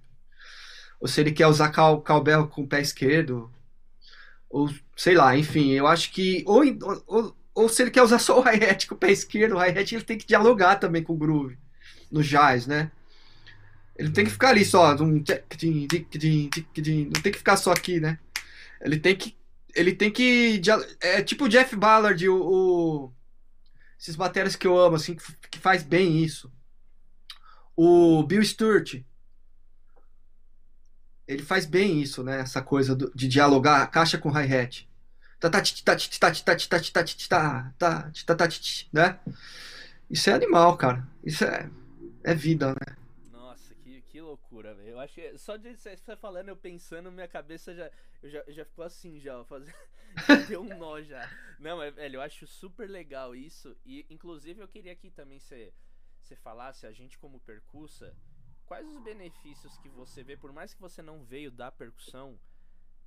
ou 0.99 1.07
se 1.07 1.21
ele 1.21 1.31
quer 1.31 1.47
usar 1.47 1.69
cal, 1.69 2.01
cowbell 2.01 2.47
com 2.47 2.63
o 2.63 2.67
pé 2.67 2.81
esquerdo, 2.81 3.51
ou 4.49 4.69
sei 4.95 5.15
lá, 5.15 5.37
enfim, 5.37 5.71
eu 5.71 5.87
acho 5.87 6.11
que. 6.11 6.43
Ou, 6.47 6.63
ou, 7.07 7.37
ou 7.53 7.69
se 7.69 7.81
ele 7.81 7.91
quer 7.91 8.03
usar 8.03 8.19
só 8.19 8.39
o 8.39 8.43
hi-hat 8.43 8.87
com 8.87 8.95
o 8.95 8.97
pé 8.97 9.11
esquerdo, 9.11 9.55
o 9.55 9.59
hi-hat 9.59 9.95
ele 9.95 10.03
tem 10.03 10.17
que 10.17 10.27
dialogar 10.27 10.77
também 10.77 11.03
com 11.03 11.13
o 11.13 11.17
groove, 11.17 11.57
no 12.11 12.23
jazz, 12.23 12.67
né? 12.67 12.91
Ele 13.97 14.11
tem 14.11 14.25
que 14.25 14.31
ficar 14.31 14.49
ali 14.49 14.65
só, 14.65 14.93
não 14.95 15.21
tem 15.21 15.45
que 17.31 17.37
ficar 17.37 17.55
só 17.55 17.71
aqui, 17.71 17.99
né? 17.99 18.19
Ele 18.81 18.99
tem 18.99 19.15
que. 19.15 19.35
Ele 19.73 19.93
tem 19.93 20.11
que. 20.11 20.61
É 20.99 21.21
tipo 21.21 21.45
o 21.45 21.49
Jeff 21.49 21.75
Ballard, 21.75 22.27
o, 22.27 22.35
o 22.35 23.13
esses 23.99 24.15
bateras 24.15 24.55
que 24.55 24.67
eu 24.67 24.77
amo, 24.77 24.95
assim, 24.95 25.15
que, 25.15 25.23
que 25.51 25.59
faz 25.59 25.81
bem 25.81 26.23
isso. 26.23 26.51
O 27.75 28.23
Bill 28.23 28.43
Stewart. 28.43 29.01
Ele 31.27 31.43
faz 31.43 31.65
bem 31.65 32.01
isso, 32.01 32.23
né? 32.23 32.41
Essa 32.41 32.61
coisa 32.61 32.95
do, 32.95 33.11
de 33.15 33.27
dialogar 33.27 33.81
a 33.81 33.87
caixa 33.87 34.17
com 34.17 34.29
hi-hat. 34.29 34.87
Né? 38.93 39.19
Isso 40.09 40.29
é 40.29 40.33
animal, 40.33 40.77
cara. 40.77 41.05
Isso 41.23 41.43
é, 41.43 41.69
é 42.23 42.33
vida, 42.33 42.69
né? 42.69 42.97
Nossa, 43.31 43.73
que, 43.75 44.01
que 44.03 44.21
loucura, 44.21 44.73
velho. 44.75 44.89
Eu 44.89 44.99
acho 44.99 45.15
que 45.15 45.37
só 45.37 45.57
de 45.57 45.75
você 45.75 45.97
falando, 46.15 46.49
eu 46.49 46.55
pensando, 46.55 47.11
minha 47.11 47.27
cabeça 47.27 47.73
já, 47.73 47.89
já, 48.23 48.43
já 48.47 48.65
ficou 48.65 48.85
assim, 48.85 49.19
já, 49.19 49.43
fazer, 49.45 49.75
deu 50.47 50.61
um 50.61 50.77
nó 50.77 51.01
já. 51.01 51.29
Não, 51.59 51.81
é, 51.81 51.91
velho, 51.91 52.15
eu 52.17 52.21
acho 52.21 52.47
super 52.47 52.89
legal 52.89 53.35
isso. 53.35 53.75
E, 53.85 54.05
inclusive, 54.09 54.61
eu 54.61 54.67
queria 54.67 54.93
aqui 54.93 55.09
também 55.09 55.39
você, 55.39 55.73
você 56.21 56.35
falasse, 56.35 56.85
a 56.85 56.91
gente 56.91 57.17
como 57.17 57.39
percussa, 57.39 58.15
quais 58.65 58.87
os 58.87 58.97
benefícios 58.99 59.77
que 59.77 59.89
você 59.89 60.23
vê, 60.23 60.35
por 60.35 60.51
mais 60.51 60.73
que 60.73 60.81
você 60.81 61.01
não 61.01 61.23
veio 61.23 61.51
da 61.51 61.71
percussão, 61.71 62.39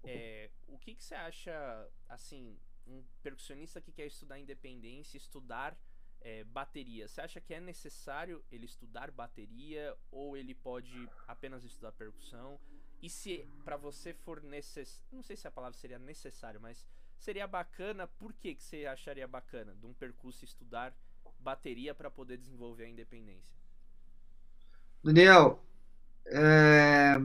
é, 0.05 0.51
o 0.67 0.79
que, 0.79 0.95
que 0.95 1.03
você 1.03 1.15
acha, 1.15 1.91
assim, 2.09 2.59
um 2.87 3.03
percussionista 3.23 3.81
que 3.81 3.93
quer 3.93 4.07
estudar 4.07 4.39
independência, 4.39 5.17
estudar 5.17 5.77
é, 6.21 6.45
bateria, 6.45 7.07
você 7.07 7.21
acha 7.21 7.41
que 7.41 7.55
é 7.55 7.61
necessário 7.61 8.45
ele 8.51 8.67
estudar 8.67 9.11
bateria 9.11 9.97
ou 10.11 10.37
ele 10.37 10.55
pode 10.55 11.09
apenas 11.27 11.65
estudar 11.65 11.93
percussão? 11.93 12.59
E 13.01 13.09
se 13.09 13.47
para 13.65 13.77
você 13.77 14.13
for 14.13 14.43
necessário, 14.43 15.09
não 15.13 15.23
sei 15.23 15.37
se 15.37 15.47
a 15.47 15.51
palavra 15.51 15.79
seria 15.79 15.99
necessário, 15.99 16.61
mas 16.61 16.87
seria 17.19 17.47
bacana, 17.47 18.07
por 18.07 18.33
que, 18.33 18.55
que 18.55 18.63
você 18.63 18.87
acharia 18.87 19.27
bacana 19.29 19.75
de 19.75 19.87
um 19.87 19.95
percurso 19.95 20.45
estudar 20.45 20.97
bateria 21.39 21.95
para 21.95 22.11
poder 22.11 22.37
desenvolver 22.37 22.85
a 22.85 22.89
independência? 22.89 23.58
Daniel, 25.03 25.63
é 26.27 27.17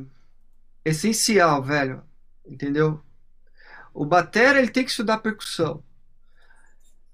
essencial, 0.85 1.61
velho, 1.63 2.03
entendeu? 2.45 3.01
O 3.93 4.05
batera 4.05 4.59
ele 4.59 4.71
tem 4.71 4.83
que 4.83 4.91
estudar 4.91 5.19
percussão 5.19 5.83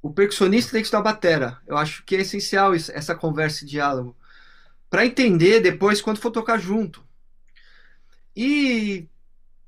o 0.02 0.12
percussionista 0.12 0.72
tem 0.72 0.82
que 0.82 0.86
estudar 0.86 1.02
batera. 1.02 1.62
Eu 1.68 1.78
acho 1.78 2.04
que 2.04 2.16
é 2.16 2.22
essencial 2.22 2.74
isso, 2.74 2.92
essa 2.92 3.16
conversa 3.16 3.64
e 3.64 3.68
diálogo. 3.68 4.16
Para 4.90 5.06
entender 5.06 5.60
depois 5.60 6.02
quando 6.02 6.20
for 6.20 6.32
tocar 6.32 6.58
junto. 6.58 7.04
E 8.36 9.08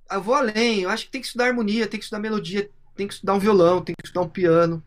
eu 0.09 0.21
vou 0.21 0.33
além. 0.33 0.81
Eu 0.81 0.89
acho 0.89 1.05
que 1.05 1.11
tem 1.11 1.21
que 1.21 1.27
estudar 1.27 1.47
harmonia, 1.47 1.87
tem 1.87 1.99
que 1.99 2.05
estudar 2.05 2.19
melodia, 2.19 2.69
tem 2.95 3.07
que 3.07 3.13
estudar 3.13 3.33
um 3.33 3.39
violão, 3.39 3.83
tem 3.83 3.93
que 3.95 4.07
estudar 4.07 4.25
um 4.25 4.29
piano. 4.29 4.83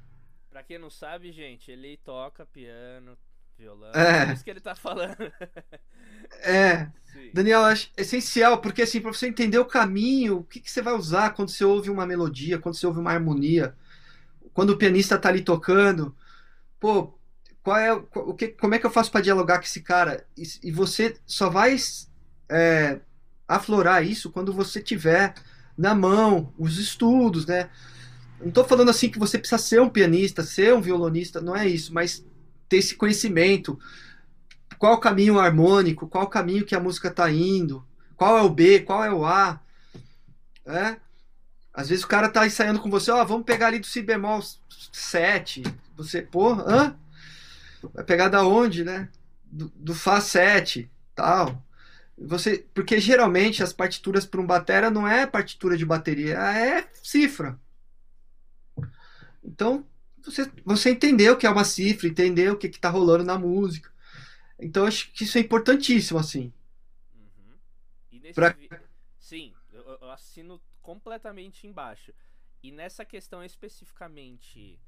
Pra 0.51 0.63
quem 0.63 0.79
não 0.79 0.91
sabe, 0.91 1.31
gente, 1.31 1.71
ele 1.71 1.99
toca 1.99 2.47
piano, 2.47 3.17
violão. 3.59 3.93
É, 3.95 4.31
é 4.31 4.33
isso 4.33 4.45
que 4.45 4.51
ele 4.51 4.61
tá 4.61 4.75
falando. 4.75 5.17
é. 6.43 6.89
Sim. 7.13 7.31
Daniel, 7.33 7.65
acho 7.65 7.91
essencial, 7.97 8.61
porque 8.61 8.83
assim, 8.83 9.01
pra 9.01 9.13
você 9.13 9.29
entender 9.29 9.59
o 9.59 9.65
caminho, 9.65 10.39
o 10.39 10.45
que, 10.45 10.61
que 10.61 10.71
você 10.71 10.83
vai 10.83 10.95
usar 10.95 11.31
quando 11.31 11.51
você 11.51 11.65
ouve 11.65 11.91
uma 11.91 12.07
melodia, 12.07 12.59
quando 12.59 12.75
você 12.75 12.87
ouve 12.87 12.99
uma 12.99 13.13
harmonia 13.13 13.75
quando 14.55 14.71
o 14.71 14.77
pianista 14.77 15.19
tá 15.19 15.29
ali 15.29 15.43
tocando, 15.43 16.15
pô, 16.79 17.13
qual 17.63 17.77
é 17.77 17.93
o 17.93 18.35
que, 18.35 18.49
como 18.49 18.75
é 18.75 18.79
que 18.79 18.87
eu 18.87 18.91
faço 18.91 19.11
para 19.11 19.21
dialogar 19.21 19.59
com 19.59 19.65
esse 19.65 19.83
cara? 19.83 20.25
E, 20.39 20.45
e 20.63 20.71
você 20.71 21.17
só 21.27 21.51
vai 21.51 21.77
é, 22.49 23.01
aflorar 23.49 24.07
isso 24.07 24.31
quando 24.31 24.53
você 24.53 24.81
tiver 24.81 25.35
na 25.77 25.95
mão 25.95 26.55
os 26.57 26.79
estudos, 26.79 27.47
né? 27.47 27.69
Não 28.41 28.49
estou 28.49 28.65
falando 28.65 28.91
assim 28.91 29.09
que 29.09 29.19
você 29.19 29.39
precisa 29.39 29.61
ser 29.61 29.81
um 29.81 29.89
pianista, 29.89 30.43
ser 30.43 30.73
um 30.73 30.81
violonista, 30.81 31.41
não 31.41 31.57
é 31.57 31.67
isso, 31.67 31.93
mas 31.93 32.25
ter 32.75 32.79
esse 32.79 32.97
conhecimento. 32.97 33.79
Qual 34.79 34.95
o 34.95 35.01
caminho 35.01 35.39
harmônico, 35.39 36.09
qual 36.09 36.25
o 36.25 36.29
caminho 36.29 36.65
que 36.65 36.75
a 36.75 36.81
música 36.81 37.09
está 37.09 37.31
indo, 37.31 37.87
qual 38.17 38.37
é 38.37 38.43
o 38.43 38.51
B, 38.51 38.81
qual 38.81 39.05
é 39.05 39.13
o 39.13 39.25
A. 39.25 39.61
É? 40.67 40.97
Às 41.73 41.89
vezes 41.89 42.05
o 42.05 42.09
cara 42.09 42.29
tá 42.29 42.47
ensaiando 42.47 42.81
com 42.81 42.91
você, 42.91 43.11
ó, 43.11 43.23
oh, 43.23 43.27
vamos 43.27 43.45
pegar 43.45 43.69
ali 43.69 43.79
do 43.79 43.87
si 43.87 44.03
bemol 44.03 44.43
7. 44.93 45.63
Você, 45.97 46.23
pô, 46.23 46.53
hã? 46.53 46.97
Vai 47.93 48.05
pegar 48.05 48.29
da 48.29 48.45
onde, 48.45 48.85
né? 48.85 49.09
Do, 49.45 49.69
do 49.77 49.95
Fá 49.95 50.21
7, 50.21 50.91
tal. 51.15 51.63
Você, 52.17 52.65
porque 52.73 52.99
geralmente 53.01 53.63
as 53.63 53.73
partituras 53.73 54.25
para 54.25 54.41
um 54.41 54.47
batera 54.47 54.91
não 54.91 55.07
é 55.07 55.27
partitura 55.27 55.77
de 55.77 55.85
bateria, 55.85 56.39
é 56.39 56.89
cifra. 57.03 57.59
Então, 59.43 59.85
você, 60.25 60.51
você 60.65 60.91
entendeu 60.91 61.35
o 61.35 61.37
que 61.37 61.47
é 61.47 61.51
uma 61.51 61.65
cifra, 61.65 62.09
entendeu 62.09 62.55
o 62.55 62.57
que 62.57 62.67
está 62.67 62.89
rolando 62.89 63.25
na 63.25 63.39
música. 63.39 63.93
Então, 64.59 64.87
acho 64.87 65.13
que 65.13 65.25
isso 65.25 65.37
é 65.37 65.41
importantíssimo, 65.41 66.19
assim. 66.19 66.53
Uhum. 67.15 68.33
Pra... 68.33 68.57
Sim, 69.19 69.53
eu, 69.73 69.83
eu 70.01 70.11
assino 70.11 70.61
completamente 70.81 71.67
embaixo. 71.67 72.13
E 72.63 72.71
nessa 72.71 73.05
questão 73.05 73.45
especificamente 73.45 74.79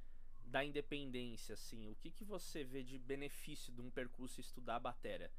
da 0.46 0.64
independência, 0.64 1.55
assim, 1.55 1.88
o 1.90 1.94
que, 1.96 2.11
que 2.11 2.25
você 2.25 2.64
vê 2.64 2.83
de 2.83 2.99
benefício 2.99 3.72
de 3.72 3.81
um 3.81 3.90
percurso 3.90 4.40
estudar 4.40 4.77
a 4.77 4.81
batera? 4.81 5.31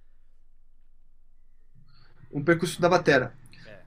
Um 2.32 2.44
percurso 2.44 2.80
da 2.82 2.90
batera. 2.90 3.36
É. 3.66 3.82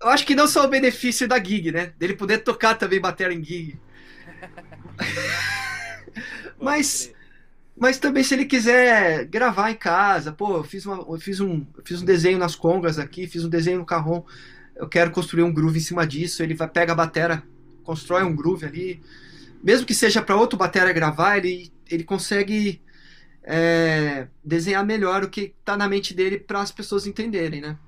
Eu 0.00 0.08
acho 0.08 0.24
que 0.24 0.34
não 0.34 0.46
só 0.46 0.64
o 0.64 0.68
benefício 0.68 1.26
da 1.26 1.42
gig, 1.42 1.72
né? 1.72 1.86
Dele 1.98 2.14
poder 2.14 2.38
tocar 2.38 2.76
também 2.76 3.00
batera 3.00 3.34
em 3.34 3.42
gig. 3.42 3.78
mas 6.60 7.12
mas 7.76 7.98
também 7.98 8.22
se 8.22 8.34
ele 8.34 8.44
quiser 8.44 9.24
gravar 9.26 9.70
em 9.70 9.74
casa, 9.74 10.30
pô, 10.30 10.58
eu 10.58 10.64
fiz, 10.64 10.86
uma, 10.86 10.96
eu 10.96 11.18
fiz, 11.18 11.40
um, 11.40 11.66
fiz 11.84 12.00
um 12.00 12.04
desenho 12.04 12.38
nas 12.38 12.54
congas 12.54 13.00
aqui, 13.00 13.26
fiz 13.26 13.44
um 13.44 13.48
desenho 13.48 13.78
no 13.78 13.84
carrom 13.84 14.22
eu 14.76 14.88
quero 14.88 15.10
construir 15.10 15.42
um 15.42 15.52
groove 15.52 15.78
em 15.78 15.82
cima 15.82 16.06
disso. 16.06 16.42
Ele 16.42 16.54
vai 16.54 16.68
pega 16.68 16.92
a 16.92 16.96
batera, 16.96 17.42
constrói 17.82 18.22
um 18.22 18.34
groove 18.34 18.66
ali, 18.66 19.02
mesmo 19.62 19.86
que 19.86 19.94
seja 19.94 20.22
para 20.22 20.36
outro 20.36 20.58
batera 20.58 20.92
gravar, 20.92 21.38
ele 21.38 21.72
ele 21.90 22.02
consegue 22.02 22.82
é, 23.42 24.26
desenhar 24.42 24.84
melhor 24.84 25.22
o 25.22 25.28
que 25.28 25.54
está 25.60 25.76
na 25.76 25.86
mente 25.86 26.14
dele 26.14 26.38
para 26.38 26.62
as 26.62 26.72
pessoas 26.72 27.06
entenderem, 27.06 27.60
né? 27.60 27.78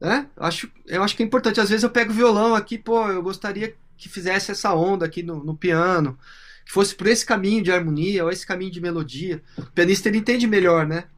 É? 0.00 0.26
Acho, 0.36 0.70
eu 0.86 1.02
acho 1.02 1.16
que 1.16 1.22
é 1.22 1.26
importante. 1.26 1.60
Às 1.60 1.70
vezes 1.70 1.82
eu 1.82 1.90
pego 1.90 2.12
o 2.12 2.14
violão 2.14 2.54
aqui, 2.54 2.78
pô, 2.78 3.08
eu 3.08 3.22
gostaria 3.22 3.74
que 3.96 4.08
fizesse 4.08 4.50
essa 4.50 4.74
onda 4.74 5.06
aqui 5.06 5.22
no, 5.22 5.42
no 5.42 5.56
piano, 5.56 6.18
que 6.64 6.72
fosse 6.72 6.94
por 6.94 7.06
esse 7.06 7.24
caminho 7.24 7.62
de 7.62 7.72
harmonia 7.72 8.24
ou 8.24 8.30
esse 8.30 8.46
caminho 8.46 8.70
de 8.70 8.80
melodia. 8.80 9.42
O 9.56 9.70
pianista 9.72 10.08
ele 10.08 10.18
entende 10.18 10.46
melhor, 10.46 10.86
né? 10.86 11.08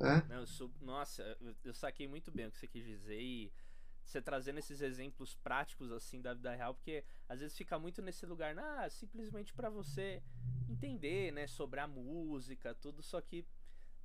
É. 0.00 0.22
Não, 0.28 0.44
nossa, 0.80 1.22
eu, 1.40 1.54
eu 1.64 1.74
saquei 1.74 2.06
muito 2.08 2.30
bem 2.30 2.46
o 2.46 2.50
que 2.50 2.58
você 2.58 2.66
quis 2.66 2.84
dizer 2.84 3.20
e 3.20 3.52
você 4.08 4.22
trazendo 4.22 4.58
esses 4.58 4.80
exemplos 4.80 5.34
práticos 5.34 5.92
assim 5.92 6.20
da 6.20 6.32
vida 6.32 6.54
real, 6.54 6.74
porque 6.74 7.04
às 7.28 7.40
vezes 7.40 7.56
fica 7.56 7.78
muito 7.78 8.00
nesse 8.00 8.24
lugar, 8.24 8.58
ah, 8.58 8.88
simplesmente 8.88 9.52
para 9.52 9.68
você 9.68 10.22
entender, 10.68 11.30
né, 11.32 11.46
sobre 11.46 11.78
a 11.78 11.86
música, 11.86 12.74
tudo, 12.74 13.02
só 13.02 13.20
que 13.20 13.44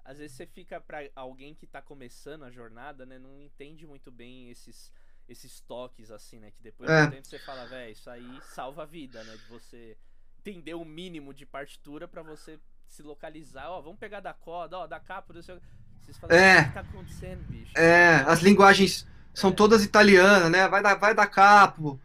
às 0.03 0.17
vezes 0.17 0.35
você 0.35 0.45
fica 0.45 0.81
para 0.81 1.09
alguém 1.15 1.55
que 1.55 1.65
tá 1.65 1.81
começando 1.81 2.43
a 2.43 2.51
jornada, 2.51 3.05
né, 3.05 3.17
não 3.17 3.41
entende 3.41 3.87
muito 3.87 4.11
bem 4.11 4.49
esses 4.49 4.91
esses 5.27 5.61
toques 5.61 6.11
assim, 6.11 6.39
né, 6.39 6.51
que 6.51 6.61
depois 6.61 6.89
é. 6.89 7.07
tempo 7.07 7.27
você 7.27 7.39
fala, 7.39 7.65
velho, 7.65 7.91
isso 7.91 8.09
aí 8.09 8.39
salva 8.53 8.83
a 8.83 8.85
vida, 8.85 9.23
né, 9.23 9.35
de 9.37 9.47
você 9.47 9.97
entender 10.39 10.73
o 10.73 10.83
mínimo 10.83 11.33
de 11.33 11.45
partitura 11.45 12.07
para 12.07 12.21
você 12.21 12.59
se 12.87 13.01
localizar, 13.01 13.69
ó, 13.69 13.81
vamos 13.81 13.99
pegar 13.99 14.19
da 14.19 14.33
corda, 14.33 14.79
ó, 14.79 14.87
da 14.87 14.99
capa, 14.99 15.33
do 15.33 15.41
seu 15.41 15.59
vocês 16.03 16.17
falam, 16.17 16.35
é, 16.35 16.61
o 16.61 16.65
que 16.65 16.73
tá 16.73 16.79
acontecendo, 16.81 17.43
bicho? 17.47 17.71
É, 17.77 18.15
as 18.27 18.41
linguagens 18.41 19.07
são 19.33 19.49
é. 19.49 19.53
todas 19.53 19.85
italianas, 19.85 20.51
né? 20.51 20.67
Vai 20.67 20.83
da, 20.83 20.95
vai 20.95 21.15
da 21.15 21.25
capo, 21.25 21.99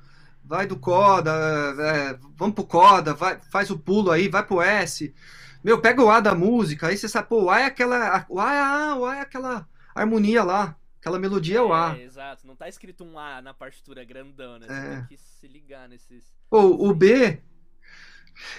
vai 0.45 0.67
do 0.67 0.79
coda, 0.79 1.33
é, 1.33 2.19
vamos 2.37 2.55
pro 2.55 2.65
coda, 2.65 3.13
vai, 3.13 3.41
faz 3.51 3.71
o 3.71 3.79
pulo 3.79 4.13
aí, 4.13 4.29
vai 4.29 4.45
pro 4.45 4.63
S. 4.63 5.13
Meu, 5.65 5.81
pega 5.81 6.03
o 6.03 6.09
A 6.09 6.21
da 6.21 6.35
música, 6.35 6.87
aí 6.87 6.97
você 6.97 7.09
sabe, 7.09 7.29
pô, 7.29 7.45
o 7.45 7.51
A 7.51 7.61
é 7.61 7.65
aquela. 7.65 8.25
O 8.29 8.39
A 8.39 8.55
é, 8.55 8.61
a, 8.61 8.97
o 8.97 9.05
A 9.05 9.17
é 9.17 9.21
aquela 9.21 9.69
harmonia 9.95 10.45
lá. 10.45 10.77
Aquela 11.09 11.19
melodia 11.19 11.59
é 11.59 11.63
o 11.63 11.73
A. 11.73 11.97
É, 11.97 12.03
exato. 12.03 12.47
Não 12.47 12.55
tá 12.55 12.69
escrito 12.69 13.03
um 13.03 13.19
A 13.19 13.41
na 13.41 13.55
partitura 13.55 14.05
grandona. 14.05 14.67
Você 14.67 14.73
é. 14.73 14.97
tem 14.97 15.07
que 15.07 15.17
se 15.17 15.49
ligar 15.49 15.89
nesses. 15.89 16.23
Pô, 16.51 16.61
o 16.61 16.95
B 16.95 17.41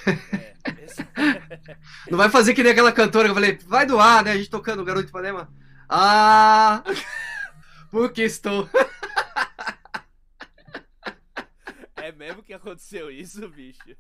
é, 0.06 0.56
não 2.10 2.18
vai 2.18 2.30
fazer 2.30 2.54
que 2.56 2.64
nem 2.64 2.72
aquela 2.72 2.92
cantora 2.92 3.26
que 3.26 3.32
eu 3.32 3.36
falei, 3.36 3.58
vai 3.66 3.86
doar, 3.86 4.24
né? 4.24 4.32
A 4.32 4.38
gente 4.38 4.50
tocando 4.50 4.82
o 4.82 4.86
Garoto 4.86 5.06
de 5.06 5.10
Ipanema. 5.10 5.48
Ah! 5.88 6.84
Porque 7.92 8.24
estou. 8.24 8.68
É 11.96 12.12
mesmo 12.12 12.42
que 12.42 12.54
aconteceu 12.54 13.12
isso, 13.12 13.48
bicho? 13.50 13.96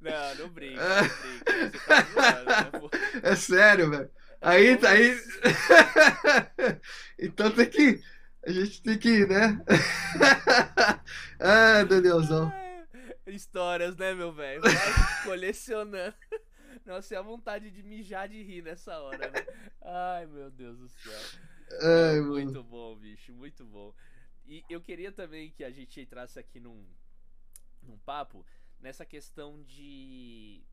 Não, 0.00 0.34
não 0.36 0.48
brinca, 0.48 0.82
não 0.82 1.08
brinca. 1.08 1.78
Tá 1.86 2.02
zoando, 2.02 2.80
né, 2.82 3.20
é 3.22 3.36
sério, 3.36 3.90
velho. 3.90 4.10
Aí, 4.40 4.78
aí. 4.86 5.16
então 7.18 7.50
tem 7.50 7.68
que. 7.68 8.02
A 8.42 8.50
gente 8.50 8.82
tem 8.82 8.98
que, 8.98 9.26
né? 9.26 9.62
ah, 11.38 11.84
Danielzão. 11.84 12.50
Histórias, 13.26 13.96
né, 13.96 14.14
meu 14.14 14.32
velho? 14.32 14.62
Colecionando. 15.24 16.14
Nossa, 16.86 17.14
e 17.14 17.16
a 17.16 17.22
vontade 17.22 17.70
de 17.70 17.82
mijar 17.82 18.28
de 18.28 18.42
rir 18.42 18.62
nessa 18.62 18.98
hora, 18.98 19.30
né? 19.30 19.46
Ai, 19.82 20.26
meu 20.26 20.50
Deus 20.50 20.78
do 20.78 20.88
céu. 20.88 21.40
Ai, 21.82 22.20
muito 22.20 22.64
bom, 22.64 22.96
bicho, 22.96 23.32
muito 23.34 23.64
bom. 23.66 23.94
E 24.46 24.64
eu 24.70 24.80
queria 24.80 25.12
também 25.12 25.50
que 25.50 25.62
a 25.62 25.70
gente 25.70 26.00
entrasse 26.00 26.38
aqui 26.38 26.58
num, 26.58 26.84
num 27.82 27.98
papo 27.98 28.44
nessa 28.80 29.04
questão 29.04 29.62
de 29.62 30.64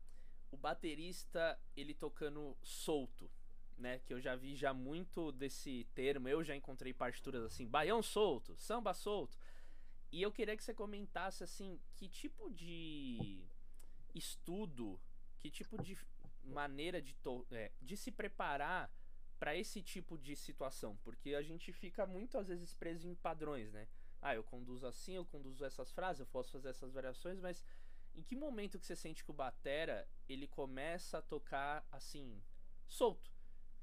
o 0.50 0.56
baterista 0.56 1.58
ele 1.76 1.94
tocando 1.94 2.56
solto, 2.62 3.30
né? 3.78 4.00
Que 4.00 4.12
eu 4.12 4.20
já 4.20 4.34
vi 4.34 4.56
já 4.56 4.74
muito 4.74 5.32
desse 5.32 5.86
termo, 5.94 6.28
eu 6.28 6.42
já 6.42 6.54
encontrei 6.54 6.92
partituras 6.92 7.42
assim, 7.42 7.66
baião 7.66 8.02
solto, 8.02 8.56
samba 8.56 8.92
solto. 8.92 9.38
E 10.10 10.22
eu 10.22 10.32
queria 10.32 10.56
que 10.56 10.64
você 10.64 10.74
comentasse 10.74 11.44
assim, 11.44 11.80
que 11.94 12.08
tipo 12.08 12.50
de 12.50 13.44
estudo, 14.14 15.00
que 15.38 15.50
tipo 15.50 15.80
de 15.82 15.96
maneira 16.42 17.00
de, 17.00 17.14
é, 17.50 17.70
de 17.80 17.96
se 17.96 18.10
preparar 18.10 18.90
para 19.38 19.54
esse 19.54 19.82
tipo 19.82 20.18
de 20.18 20.34
situação, 20.34 20.96
porque 21.04 21.34
a 21.34 21.42
gente 21.42 21.72
fica 21.72 22.06
muito 22.06 22.36
às 22.36 22.48
vezes 22.48 22.74
preso 22.74 23.06
em 23.06 23.14
padrões, 23.14 23.70
né? 23.72 23.86
Ah, 24.20 24.34
eu 24.34 24.42
conduzo 24.42 24.84
assim, 24.86 25.14
eu 25.14 25.24
conduzo 25.24 25.64
essas 25.64 25.92
frases, 25.92 26.20
eu 26.20 26.26
posso 26.26 26.50
fazer 26.50 26.70
essas 26.70 26.92
variações, 26.92 27.38
mas 27.38 27.62
em 28.14 28.22
que 28.22 28.34
momento 28.34 28.78
que 28.78 28.86
você 28.86 28.96
sente 28.96 29.22
que 29.22 29.30
o 29.30 29.34
batera 29.34 30.08
ele 30.28 30.48
começa 30.48 31.18
a 31.18 31.22
tocar 31.22 31.86
assim 31.92 32.42
solto? 32.88 33.30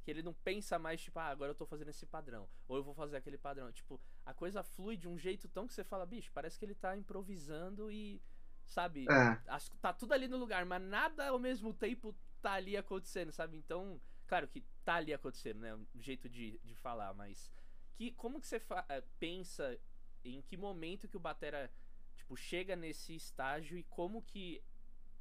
Que 0.05 0.11
ele 0.11 0.21
não 0.21 0.33
pensa 0.33 0.77
mais, 0.77 1.01
tipo, 1.01 1.17
ah, 1.17 1.29
agora 1.29 1.49
eu 1.49 1.55
tô 1.55 1.65
fazendo 1.65 1.89
esse 1.89 2.05
padrão. 2.05 2.47
Ou 2.67 2.77
eu 2.77 2.83
vou 2.83 2.93
fazer 2.93 3.17
aquele 3.17 3.39
padrão. 3.39 3.71
Tipo, 3.71 3.99
a 4.23 4.35
coisa 4.35 4.61
flui 4.61 4.95
de 4.95 5.07
um 5.07 5.17
jeito 5.17 5.47
tão 5.47 5.65
que 5.65 5.73
você 5.73 5.83
fala, 5.83 6.05
bicho, 6.05 6.31
parece 6.31 6.59
que 6.59 6.63
ele 6.63 6.75
tá 6.75 6.95
improvisando 6.95 7.91
e. 7.91 8.21
Sabe? 8.67 9.05
É. 9.09 9.59
Tá 9.81 9.91
tudo 9.91 10.13
ali 10.13 10.27
no 10.27 10.37
lugar, 10.37 10.63
mas 10.63 10.81
nada 10.81 11.29
ao 11.29 11.39
mesmo 11.39 11.73
tempo 11.73 12.15
tá 12.39 12.53
ali 12.53 12.77
acontecendo, 12.77 13.31
sabe? 13.31 13.57
Então, 13.57 13.99
claro 14.27 14.47
que 14.47 14.63
tá 14.83 14.95
ali 14.95 15.11
acontecendo, 15.11 15.61
né? 15.61 15.73
Um 15.73 15.87
jeito 15.99 16.29
de, 16.29 16.59
de 16.63 16.75
falar, 16.75 17.11
mas. 17.15 17.51
Que, 17.95 18.11
como 18.11 18.39
que 18.39 18.45
você 18.45 18.61
eh, 18.89 19.03
pensa 19.17 19.79
em 20.23 20.39
que 20.39 20.55
momento 20.55 21.07
que 21.07 21.17
o 21.17 21.19
Batera, 21.19 21.71
tipo, 22.15 22.37
chega 22.37 22.75
nesse 22.75 23.15
estágio 23.15 23.75
e 23.75 23.83
como 23.83 24.21
que 24.21 24.61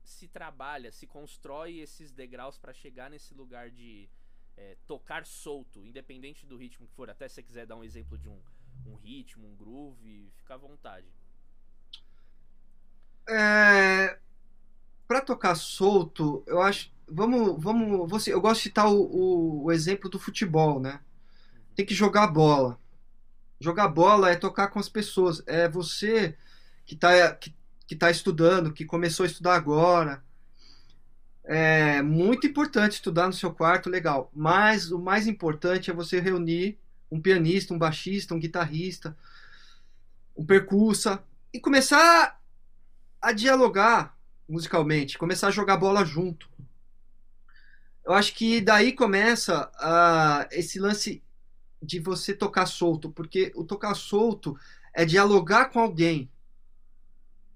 se 0.03 0.29
trabalha, 0.29 0.93
se 0.93 1.07
constrói 1.07 1.79
esses 1.79 2.13
degraus 2.13 2.59
para 2.59 2.75
chegar 2.75 3.09
nesse 3.09 3.33
lugar 3.33 3.71
de 3.71 4.09
é, 4.57 4.77
tocar 4.87 5.27
solto, 5.27 5.85
independente 5.85 6.47
do 6.47 6.57
ritmo 6.57 6.87
que 6.87 6.95
for. 6.95 7.11
Até 7.11 7.29
se 7.29 7.37
você 7.37 7.43
quiser 7.43 7.67
dar 7.67 7.77
um 7.77 7.85
exemplo 7.85 8.17
de 8.19 8.29
um, 8.29 8.39
um 8.87 8.95
ritmo, 8.95 9.47
um 9.47 9.57
groove, 9.57 10.31
fica 10.37 10.55
à 10.55 10.57
vontade. 10.57 11.07
É, 13.29 14.19
para 15.07 15.21
tocar 15.21 15.55
solto, 15.55 16.43
eu 16.47 16.61
acho. 16.61 16.93
Vamos, 17.07 17.63
vamos. 17.63 18.09
Você, 18.11 18.33
eu 18.33 18.41
gosto 18.41 18.57
de 18.57 18.63
citar 18.65 18.89
o, 18.89 19.01
o, 19.01 19.65
o 19.65 19.73
exemplo 19.73 20.09
do 20.09 20.19
futebol, 20.19 20.81
né? 20.81 21.01
Tem 21.75 21.85
que 21.85 21.95
jogar 21.95 22.27
bola. 22.29 22.79
Jogar 23.61 23.89
bola 23.89 24.31
é 24.31 24.37
tocar 24.37 24.69
com 24.69 24.79
as 24.79 24.89
pessoas. 24.89 25.43
É 25.47 25.69
você 25.69 26.37
que 26.87 26.95
está 26.95 27.35
que, 27.35 27.55
que 27.87 27.97
tá 27.97 28.11
estudando, 28.11 28.73
que 28.73 28.85
começou 28.85 29.25
a 29.25 29.27
estudar 29.27 29.55
agora 29.55 30.23
é 31.45 32.01
muito 32.01 32.47
importante 32.47 32.93
estudar 32.93 33.27
no 33.27 33.33
seu 33.33 33.53
quarto, 33.53 33.91
legal. 33.91 34.31
Mas 34.35 34.91
o 34.91 34.99
mais 34.99 35.27
importante 35.27 35.91
é 35.91 35.95
você 35.95 36.19
reunir 36.19 36.79
um 37.11 37.21
pianista, 37.21 37.75
um 37.75 37.79
baixista, 37.79 38.35
um 38.35 38.39
guitarrista, 38.39 39.17
um 40.37 40.45
percussa 40.45 41.23
e 41.53 41.61
começar 41.61 42.41
a 43.21 43.33
dialogar 43.33 44.17
musicalmente, 44.49 45.19
começar 45.19 45.49
a 45.49 45.53
jogar 45.53 45.77
bola 45.77 46.05
junto. 46.05 46.49
Eu 48.05 48.13
acho 48.13 48.35
que 48.35 48.61
daí 48.61 48.93
começa 48.93 49.71
uh, 49.77 50.49
esse 50.51 50.79
lance 50.79 51.23
de 51.83 51.99
você 52.01 52.35
tocar 52.35 52.67
solto, 52.67 53.11
porque 53.11 53.53
o 53.55 53.65
tocar 53.65 53.95
solto 53.95 54.59
é 54.93 55.05
dialogar 55.05 55.67
com 55.67 55.81
alguém. 55.81 56.31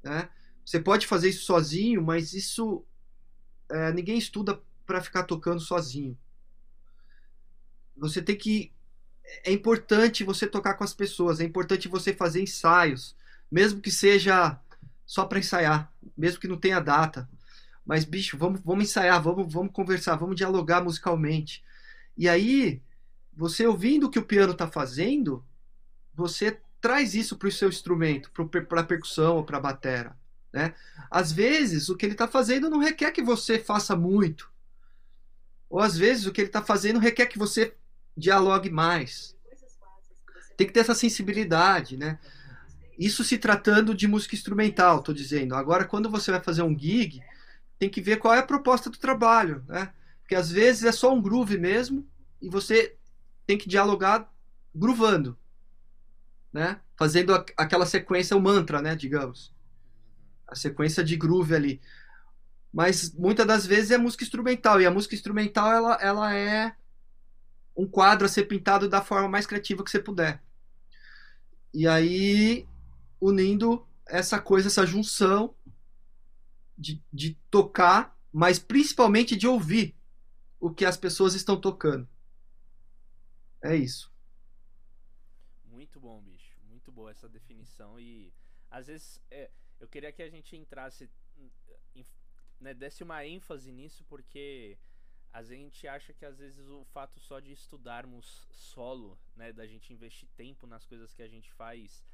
Né? 0.03 0.29
Você 0.65 0.81
pode 0.81 1.07
fazer 1.07 1.31
isso 1.31 1.45
sozinho, 1.45 2.03
mas 2.03 2.33
isso 2.33 2.85
é, 3.71 3.93
ninguém 3.93 4.19
estuda 4.19 4.61
para 4.87 5.01
ficar 5.01 5.25
tocando 5.25 5.61
sozinho. 5.61 6.17
Você 7.97 8.23
tem 8.23 8.37
que. 8.37 8.73
É 9.45 9.53
importante 9.53 10.25
você 10.25 10.47
tocar 10.47 10.75
com 10.75 10.85
as 10.85 10.95
pessoas, 10.95 11.41
é 11.41 11.45
importante 11.45 11.89
você 11.89 12.15
fazer 12.15 12.43
ensaios, 12.43 13.15
mesmo 13.51 13.81
que 13.81 13.91
seja 13.91 14.59
só 15.05 15.27
para 15.27 15.39
ensaiar, 15.39 15.93
mesmo 16.17 16.41
que 16.41 16.49
não 16.49 16.57
tenha 16.57 16.81
data. 16.81 17.29
Mas, 17.85 18.05
bicho, 18.05 18.39
vamos, 18.39 18.61
vamos 18.61 18.85
ensaiar, 18.85 19.23
vamos, 19.23 19.53
vamos 19.53 19.73
conversar, 19.73 20.17
vamos 20.17 20.37
dialogar 20.37 20.83
musicalmente. 20.83 21.65
E 22.17 22.29
aí, 22.29 22.83
você 23.35 23.67
ouvindo 23.67 24.07
o 24.07 24.11
que 24.11 24.19
o 24.19 24.25
piano 24.25 24.53
está 24.53 24.67
fazendo, 24.67 25.45
você 26.15 26.61
traz 26.81 27.15
isso 27.15 27.37
para 27.37 27.49
o 27.49 27.53
seu 27.53 27.69
instrumento, 27.69 28.31
para 28.69 28.81
a 28.81 28.85
percussão 28.85 29.37
ou 29.37 29.45
para 29.45 29.59
a 29.59 29.61
batera. 29.61 30.17
Né? 30.53 30.75
Às 31.11 31.31
vezes, 31.31 31.89
o 31.89 31.97
que 31.97 32.07
ele 32.07 32.15
está 32.15 32.27
fazendo 32.27 32.71
não 32.71 32.79
requer 32.79 33.13
que 33.13 33.23
você 33.23 33.59
faça 33.59 33.95
muito. 33.95 34.51
Ou 35.69 35.81
às 35.81 35.97
vezes, 35.97 36.27
o 36.27 36.33
que 36.33 36.41
ele 36.41 36.49
está 36.49 36.63
fazendo 36.63 36.99
requer 36.99 37.27
que 37.27 37.39
você 37.39 37.75
dialogue 38.17 38.71
mais. 38.71 39.37
Tem 40.57 40.67
que 40.67 40.73
ter 40.73 40.81
essa 40.81 40.95
sensibilidade, 40.95 41.97
né? 41.97 42.19
Isso 42.99 43.23
se 43.23 43.39
tratando 43.39 43.95
de 43.95 44.09
música 44.09 44.35
instrumental, 44.35 44.99
estou 44.99 45.15
dizendo. 45.15 45.55
Agora, 45.55 45.85
quando 45.85 46.11
você 46.11 46.33
vai 46.33 46.41
fazer 46.41 46.63
um 46.63 46.77
gig, 46.77 47.23
tem 47.79 47.89
que 47.89 48.01
ver 48.01 48.17
qual 48.17 48.35
é 48.35 48.39
a 48.39 48.47
proposta 48.47 48.91
do 48.91 48.99
trabalho, 48.99 49.65
né? 49.69 49.93
Porque 50.23 50.35
às 50.35 50.51
vezes 50.51 50.85
é 50.85 50.93
só 50.93 51.15
um 51.15 51.23
groove 51.23 51.57
mesmo 51.59 52.07
e 52.43 52.49
você 52.49 52.97
tem 53.47 53.57
que 53.57 53.69
dialogar 53.69 54.29
groovando, 54.75 55.39
né? 56.53 56.81
Fazendo 56.97 57.33
aquela 57.57 57.87
sequência, 57.87 58.37
o 58.37 58.41
mantra, 58.41 58.83
né? 58.83 58.97
Digamos 58.97 59.57
a 60.49 60.55
sequência 60.55 61.05
de 61.05 61.17
groove 61.17 61.55
ali. 61.55 61.81
Mas 62.73 63.13
muitas 63.15 63.47
das 63.47 63.67
vezes 63.67 63.91
é 63.91 63.99
música 63.99 64.25
instrumental, 64.25 64.81
e 64.81 64.87
a 64.87 64.91
música 64.91 65.15
instrumental 65.15 65.71
ela, 65.71 65.95
ela 66.01 66.35
é 66.35 66.75
um 67.77 67.87
quadro 67.87 68.27
a 68.27 68.29
ser 68.29 68.45
pintado 68.45 68.89
da 68.89 69.03
forma 69.03 69.29
mais 69.29 69.47
criativa 69.47 69.85
que 69.85 69.91
você 69.91 70.01
puder. 70.01 70.43
E 71.73 71.87
aí, 71.87 72.67
unindo 73.21 73.87
essa 74.07 74.41
coisa, 74.41 74.69
essa 74.69 74.87
junção 74.87 75.55
de, 76.77 77.03
de 77.13 77.35
tocar, 77.51 78.17
mas 78.33 78.59
principalmente 78.59 79.37
de 79.37 79.47
ouvir 79.47 79.95
o 80.59 80.73
que 80.73 80.85
as 80.85 80.97
pessoas 80.97 81.35
estão 81.35 81.61
tocando. 81.61 82.09
É 83.63 83.77
isso. 83.77 84.13
Muito 85.65 86.01
bom, 86.01 86.21
bicho. 86.23 86.57
Muito 86.69 86.91
boa 86.91 87.11
essa 87.11 87.29
definição. 87.29 87.99
E 87.99 88.33
às 88.71 88.87
vezes 88.87 89.21
é, 89.31 89.51
eu 89.81 89.89
queria 89.89 90.13
que 90.13 90.23
a 90.23 90.29
gente 90.29 90.57
entrasse, 90.57 91.11
né, 92.61 92.75
desse 92.75 93.03
uma 93.03 93.25
ênfase 93.25 93.71
nisso, 93.71 94.05
porque 94.05 94.79
a 95.33 95.43
gente 95.43 95.87
acha 95.87 96.13
que 96.13 96.25
às 96.25 96.39
vezes 96.39 96.67
o 96.69 96.85
fato 96.87 97.21
só 97.21 97.39
de 97.39 97.53
estudarmos 97.53 98.47
solo, 98.51 99.19
né, 99.37 99.53
da 99.53 99.67
gente 99.67 99.93
investir 99.93 100.29
tempo 100.37 100.67
nas 100.67 100.87
coisas 100.87 101.13
que 101.15 101.23
a 101.23 101.29
gente 101.29 101.53
faz 101.53 102.05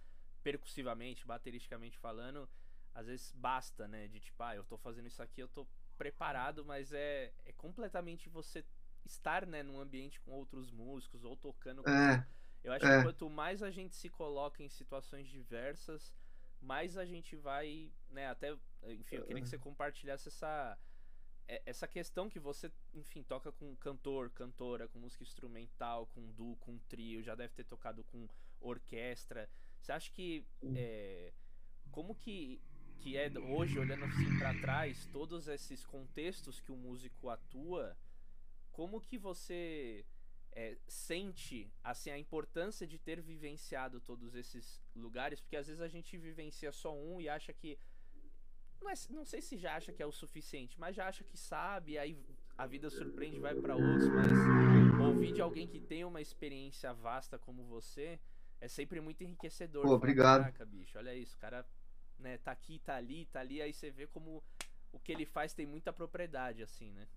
percussivamente, 0.43 1.27
bateristicamente 1.27 1.97
falando, 1.99 2.49
às 2.95 3.07
vezes 3.07 3.33
basta, 3.33 3.89
né, 3.89 4.09
de 4.09 4.21
tipo, 4.21 4.43
ah, 4.43 4.55
eu 4.55 4.65
tô 4.65 4.77
fazendo 4.77 5.07
isso 5.07 5.23
aqui, 5.23 5.41
eu 5.41 5.49
tô 5.49 5.67
preparado, 5.97 6.65
mas 6.65 6.93
é, 6.93 7.33
é 7.45 7.53
completamente 7.53 8.29
você 8.29 8.65
estar, 9.05 9.47
né, 9.47 9.63
num 9.63 9.81
ambiente 9.81 10.21
com 10.21 10.33
outros 10.33 10.71
músicos 10.71 11.25
ou 11.25 11.37
tocando 11.37 11.83
com... 11.83 11.91
É, 11.91 12.27
eu 12.63 12.73
acho 12.73 12.87
é. 12.87 12.99
que 12.99 13.05
quanto 13.05 13.29
mais 13.29 13.63
a 13.63 13.71
gente 13.71 13.95
se 13.95 14.09
coloca 14.09 14.63
em 14.63 14.69
situações 14.69 15.29
diversas, 15.29 16.13
mais 16.65 16.97
a 16.97 17.05
gente 17.05 17.37
vai, 17.37 17.93
né, 18.11 18.27
até, 18.29 18.53
enfim, 18.85 19.17
eu 19.17 19.25
queria 19.25 19.43
que 19.43 19.49
você 19.49 19.59
compartilhasse 19.59 20.29
essa 20.29 20.79
é, 21.47 21.63
essa 21.67 21.87
questão 21.87 22.29
que 22.31 22.41
você, 22.41 22.73
enfim, 22.95 23.23
toca 23.23 23.53
com 23.53 23.77
cantor, 23.77 24.31
cantora, 24.31 24.89
com 24.89 24.99
música 24.99 25.23
instrumental, 25.23 26.07
com 26.15 26.33
duo, 26.33 26.57
com 26.57 26.79
trio, 26.89 27.23
já 27.23 27.35
deve 27.35 27.53
ter 27.55 27.65
tocado 27.65 28.03
com 28.05 28.27
orquestra. 28.61 29.49
Você 29.81 29.93
acha 29.93 30.11
que 30.11 30.47
é, 30.75 31.33
como 31.91 32.15
que 32.15 32.61
que 33.01 33.19
é 33.19 33.31
hoje 33.39 33.79
olhando 33.79 34.05
assim 34.07 34.39
para 34.39 34.59
trás 34.61 35.07
todos 35.13 35.47
esses 35.47 35.85
contextos 35.85 36.59
que 36.59 36.73
o 36.73 36.77
músico 36.77 37.29
atua, 37.29 37.95
como 38.73 38.99
que 38.99 39.19
você 39.19 40.07
é, 40.55 40.77
sente 40.87 41.71
assim 41.83 42.11
a 42.11 42.19
importância 42.19 42.87
de 42.87 42.99
ter 42.99 43.21
vivenciado 43.21 44.01
todos 44.01 44.35
esses 44.35 44.81
lugares, 44.95 45.41
porque 45.41 45.57
às 45.57 45.67
vezes 45.67 45.83
a 45.83 45.89
gente 45.89 46.17
vivencia 46.17 46.71
só 46.71 46.95
um 46.95 47.21
e 47.21 47.29
acha 47.29 47.53
que 47.53 47.77
não, 48.81 48.91
é, 48.91 48.95
não 49.11 49.25
sei 49.25 49.41
se 49.41 49.57
já 49.57 49.77
acha 49.77 49.93
que 49.93 50.03
é 50.03 50.07
o 50.07 50.13
suficiente, 50.13 50.79
mas 50.79 50.95
já 50.95 51.09
acha 51.09 51.25
que 51.25 51.37
sabe, 51.37 51.99
aí 51.99 52.17
a 52.57 52.67
vida 52.67 52.89
surpreende, 52.89 53.41
vai 53.41 53.55
para 53.55 53.75
outros, 53.75 54.09
mas 54.09 54.31
ouvir 55.01 55.33
de 55.33 55.41
alguém 55.41 55.67
que 55.67 55.81
tem 55.81 56.05
uma 56.05 56.21
experiência 56.21 56.93
vasta 56.93 57.39
como 57.39 57.65
você 57.65 58.21
é 58.61 58.69
sempre 58.69 59.01
muito 59.01 59.23
enriquecedor. 59.25 59.83
Pô, 59.83 59.95
obrigado. 59.95 60.43
Caraca, 60.43 60.65
bicho, 60.65 60.97
olha 60.97 61.15
isso, 61.15 61.37
o 61.37 61.39
cara 61.39 61.67
né, 62.19 62.39
tá 62.39 62.53
aqui, 62.53 62.79
tá 62.79 62.95
ali, 62.95 63.27
tá 63.27 63.41
ali, 63.41 63.61
aí 63.61 63.73
você 63.73 63.91
vê 63.91 64.07
como 64.07 64.43
o 64.93 64.99
que 65.01 65.11
ele 65.11 65.27
faz 65.27 65.53
tem 65.53 65.67
muita 65.67 65.93
propriedade, 65.93 66.63
assim, 66.63 66.93
né? 66.93 67.09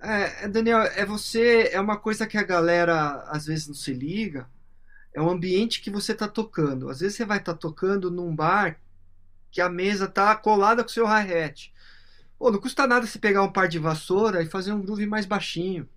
É, 0.00 0.44
é, 0.44 0.48
Daniel, 0.48 0.80
é 0.80 1.04
você, 1.04 1.70
é 1.72 1.80
uma 1.80 1.96
coisa 1.96 2.26
que 2.26 2.36
a 2.36 2.42
galera 2.42 3.24
às 3.28 3.46
vezes 3.46 3.66
não 3.66 3.74
se 3.74 3.92
liga, 3.92 4.48
é 5.14 5.20
o 5.20 5.30
ambiente 5.30 5.80
que 5.80 5.90
você 5.90 6.14
tá 6.14 6.28
tocando. 6.28 6.90
Às 6.90 7.00
vezes 7.00 7.16
você 7.16 7.24
vai 7.24 7.38
estar 7.38 7.54
tá 7.54 7.58
tocando 7.58 8.10
num 8.10 8.34
bar 8.34 8.78
que 9.50 9.60
a 9.60 9.68
mesa 9.68 10.06
tá 10.06 10.34
colada 10.36 10.82
com 10.82 10.90
o 10.90 10.92
seu 10.92 11.06
hi-hat. 11.06 11.72
Pô, 12.38 12.50
não 12.50 12.60
custa 12.60 12.86
nada 12.86 13.06
você 13.06 13.18
pegar 13.18 13.42
um 13.42 13.50
par 13.50 13.68
de 13.68 13.78
vassoura 13.78 14.42
e 14.42 14.46
fazer 14.46 14.72
um 14.72 14.82
groove 14.82 15.06
mais 15.06 15.24
baixinho. 15.24 15.88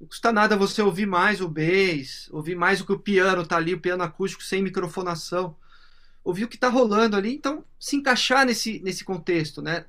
Não 0.00 0.08
custa 0.08 0.32
nada 0.32 0.56
você 0.56 0.80
ouvir 0.80 1.06
mais 1.06 1.40
o 1.40 1.48
bass, 1.48 2.28
ouvir 2.32 2.56
mais 2.56 2.80
o 2.80 2.86
que 2.86 2.92
o 2.92 2.98
piano 2.98 3.46
tá 3.46 3.56
ali, 3.56 3.74
o 3.74 3.80
piano 3.80 4.02
acústico 4.02 4.42
sem 4.42 4.62
microfonação. 4.62 5.54
Ouvir 6.24 6.44
o 6.44 6.48
que 6.48 6.56
tá 6.56 6.68
rolando 6.68 7.16
ali, 7.16 7.34
então 7.34 7.64
se 7.78 7.96
encaixar 7.96 8.46
nesse, 8.46 8.80
nesse 8.80 9.04
contexto, 9.04 9.60
né? 9.60 9.84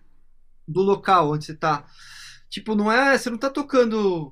Do 0.68 0.82
local 0.82 1.32
onde 1.32 1.46
você 1.46 1.54
tá. 1.54 1.86
Tipo, 2.54 2.76
não 2.76 2.92
é. 2.92 3.18
Você 3.18 3.32
não 3.32 3.38
tá 3.40 3.50
tocando 3.50 4.32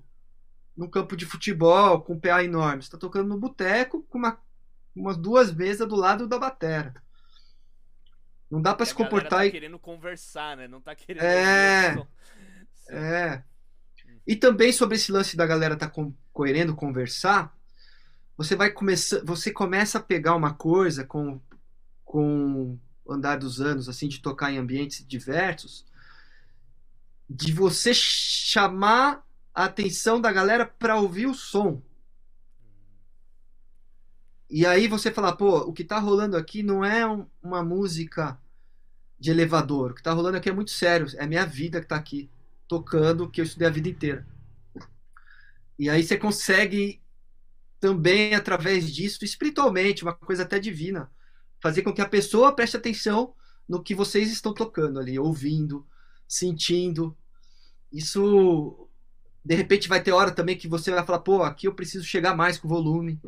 num 0.77 0.87
campo 0.87 1.17
de 1.17 1.25
futebol 1.25 2.03
com 2.03 2.13
um 2.13 2.19
PA 2.19 2.43
enorme. 2.43 2.83
Você 2.83 2.91
tá 2.91 2.97
tocando 2.99 3.27
no 3.27 3.39
boteco 3.39 4.03
com 4.03 4.19
uma, 4.19 4.39
umas 4.95 5.17
duas 5.17 5.51
mesas 5.51 5.87
do 5.87 5.95
lado 5.95 6.27
da 6.27 6.37
batera. 6.37 6.93
Não 8.47 8.61
dá 8.61 8.75
para 8.75 8.85
se 8.85 8.93
comportar 8.93 9.39
tá 9.39 9.45
e 9.47 9.51
querendo 9.51 9.79
conversar, 9.79 10.55
né? 10.55 10.67
Não 10.67 10.79
tá 10.79 10.93
querendo 10.93 11.23
É. 11.23 12.07
É. 12.89 13.43
E 14.27 14.35
também 14.35 14.71
sobre 14.71 14.97
esse 14.97 15.11
lance 15.11 15.35
da 15.35 15.47
galera 15.47 15.75
tá 15.75 15.89
com, 15.89 16.13
querendo 16.31 16.75
conversar, 16.75 17.57
você 18.37 18.55
vai 18.55 18.69
começar, 18.69 19.19
você 19.25 19.49
começa 19.49 19.97
a 19.97 20.01
pegar 20.01 20.35
uma 20.35 20.53
coisa 20.53 21.03
com 21.03 21.41
com 22.05 22.77
o 23.03 23.11
andar 23.11 23.37
dos 23.37 23.59
anos 23.59 23.89
assim 23.89 24.07
de 24.07 24.21
tocar 24.21 24.51
em 24.51 24.59
ambientes 24.59 25.03
diversos, 25.07 25.87
de 27.33 27.53
você 27.53 27.93
chamar 27.93 29.25
a 29.53 29.65
atenção 29.65 30.19
da 30.19 30.31
galera 30.31 30.65
para 30.65 30.99
ouvir 30.99 31.27
o 31.27 31.33
som. 31.33 31.81
E 34.49 34.65
aí 34.65 34.87
você 34.87 35.09
fala, 35.11 35.35
pô, 35.35 35.59
o 35.59 35.71
que 35.71 35.83
tá 35.83 35.97
rolando 35.97 36.35
aqui 36.35 36.61
não 36.61 36.83
é 36.83 37.07
um, 37.07 37.25
uma 37.41 37.63
música 37.63 38.37
de 39.17 39.31
elevador. 39.31 39.91
O 39.91 39.95
que 39.95 40.03
tá 40.03 40.11
rolando 40.11 40.37
aqui 40.37 40.49
é 40.49 40.53
muito 40.53 40.71
sério. 40.71 41.07
É 41.15 41.25
minha 41.25 41.45
vida 41.45 41.79
que 41.79 41.87
tá 41.87 41.95
aqui 41.95 42.29
tocando, 42.67 43.29
que 43.29 43.39
eu 43.39 43.45
estudei 43.45 43.67
a 43.67 43.71
vida 43.71 43.87
inteira. 43.87 44.27
E 45.79 45.89
aí 45.89 46.03
você 46.03 46.17
consegue 46.17 47.01
também, 47.79 48.35
através 48.35 48.93
disso, 48.93 49.23
espiritualmente, 49.23 50.03
uma 50.03 50.13
coisa 50.13 50.43
até 50.43 50.59
divina, 50.59 51.09
fazer 51.61 51.81
com 51.81 51.93
que 51.93 52.01
a 52.01 52.07
pessoa 52.07 52.53
preste 52.53 52.75
atenção 52.75 53.33
no 53.67 53.81
que 53.81 53.95
vocês 53.95 54.29
estão 54.31 54.53
tocando 54.53 54.99
ali, 54.99 55.17
ouvindo, 55.17 55.87
sentindo. 56.27 57.17
Isso 57.91 58.87
de 59.43 59.55
repente 59.55 59.89
vai 59.89 60.01
ter 60.01 60.11
hora 60.11 60.31
também 60.31 60.57
que 60.57 60.67
você 60.67 60.91
vai 60.91 61.03
falar, 61.05 61.19
pô, 61.19 61.41
aqui 61.43 61.67
eu 61.67 61.73
preciso 61.73 62.05
chegar 62.05 62.35
mais 62.35 62.57
com 62.57 62.67
volume, 62.67 63.19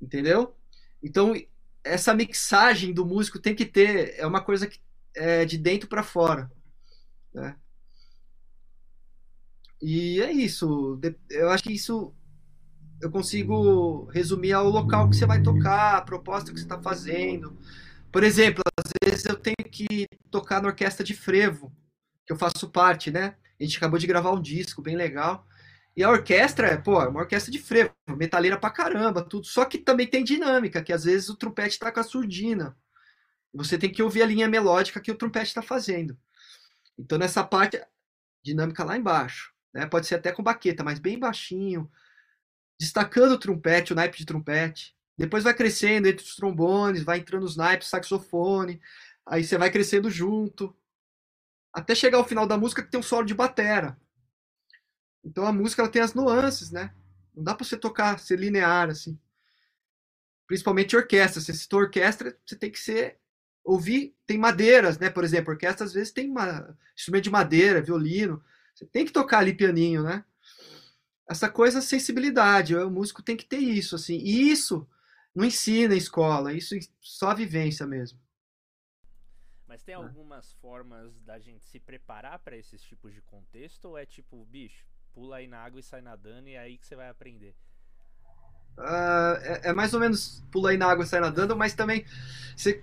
entendeu? 0.00 0.56
Então, 1.02 1.34
essa 1.84 2.14
mixagem 2.14 2.92
do 2.92 3.04
músico 3.04 3.38
tem 3.38 3.54
que 3.54 3.66
ter, 3.66 4.14
é 4.18 4.26
uma 4.26 4.40
coisa 4.40 4.66
que 4.66 4.80
é 5.14 5.44
de 5.44 5.58
dentro 5.58 5.88
para 5.88 6.02
fora, 6.02 6.50
né? 7.32 7.56
E 9.82 10.20
é 10.20 10.30
isso. 10.30 11.00
Eu 11.30 11.50
acho 11.50 11.64
que 11.64 11.72
isso 11.72 12.14
eu 13.00 13.10
consigo 13.10 14.04
resumir 14.06 14.52
ao 14.52 14.68
local 14.68 15.08
que 15.08 15.16
você 15.16 15.24
vai 15.24 15.42
tocar, 15.42 15.96
a 15.96 16.02
proposta 16.02 16.52
que 16.52 16.58
você 16.58 16.64
está 16.64 16.80
fazendo. 16.80 17.56
Por 18.12 18.22
exemplo, 18.22 18.62
às 18.76 18.92
vezes 19.02 19.24
eu 19.24 19.36
tenho 19.36 19.56
que 19.70 20.06
tocar 20.30 20.60
na 20.60 20.68
orquestra 20.68 21.04
de 21.04 21.14
frevo, 21.14 21.72
que 22.26 22.32
eu 22.32 22.36
faço 22.36 22.68
parte, 22.68 23.10
né? 23.10 23.36
A 23.60 23.64
gente 23.64 23.76
acabou 23.76 23.98
de 23.98 24.06
gravar 24.06 24.32
um 24.32 24.40
disco 24.40 24.80
bem 24.80 24.96
legal. 24.96 25.46
E 25.96 26.02
a 26.02 26.08
orquestra 26.08 26.68
é, 26.68 26.76
pô, 26.76 27.02
é 27.02 27.08
uma 27.08 27.20
orquestra 27.20 27.50
de 27.50 27.58
frevo, 27.58 27.92
metaleira 28.08 28.56
pra 28.56 28.70
caramba, 28.70 29.22
tudo. 29.22 29.46
Só 29.46 29.64
que 29.64 29.76
também 29.78 30.06
tem 30.06 30.24
dinâmica, 30.24 30.82
que 30.82 30.92
às 30.92 31.04
vezes 31.04 31.28
o 31.28 31.36
trompete 31.36 31.78
tá 31.78 31.92
com 31.92 32.00
a 32.00 32.04
surdina. 32.04 32.76
Você 33.52 33.76
tem 33.76 33.90
que 33.90 34.02
ouvir 34.02 34.22
a 34.22 34.26
linha 34.26 34.48
melódica 34.48 35.00
que 35.00 35.10
o 35.10 35.16
trompete 35.16 35.48
está 35.48 35.60
fazendo. 35.60 36.16
Então, 36.98 37.18
nessa 37.18 37.42
parte, 37.44 37.80
dinâmica 38.42 38.84
lá 38.84 38.96
embaixo. 38.96 39.52
Né? 39.74 39.86
Pode 39.86 40.06
ser 40.06 40.16
até 40.16 40.32
com 40.32 40.42
baqueta, 40.42 40.84
mas 40.84 40.98
bem 40.98 41.18
baixinho, 41.18 41.90
destacando 42.78 43.32
o 43.32 43.38
trompete, 43.38 43.92
o 43.92 43.96
naipe 43.96 44.18
de 44.18 44.26
trompete. 44.26 44.96
Depois 45.18 45.44
vai 45.44 45.52
crescendo 45.52 46.08
entre 46.08 46.24
os 46.24 46.34
trombones, 46.34 47.02
vai 47.02 47.18
entrando 47.18 47.44
os 47.44 47.56
naipes, 47.56 47.88
saxofone. 47.88 48.80
Aí 49.26 49.44
você 49.44 49.58
vai 49.58 49.70
crescendo 49.70 50.10
junto. 50.10 50.74
Até 51.72 51.94
chegar 51.94 52.18
ao 52.18 52.26
final 52.26 52.46
da 52.46 52.58
música 52.58 52.82
que 52.82 52.90
tem 52.90 53.00
um 53.00 53.02
solo 53.02 53.24
de 53.24 53.34
batera. 53.34 53.98
Então 55.24 55.46
a 55.46 55.52
música 55.52 55.82
ela 55.82 55.90
tem 55.90 56.02
as 56.02 56.14
nuances, 56.14 56.70
né? 56.70 56.92
Não 57.34 57.44
dá 57.44 57.54
para 57.54 57.64
você 57.64 57.76
tocar, 57.76 58.18
ser 58.18 58.38
linear 58.38 58.90
assim. 58.90 59.18
Principalmente 60.46 60.96
orquestra. 60.96 61.40
Você 61.40 61.54
citou 61.54 61.80
orquestra, 61.80 62.36
você 62.44 62.56
tem 62.56 62.70
que 62.70 62.78
ser 62.78 63.18
ouvir, 63.62 64.14
tem 64.26 64.38
madeiras, 64.38 64.98
né? 64.98 65.10
Por 65.10 65.22
exemplo, 65.22 65.52
orquestra 65.52 65.86
às 65.86 65.92
vezes 65.92 66.12
tem 66.12 66.28
uma, 66.28 66.76
instrumento 66.96 67.24
de 67.24 67.30
madeira, 67.30 67.82
violino. 67.82 68.42
Você 68.74 68.86
tem 68.86 69.04
que 69.04 69.12
tocar 69.12 69.38
ali 69.38 69.54
pianinho, 69.54 70.02
né? 70.02 70.24
Essa 71.28 71.48
coisa, 71.48 71.80
sensibilidade, 71.80 72.74
o 72.74 72.90
músico 72.90 73.22
tem 73.22 73.36
que 73.36 73.44
ter 73.44 73.58
isso, 73.58 73.94
assim. 73.94 74.16
E 74.16 74.50
isso 74.50 74.88
não 75.34 75.44
ensina 75.44 75.94
em 75.94 75.98
escola, 75.98 76.52
isso 76.52 76.74
só 77.00 77.30
a 77.30 77.34
vivência 77.34 77.86
mesmo. 77.86 78.18
Mas 79.80 79.84
tem 79.86 79.94
algumas 79.94 80.52
formas 80.60 81.18
da 81.22 81.38
gente 81.38 81.64
se 81.64 81.80
preparar 81.80 82.38
para 82.40 82.54
esses 82.54 82.82
tipos 82.82 83.14
de 83.14 83.22
contexto 83.22 83.86
ou 83.86 83.96
é 83.96 84.04
tipo, 84.04 84.44
bicho, 84.44 84.84
pula 85.10 85.36
aí 85.36 85.46
na 85.46 85.58
água 85.58 85.80
e 85.80 85.82
sai 85.82 86.02
nadando 86.02 86.48
e 86.48 86.52
é 86.52 86.58
aí 86.58 86.76
que 86.76 86.86
você 86.86 86.94
vai 86.94 87.08
aprender? 87.08 87.54
Uh, 88.76 89.36
é, 89.40 89.60
é, 89.64 89.72
mais 89.72 89.94
ou 89.94 90.00
menos 90.00 90.44
pula 90.50 90.70
aí 90.70 90.76
na 90.76 90.86
água 90.86 91.04
e 91.04 91.08
sai 91.08 91.20
nadando, 91.20 91.56
mas 91.56 91.72
também 91.72 92.04
você, 92.54 92.74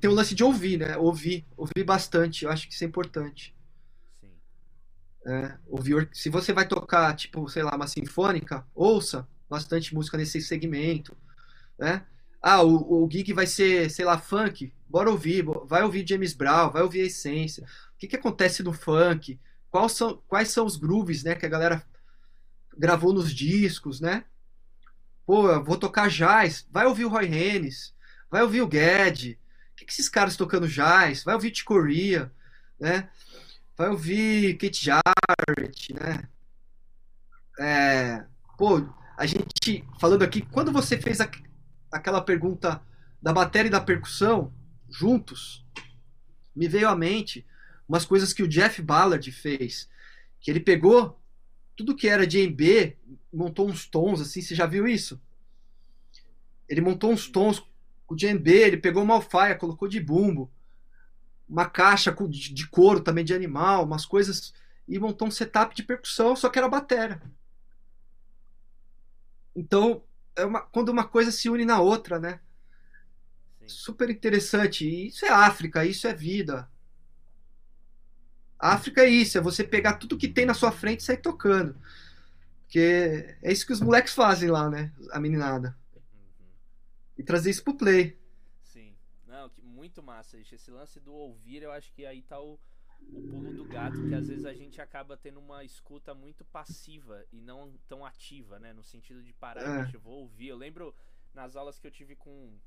tem 0.00 0.10
o 0.10 0.14
lance 0.14 0.34
de 0.34 0.42
ouvir, 0.42 0.78
né? 0.78 0.96
Ouvir, 0.96 1.46
ouvir 1.56 1.84
bastante, 1.84 2.44
eu 2.44 2.50
acho 2.50 2.66
que 2.66 2.74
isso 2.74 2.82
é 2.82 2.88
importante. 2.88 3.54
Sim. 4.20 4.32
É, 5.26 5.56
ouvir, 5.68 6.08
se 6.12 6.28
você 6.28 6.52
vai 6.52 6.66
tocar, 6.66 7.14
tipo, 7.14 7.48
sei 7.48 7.62
lá, 7.62 7.76
uma 7.76 7.86
sinfônica, 7.86 8.66
ouça 8.74 9.28
bastante 9.48 9.94
música 9.94 10.16
nesse 10.16 10.40
segmento, 10.40 11.16
né? 11.78 12.04
Ah, 12.48 12.62
o, 12.62 13.02
o 13.02 13.10
gig 13.10 13.32
vai 13.32 13.44
ser, 13.44 13.90
sei 13.90 14.04
lá, 14.04 14.16
funk, 14.18 14.72
bora 14.88 15.10
ouvir, 15.10 15.44
vai 15.66 15.82
ouvir 15.82 16.08
James 16.08 16.32
Brown, 16.32 16.70
vai 16.70 16.80
ouvir 16.80 17.00
a 17.00 17.06
essência. 17.06 17.64
O 17.64 17.98
que, 17.98 18.06
que 18.06 18.14
acontece 18.14 18.62
no 18.62 18.72
funk? 18.72 19.40
Quais 19.68 19.90
são, 19.90 20.22
quais 20.28 20.48
são 20.50 20.64
os 20.64 20.76
grooves, 20.76 21.24
né, 21.24 21.34
que 21.34 21.44
a 21.44 21.48
galera 21.48 21.84
gravou 22.78 23.12
nos 23.12 23.34
discos, 23.34 24.00
né? 24.00 24.24
Pô, 25.26 25.50
eu 25.50 25.64
vou 25.64 25.76
tocar 25.76 26.08
jazz, 26.08 26.64
vai 26.70 26.86
ouvir 26.86 27.06
o 27.06 27.08
Roy 27.08 27.24
Haynes, 27.26 27.92
vai 28.30 28.42
ouvir 28.42 28.62
o 28.62 28.70
Ged, 28.70 29.40
o 29.72 29.76
que, 29.76 29.84
que 29.84 29.92
esses 29.92 30.08
caras 30.08 30.36
tocando 30.36 30.68
jazz? 30.68 31.24
Vai 31.24 31.34
ouvir 31.34 31.50
Ticoria, 31.50 32.30
né? 32.78 33.10
Vai 33.76 33.88
ouvir 33.88 34.56
Kate 34.56 34.84
Jarrett, 34.84 35.92
né? 35.94 36.28
É, 37.58 38.24
pô, 38.56 38.88
a 39.18 39.26
gente 39.26 39.84
falando 39.98 40.22
aqui, 40.22 40.42
quando 40.42 40.70
você 40.70 40.96
fez 40.96 41.20
a, 41.20 41.28
aquela 41.90 42.20
pergunta 42.20 42.82
da 43.20 43.32
bateria 43.32 43.68
e 43.68 43.70
da 43.70 43.80
percussão 43.80 44.52
juntos, 44.88 45.64
me 46.54 46.68
veio 46.68 46.88
à 46.88 46.96
mente 46.96 47.46
umas 47.88 48.04
coisas 48.04 48.32
que 48.32 48.42
o 48.42 48.48
Jeff 48.48 48.80
Ballard 48.82 49.30
fez, 49.30 49.88
que 50.40 50.50
ele 50.50 50.60
pegou 50.60 51.20
tudo 51.76 51.94
que 51.94 52.08
era 52.08 52.26
de 52.26 52.46
B, 52.48 52.96
montou 53.32 53.68
uns 53.68 53.86
tons 53.86 54.20
assim, 54.20 54.40
você 54.40 54.54
já 54.54 54.66
viu 54.66 54.88
isso? 54.88 55.20
Ele 56.68 56.80
montou 56.80 57.12
uns 57.12 57.28
tons 57.28 57.64
com 58.06 58.14
B, 58.14 58.50
ele 58.50 58.76
pegou 58.76 59.02
uma 59.02 59.14
alfaia, 59.14 59.56
colocou 59.56 59.88
de 59.88 60.00
bumbo, 60.00 60.50
uma 61.48 61.68
caixa 61.68 62.14
de 62.30 62.68
couro 62.68 63.00
também 63.00 63.24
de 63.24 63.34
animal, 63.34 63.84
umas 63.84 64.06
coisas 64.06 64.52
e 64.88 64.98
montou 64.98 65.28
um 65.28 65.30
setup 65.30 65.74
de 65.74 65.82
percussão, 65.82 66.34
só 66.34 66.48
que 66.48 66.58
era 66.58 66.68
batera. 66.68 67.20
Então, 69.54 70.02
é 70.36 70.44
uma, 70.44 70.60
quando 70.60 70.90
uma 70.90 71.06
coisa 71.06 71.32
se 71.32 71.48
une 71.48 71.64
na 71.64 71.80
outra, 71.80 72.18
né? 72.18 72.40
Sim. 73.60 73.68
Super 73.68 74.10
interessante. 74.10 74.86
Isso 75.08 75.24
é 75.24 75.30
África, 75.30 75.84
isso 75.84 76.06
é 76.06 76.14
vida. 76.14 76.70
África 78.58 79.02
é 79.02 79.08
isso, 79.08 79.36
é 79.36 79.40
você 79.40 79.64
pegar 79.64 79.94
tudo 79.94 80.16
que 80.16 80.28
tem 80.28 80.46
na 80.46 80.54
sua 80.54 80.72
frente 80.72 81.00
e 81.00 81.04
sair 81.04 81.18
tocando. 81.18 81.78
Porque 82.62 83.36
é 83.42 83.52
isso 83.52 83.66
que 83.66 83.72
os 83.72 83.80
moleques 83.80 84.14
fazem 84.14 84.50
lá, 84.50 84.68
né? 84.68 84.92
A 85.12 85.20
meninada. 85.20 85.76
Uhum. 85.94 86.46
E 87.18 87.22
trazer 87.22 87.50
isso 87.50 87.62
pro 87.62 87.76
play. 87.76 88.18
Sim. 88.62 88.94
Não, 89.26 89.50
muito 89.62 90.02
massa. 90.02 90.38
Esse 90.38 90.70
lance 90.70 90.98
do 91.00 91.12
ouvir, 91.12 91.62
eu 91.62 91.70
acho 91.70 91.92
que 91.92 92.04
aí 92.04 92.22
tá 92.22 92.40
o, 92.40 92.58
o 93.00 93.20
pulo 93.28 93.52
do 93.54 93.64
gato, 93.64 93.96
que 94.08 94.14
às 94.14 94.28
vezes 94.28 94.44
a 94.44 94.52
gente 94.54 94.80
acaba 94.80 95.16
tendo 95.16 95.38
uma 95.40 95.62
escuta 95.64 96.14
muito 96.14 96.44
passiva 96.44 97.24
e 97.32 97.40
não 97.40 97.76
tão 97.88 98.04
ativa, 98.04 98.58
né? 98.58 98.72
No 98.72 98.82
sentido 98.82 99.22
de 99.22 99.32
parar 99.32 99.62
É. 99.62 99.80
e 99.80 99.82
deixa, 99.82 99.98
vou 99.98 100.20
ouvir. 100.20 100.48
Eu 100.48 100.56
lembro 100.56 100.94
nas 101.32 101.56
aulas 101.56 101.78
que 101.78 101.86
eu 101.86 101.90
tive 101.90 102.16
com 102.16 102.58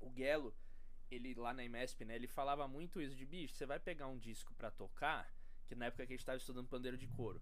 o 0.00 0.10
Guelo, 0.10 0.54
ele 1.10 1.34
lá 1.34 1.52
na 1.54 1.64
IMESP, 1.64 2.04
né? 2.04 2.14
Ele 2.14 2.26
falava 2.26 2.66
muito 2.68 3.00
isso 3.00 3.14
de 3.16 3.24
bicho, 3.26 3.54
você 3.54 3.66
vai 3.66 3.78
pegar 3.80 4.06
um 4.08 4.18
disco 4.18 4.54
pra 4.54 4.70
tocar, 4.70 5.32
que 5.66 5.74
na 5.74 5.86
época 5.86 6.06
que 6.06 6.12
a 6.12 6.16
gente 6.16 6.26
tava 6.26 6.38
estudando 6.38 6.68
pandeiro 6.68 6.96
de 6.98 7.06
couro. 7.08 7.40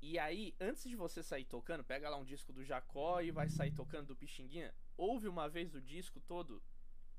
E 0.00 0.18
aí, 0.18 0.54
antes 0.60 0.84
de 0.84 0.94
você 0.94 1.22
sair 1.22 1.44
tocando, 1.46 1.82
pega 1.82 2.08
lá 2.08 2.16
um 2.16 2.24
disco 2.24 2.52
do 2.52 2.62
Jacó 2.64 3.20
e 3.20 3.30
vai 3.30 3.48
sair 3.48 3.72
tocando 3.72 4.08
do 4.08 4.16
Pixinguinha. 4.16 4.72
Ouve 4.96 5.26
uma 5.26 5.48
vez 5.48 5.74
o 5.74 5.80
disco 5.80 6.20
todo, 6.20 6.62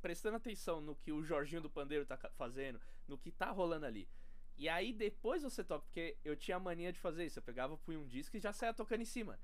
prestando 0.02 0.38
atenção 0.38 0.82
no 0.82 0.96
que 0.96 1.12
o 1.12 1.24
Jorginho 1.24 1.62
do 1.62 1.70
Pandeiro 1.70 2.06
tá 2.06 2.18
fazendo, 2.38 2.80
no 3.08 3.18
que 3.18 3.32
tá 3.32 3.52
rolando 3.52 3.86
ali. 3.86 4.08
E 4.58 4.68
aí 4.68 4.92
depois 4.92 5.44
você 5.44 5.64
toca, 5.64 5.86
porque 5.86 6.18
eu 6.26 6.36
tinha 6.36 6.58
a 6.58 6.60
mania 6.60 6.92
de 6.92 7.00
fazer 7.00 7.26
isso. 7.26 7.40
Eu 7.40 7.44
pegava, 7.44 7.78
punha 7.78 8.00
um 8.00 8.08
disco 8.08 8.36
e 8.36 8.40
já 8.40 8.52
saia 8.52 8.74
tocando 8.74 9.02
em 9.02 9.06
cima. 9.06 9.38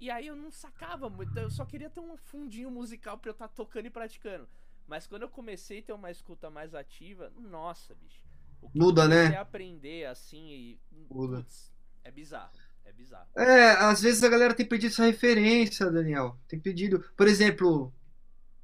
E 0.00 0.10
aí 0.10 0.26
eu 0.26 0.34
não 0.34 0.50
sacava 0.50 1.08
muito, 1.08 1.36
eu 1.38 1.50
só 1.50 1.64
queria 1.64 1.90
ter 1.90 2.00
um 2.00 2.16
fundinho 2.16 2.70
musical 2.70 3.18
pra 3.18 3.30
eu 3.30 3.32
estar 3.32 3.48
tocando 3.48 3.86
e 3.86 3.90
praticando. 3.90 4.48
Mas 4.86 5.06
quando 5.06 5.22
eu 5.22 5.28
comecei 5.28 5.80
a 5.80 5.82
ter 5.82 5.92
uma 5.92 6.10
escuta 6.10 6.50
mais 6.50 6.74
ativa, 6.74 7.30
nossa, 7.36 7.94
bicho. 7.94 8.22
Muda, 8.74 9.06
né? 9.06 9.36
aprender 9.36 10.06
assim 10.06 10.50
e. 10.50 10.80
Muda. 11.10 11.38
Putz, 11.38 11.72
é 12.02 12.10
bizarro. 12.10 12.52
É 12.84 12.92
bizarro. 12.92 13.28
É, 13.36 13.70
às 13.72 14.02
vezes 14.02 14.22
a 14.22 14.28
galera 14.28 14.54
tem 14.54 14.66
pedido 14.66 14.92
essa 14.92 15.04
referência, 15.04 15.90
Daniel. 15.90 16.38
Tem 16.46 16.58
pedido, 16.58 17.00
por 17.16 17.26
exemplo, 17.26 17.92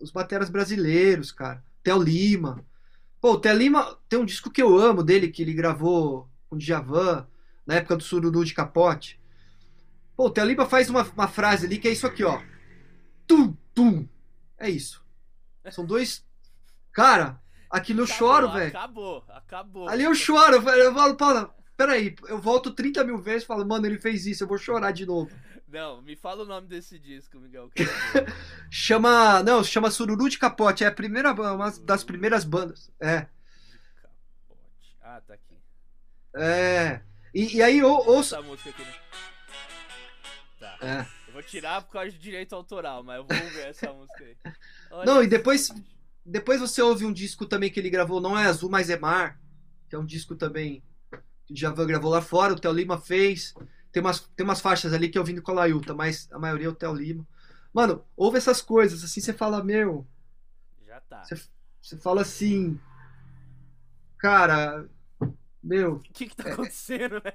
os 0.01 0.11
bateras 0.11 0.51
brasileiros, 0.51 1.33
cara. 1.33 1.63
Theo 1.83 2.03
Lima. 2.03 2.65
Pô, 3.21 3.33
o 3.33 3.41
Theo 3.41 3.57
Lima 3.57 3.99
tem 4.09 4.19
um 4.19 4.25
disco 4.25 4.51
que 4.51 4.63
eu 4.63 4.79
amo 4.79 5.03
dele, 5.03 5.29
que 5.29 5.43
ele 5.43 5.53
gravou 5.53 6.29
com 6.49 6.57
o 6.57 6.59
Djavan, 6.59 7.27
na 7.67 7.75
época 7.75 7.97
do 7.97 8.03
Sururu 8.03 8.45
de 8.45 8.55
Capote. 8.55 9.21
Pô, 10.17 10.27
o 10.27 10.31
Theo 10.31 10.47
Lima 10.47 10.67
faz 10.67 10.91
uma, 10.91 11.03
uma 11.03 11.29
frase 11.29 11.67
ali 11.67 11.79
que 11.79 11.89
é 11.89 11.93
isso 11.93 12.07
aqui, 12.07 12.25
ó. 12.25 12.41
Tum, 13.27 13.57
tum. 13.75 14.09
É 14.59 14.69
isso. 14.69 15.05
São 15.71 15.85
dois. 15.85 16.25
Cara, 16.93 17.41
aquilo 17.71 18.01
eu 18.01 18.05
Acabou, 18.05 18.19
choro, 18.19 18.53
velho. 18.53 18.69
Acabou, 18.69 19.25
acabou. 19.29 19.89
Ali 19.89 20.05
eu 20.05 20.15
choro, 20.15 20.61
velho. 20.61 20.83
Eu 20.83 20.95
falo, 20.95 21.15
Paula, 21.15 21.55
peraí, 21.77 22.15
eu 22.29 22.39
volto 22.39 22.73
30 22.73 23.05
mil 23.05 23.19
vezes 23.19 23.45
e 23.45 23.47
falo, 23.47 23.67
mano, 23.67 23.87
ele 23.87 23.99
fez 23.99 24.27
isso, 24.27 24.45
eu 24.45 24.49
vou 24.49 24.59
chorar 24.59 24.91
de 24.91 25.07
novo. 25.07 25.31
Não, 25.71 26.03
me 26.03 26.17
fala 26.17 26.43
o 26.43 26.47
nome 26.47 26.67
desse 26.67 26.99
disco, 26.99 27.39
Miguel. 27.39 27.71
Chama. 28.69 29.43
Não, 29.43 29.63
chama 29.63 29.91
Sururu 29.91 30.29
de 30.29 30.39
Capote. 30.39 30.83
É 30.83 30.89
a 30.89 30.93
primeira, 30.93 31.33
uma 31.33 31.71
das 31.83 32.03
primeiras 32.03 32.45
bandas. 32.45 32.91
É. 32.99 33.27
Capote. 34.03 34.97
Ah, 35.01 35.21
tá 35.27 35.35
aqui. 35.35 35.57
É. 36.35 37.01
E, 37.33 37.57
e 37.57 37.63
aí, 37.63 37.83
ou, 37.83 38.05
ouça. 38.09 38.39
Essa 38.39 38.47
música 38.47 38.71
aqui, 38.71 38.83
né? 38.83 38.95
Tá. 40.59 40.79
É. 40.83 41.07
Eu 41.29 41.35
vou 41.35 41.43
tirar 41.45 41.83
por 41.83 41.93
causa 41.93 42.11
de 42.11 42.19
direito 42.19 42.53
autoral, 42.55 43.05
mas 43.05 43.19
eu 43.19 43.25
vou 43.25 43.51
ver 43.51 43.69
essa 43.69 43.91
música 43.95 44.25
aí. 44.25 44.37
Olha 44.91 45.07
Não, 45.07 45.23
e 45.23 45.29
depois, 45.29 45.71
depois 46.27 46.61
você 46.61 46.83
ouve 46.83 47.07
um 47.07 47.13
disco 47.13 47.47
também 47.47 47.71
que 47.71 47.79
ele 47.79 47.91
gravou, 47.91 48.21
não 48.21 48.37
é 48.37 48.47
Azul, 48.47 48.69
mas 48.69 48.91
é 48.91 48.99
Mar. 48.99 49.41
Que 49.89 49.95
é 49.95 49.99
um 49.99 50.05
disco 50.05 50.35
também 50.35 50.83
que 51.47 51.53
o 51.53 51.55
Djavan 51.55 51.87
gravou 51.87 52.11
lá 52.11 52.21
fora, 52.21 52.53
o 52.53 52.59
Theo 52.59 52.73
Lima 52.73 52.99
fez. 52.99 53.55
Tem 53.93 54.03
umas, 54.03 54.21
tem 54.21 54.45
umas 54.45 54.61
faixas 54.61 54.93
ali 54.93 55.09
que 55.09 55.19
eu 55.19 55.25
vim 55.25 55.35
do 55.35 55.43
Colaiuta, 55.43 55.95
mas 55.95 56.29
a 56.33 56.39
maioria 56.39 56.67
é 56.67 56.71
o 56.71 56.75
Theo 56.75 56.95
Lima. 56.95 57.27
Mano, 57.73 58.05
ouve 58.17 58.39
essas 58.39 58.63
coisas, 58.63 59.03
assim, 59.05 59.21
você 59.21 59.33
fala, 59.33 59.63
meu. 59.63 60.07
Já 60.87 61.01
tá. 61.01 61.25
Você, 61.25 61.41
você 61.81 61.97
fala 61.97 62.23
assim. 62.23 62.79
Cara, 64.19 64.89
meu, 65.63 65.97
O 65.97 66.01
que 66.01 66.29
que 66.29 66.37
tá 66.37 66.51
acontecendo, 66.53 67.23
né? 67.25 67.33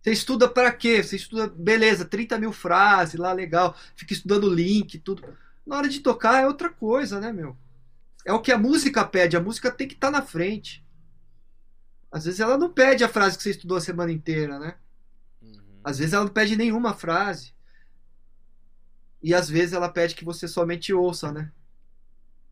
Você 0.00 0.10
estuda 0.10 0.48
pra 0.48 0.72
quê? 0.72 1.02
Você 1.02 1.16
estuda, 1.16 1.48
beleza, 1.48 2.04
30 2.04 2.38
mil 2.38 2.52
frases 2.52 3.18
lá, 3.18 3.32
legal. 3.32 3.76
Fica 3.94 4.12
estudando 4.12 4.52
link, 4.52 4.98
tudo. 4.98 5.22
Na 5.64 5.76
hora 5.76 5.88
de 5.88 6.00
tocar 6.00 6.42
é 6.42 6.46
outra 6.46 6.68
coisa, 6.70 7.20
né, 7.20 7.32
meu? 7.32 7.56
É 8.24 8.32
o 8.32 8.40
que 8.40 8.50
a 8.50 8.58
música 8.58 9.04
pede. 9.04 9.36
A 9.36 9.40
música 9.40 9.70
tem 9.70 9.86
que 9.86 9.94
estar 9.94 10.10
na 10.10 10.22
frente. 10.22 10.84
Às 12.10 12.24
vezes 12.24 12.40
ela 12.40 12.58
não 12.58 12.72
pede 12.72 13.04
a 13.04 13.08
frase 13.08 13.36
que 13.36 13.42
você 13.42 13.50
estudou 13.50 13.76
a 13.76 13.80
semana 13.80 14.10
inteira, 14.12 14.58
né? 14.58 14.74
Às 15.84 15.98
vezes 15.98 16.14
ela 16.14 16.24
não 16.24 16.32
pede 16.32 16.56
nenhuma 16.56 16.94
frase. 16.94 17.54
E 19.22 19.34
às 19.34 19.48
vezes 19.48 19.72
ela 19.72 19.88
pede 19.88 20.14
que 20.14 20.24
você 20.24 20.48
somente 20.48 20.92
ouça, 20.92 21.32
né? 21.32 21.52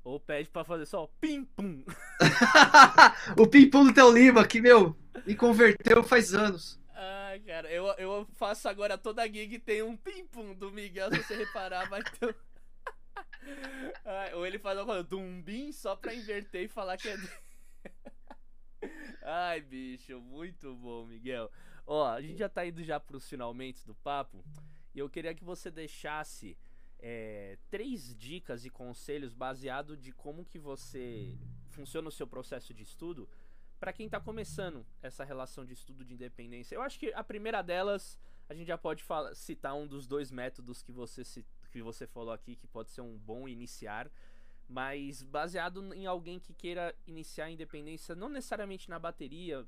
Ou 0.02 0.18
pede 0.18 0.48
pra 0.48 0.64
fazer 0.64 0.86
só 0.86 1.06
pim 1.20 1.44
pum. 1.44 1.84
o 3.38 3.46
Pimpum 3.46 3.86
do 3.86 3.92
Theo 3.92 4.10
Lima, 4.12 4.46
que, 4.46 4.60
meu, 4.60 4.96
me 5.26 5.34
converteu 5.34 6.02
faz 6.02 6.32
anos. 6.32 6.80
Ai, 6.94 7.40
cara, 7.40 7.70
eu, 7.70 7.86
eu 7.98 8.26
faço 8.34 8.68
agora 8.68 8.96
toda 8.96 9.26
gig 9.26 9.58
tem 9.58 9.82
um 9.82 9.96
pim 9.96 10.26
pum 10.26 10.54
do 10.54 10.70
Miguel, 10.70 11.10
se 11.10 11.22
você 11.22 11.36
reparar, 11.36 11.88
vai 11.88 12.02
ter 12.02 12.26
um... 12.26 12.34
Ai, 14.04 14.34
ou 14.34 14.46
ele 14.46 14.58
faz 14.58 14.78
uma 14.78 14.86
coisa, 14.86 15.02
dumbim 15.02 15.72
só 15.72 15.96
pra 15.96 16.14
inverter 16.14 16.62
e 16.62 16.68
falar 16.68 16.96
que 16.96 17.08
é. 17.08 17.16
dele. 17.16 17.30
Ai, 19.22 19.60
bicho, 19.60 20.18
muito 20.20 20.74
bom, 20.74 21.06
Miguel. 21.06 21.50
Ó, 21.92 22.06
a 22.06 22.20
gente 22.22 22.38
já 22.38 22.48
tá 22.48 22.64
indo 22.64 22.84
já 22.84 23.00
pros 23.00 23.28
finalmente 23.28 23.84
do 23.84 23.96
papo. 23.96 24.44
E 24.94 25.00
eu 25.00 25.10
queria 25.10 25.34
que 25.34 25.42
você 25.42 25.72
deixasse 25.72 26.56
é, 27.00 27.58
três 27.68 28.14
dicas 28.16 28.64
e 28.64 28.70
conselhos 28.70 29.34
baseado 29.34 29.96
de 29.96 30.12
como 30.12 30.44
que 30.44 30.56
você 30.56 31.36
funciona 31.70 32.06
o 32.08 32.12
seu 32.12 32.28
processo 32.28 32.72
de 32.72 32.84
estudo 32.84 33.28
para 33.80 33.92
quem 33.92 34.08
tá 34.08 34.20
começando 34.20 34.86
essa 35.02 35.24
relação 35.24 35.64
de 35.64 35.72
estudo 35.72 36.04
de 36.04 36.14
independência. 36.14 36.76
Eu 36.76 36.82
acho 36.82 36.96
que 36.96 37.12
a 37.12 37.24
primeira 37.24 37.60
delas, 37.60 38.16
a 38.48 38.54
gente 38.54 38.68
já 38.68 38.78
pode 38.78 39.02
fala- 39.02 39.34
citar 39.34 39.74
um 39.74 39.88
dos 39.88 40.06
dois 40.06 40.30
métodos 40.30 40.84
que 40.84 40.92
você, 40.92 41.24
que 41.72 41.82
você 41.82 42.06
falou 42.06 42.32
aqui, 42.32 42.54
que 42.54 42.68
pode 42.68 42.90
ser 42.90 43.00
um 43.00 43.18
bom 43.18 43.48
iniciar, 43.48 44.08
mas 44.68 45.24
baseado 45.24 45.92
em 45.92 46.06
alguém 46.06 46.38
que 46.38 46.54
queira 46.54 46.94
iniciar 47.04 47.46
a 47.46 47.50
independência, 47.50 48.14
não 48.14 48.28
necessariamente 48.28 48.88
na 48.88 48.98
bateria, 49.00 49.66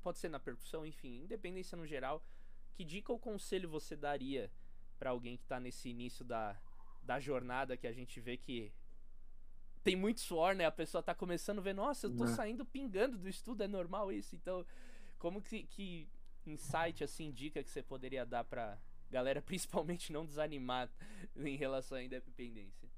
pode 0.00 0.18
ser 0.18 0.28
na 0.28 0.38
percussão, 0.40 0.84
enfim, 0.86 1.22
independência 1.22 1.76
no 1.76 1.86
geral. 1.86 2.22
Que 2.74 2.84
dica 2.84 3.12
ou 3.12 3.18
conselho 3.18 3.68
você 3.68 3.94
daria 3.96 4.50
para 4.98 5.10
alguém 5.10 5.36
que 5.36 5.44
tá 5.44 5.58
nesse 5.60 5.88
início 5.88 6.24
da, 6.24 6.56
da 7.02 7.18
jornada 7.20 7.76
que 7.76 7.86
a 7.86 7.92
gente 7.92 8.20
vê 8.20 8.36
que 8.36 8.72
tem 9.82 9.96
muito 9.96 10.20
suor, 10.20 10.54
né? 10.54 10.66
A 10.66 10.70
pessoa 10.70 11.02
tá 11.02 11.14
começando 11.14 11.58
a 11.58 11.62
ver, 11.62 11.74
nossa, 11.74 12.06
eu 12.06 12.16
tô 12.16 12.24
É. 12.24 12.28
saindo 12.28 12.64
pingando 12.64 13.16
do 13.18 13.28
estudo, 13.28 13.62
é 13.62 13.68
normal 13.68 14.12
isso. 14.12 14.34
Então, 14.36 14.64
como 15.18 15.40
que, 15.40 15.64
que 15.64 16.08
insight, 16.46 17.02
assim, 17.02 17.30
dica 17.32 17.62
que 17.62 17.70
você 17.70 17.82
poderia 17.82 18.24
dar 18.26 18.44
pra 18.44 18.78
galera, 19.10 19.40
principalmente 19.42 20.12
não 20.12 20.24
desanimar 20.26 20.90
em 21.36 21.56
relação 21.56 21.96
à 21.98 22.02
independência? 22.02 22.88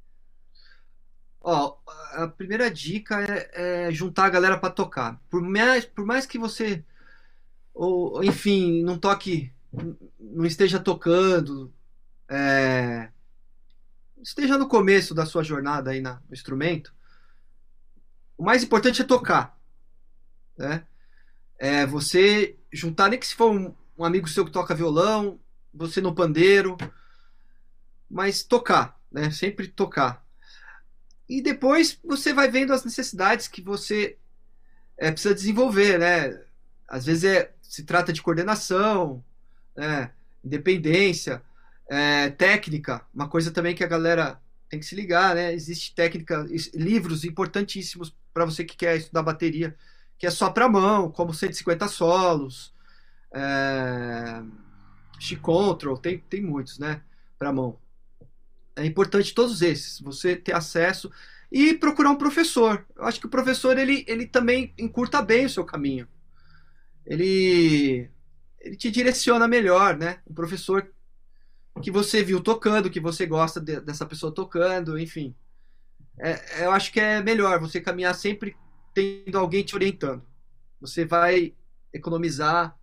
Ó, 1.44 1.76
a 2.12 2.28
primeira 2.28 2.70
dica 2.70 3.20
é, 3.22 3.86
é 3.88 3.92
juntar 3.92 4.26
a 4.26 4.30
galera 4.30 4.58
pra 4.58 4.70
tocar. 4.70 5.20
Por 5.30 5.42
mais, 5.42 5.84
por 5.84 6.04
mais 6.06 6.24
que 6.26 6.38
você, 6.38 6.84
ou, 7.74 8.24
enfim, 8.24 8.82
não 8.84 8.98
toque, 8.98 9.52
não 10.20 10.46
esteja 10.46 10.80
tocando, 10.80 11.72
é, 12.30 13.10
esteja 14.22 14.56
no 14.58 14.66
começo 14.68 15.14
da 15.14 15.26
sua 15.26 15.42
jornada 15.44 15.90
aí 15.90 16.00
na- 16.00 16.14
no 16.28 16.32
instrumento, 16.34 16.92
o 18.36 18.42
mais 18.44 18.62
importante 18.62 19.00
é 19.02 19.04
tocar, 19.04 19.58
né? 20.56 20.86
É 21.58 21.86
você 21.86 22.56
juntar, 22.72 23.08
nem 23.10 23.18
que 23.18 23.26
se 23.26 23.34
for 23.34 23.50
um, 23.52 23.74
um 23.98 24.04
amigo 24.04 24.28
seu 24.28 24.44
que 24.44 24.50
toca 24.52 24.74
violão, 24.74 25.40
você 25.74 26.00
no 26.00 26.14
pandeiro, 26.14 26.76
mas 28.08 28.42
tocar, 28.42 29.00
né? 29.10 29.30
Sempre 29.30 29.68
tocar. 29.68 30.21
E 31.28 31.40
depois 31.40 31.98
você 32.04 32.32
vai 32.32 32.50
vendo 32.50 32.72
as 32.72 32.84
necessidades 32.84 33.48
que 33.48 33.62
você 33.62 34.16
é, 34.98 35.10
precisa 35.10 35.34
desenvolver, 35.34 35.98
né? 35.98 36.40
Às 36.88 37.06
vezes 37.06 37.24
é, 37.24 37.52
se 37.62 37.84
trata 37.84 38.12
de 38.12 38.22
coordenação, 38.22 39.24
né? 39.76 40.10
independência, 40.44 41.42
é, 41.88 42.30
técnica, 42.30 43.04
uma 43.14 43.28
coisa 43.28 43.50
também 43.50 43.74
que 43.74 43.84
a 43.84 43.88
galera 43.88 44.40
tem 44.68 44.80
que 44.80 44.86
se 44.86 44.94
ligar, 44.94 45.34
né? 45.34 45.52
Existe 45.52 45.94
técnica, 45.94 46.46
livros 46.74 47.24
importantíssimos 47.24 48.14
para 48.32 48.44
você 48.44 48.64
que 48.64 48.76
quer 48.76 48.96
estudar 48.96 49.22
bateria, 49.22 49.76
que 50.18 50.26
é 50.26 50.30
só 50.30 50.50
para 50.50 50.68
mão, 50.68 51.10
como 51.10 51.34
150 51.34 51.88
solos, 51.88 52.72
é, 53.34 54.42
Control, 55.40 55.96
tem, 55.98 56.18
tem 56.18 56.42
muitos, 56.42 56.78
né? 56.78 57.00
Para 57.38 57.52
mão. 57.52 57.78
É 58.76 58.86
importante 58.86 59.34
todos 59.34 59.62
esses, 59.62 60.00
você 60.00 60.36
ter 60.36 60.54
acesso 60.54 61.10
e 61.50 61.74
procurar 61.74 62.10
um 62.10 62.16
professor. 62.18 62.86
Eu 62.96 63.04
acho 63.04 63.20
que 63.20 63.26
o 63.26 63.30
professor 63.30 63.78
ele, 63.78 64.04
ele 64.08 64.26
também 64.26 64.74
encurta 64.78 65.20
bem 65.22 65.44
o 65.46 65.50
seu 65.50 65.64
caminho. 65.64 66.08
Ele 67.06 68.08
ele 68.60 68.76
te 68.76 68.90
direciona 68.90 69.48
melhor, 69.48 69.96
né? 69.96 70.20
Um 70.28 70.34
professor 70.34 70.88
que 71.82 71.90
você 71.90 72.22
viu 72.24 72.42
tocando, 72.42 72.90
que 72.90 73.00
você 73.00 73.26
gosta 73.26 73.60
de- 73.60 73.80
dessa 73.80 74.06
pessoa 74.06 74.34
tocando, 74.34 74.98
enfim. 74.98 75.34
É, 76.18 76.64
eu 76.66 76.72
acho 76.72 76.92
que 76.92 77.00
é 77.00 77.22
melhor 77.22 77.60
você 77.60 77.80
caminhar 77.80 78.14
sempre 78.14 78.56
tendo 78.94 79.38
alguém 79.38 79.64
te 79.64 79.74
orientando. 79.76 80.24
você 80.80 81.04
vai 81.06 81.54
economizar 81.92 82.76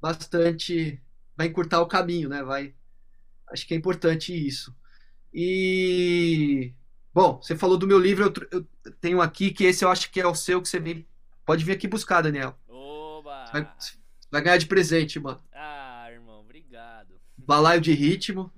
bastante, 0.00 1.00
vai 1.36 1.48
encurtar 1.48 1.80
o 1.80 1.88
caminho, 1.88 2.28
né? 2.28 2.42
Vai, 2.42 2.74
acho 3.52 3.66
que 3.66 3.74
é 3.74 3.76
importante 3.76 4.32
isso. 4.34 4.74
E 5.32 6.72
bom, 7.12 7.40
você 7.42 7.56
falou 7.56 7.76
do 7.76 7.86
meu 7.86 7.98
livro, 7.98 8.32
eu, 8.50 8.66
eu 8.84 8.92
tenho 9.00 9.20
aqui 9.20 9.50
que 9.50 9.64
esse 9.64 9.84
eu 9.84 9.90
acho 9.90 10.10
que 10.10 10.20
é 10.20 10.26
o 10.26 10.34
seu 10.34 10.62
que 10.62 10.68
você 10.68 10.78
vem, 10.80 11.06
pode 11.44 11.64
vir 11.64 11.72
aqui 11.72 11.86
buscar, 11.88 12.22
Daniel. 12.22 12.58
Oba! 12.68 13.46
Vai, 13.52 13.70
vai 14.30 14.42
ganhar 14.42 14.58
de 14.58 14.66
presente, 14.66 15.18
mano. 15.18 15.40
Ah, 15.52 16.08
irmão, 16.10 16.40
obrigado. 16.40 17.20
Balaio 17.36 17.80
de 17.80 17.92
ritmo. 17.92 18.52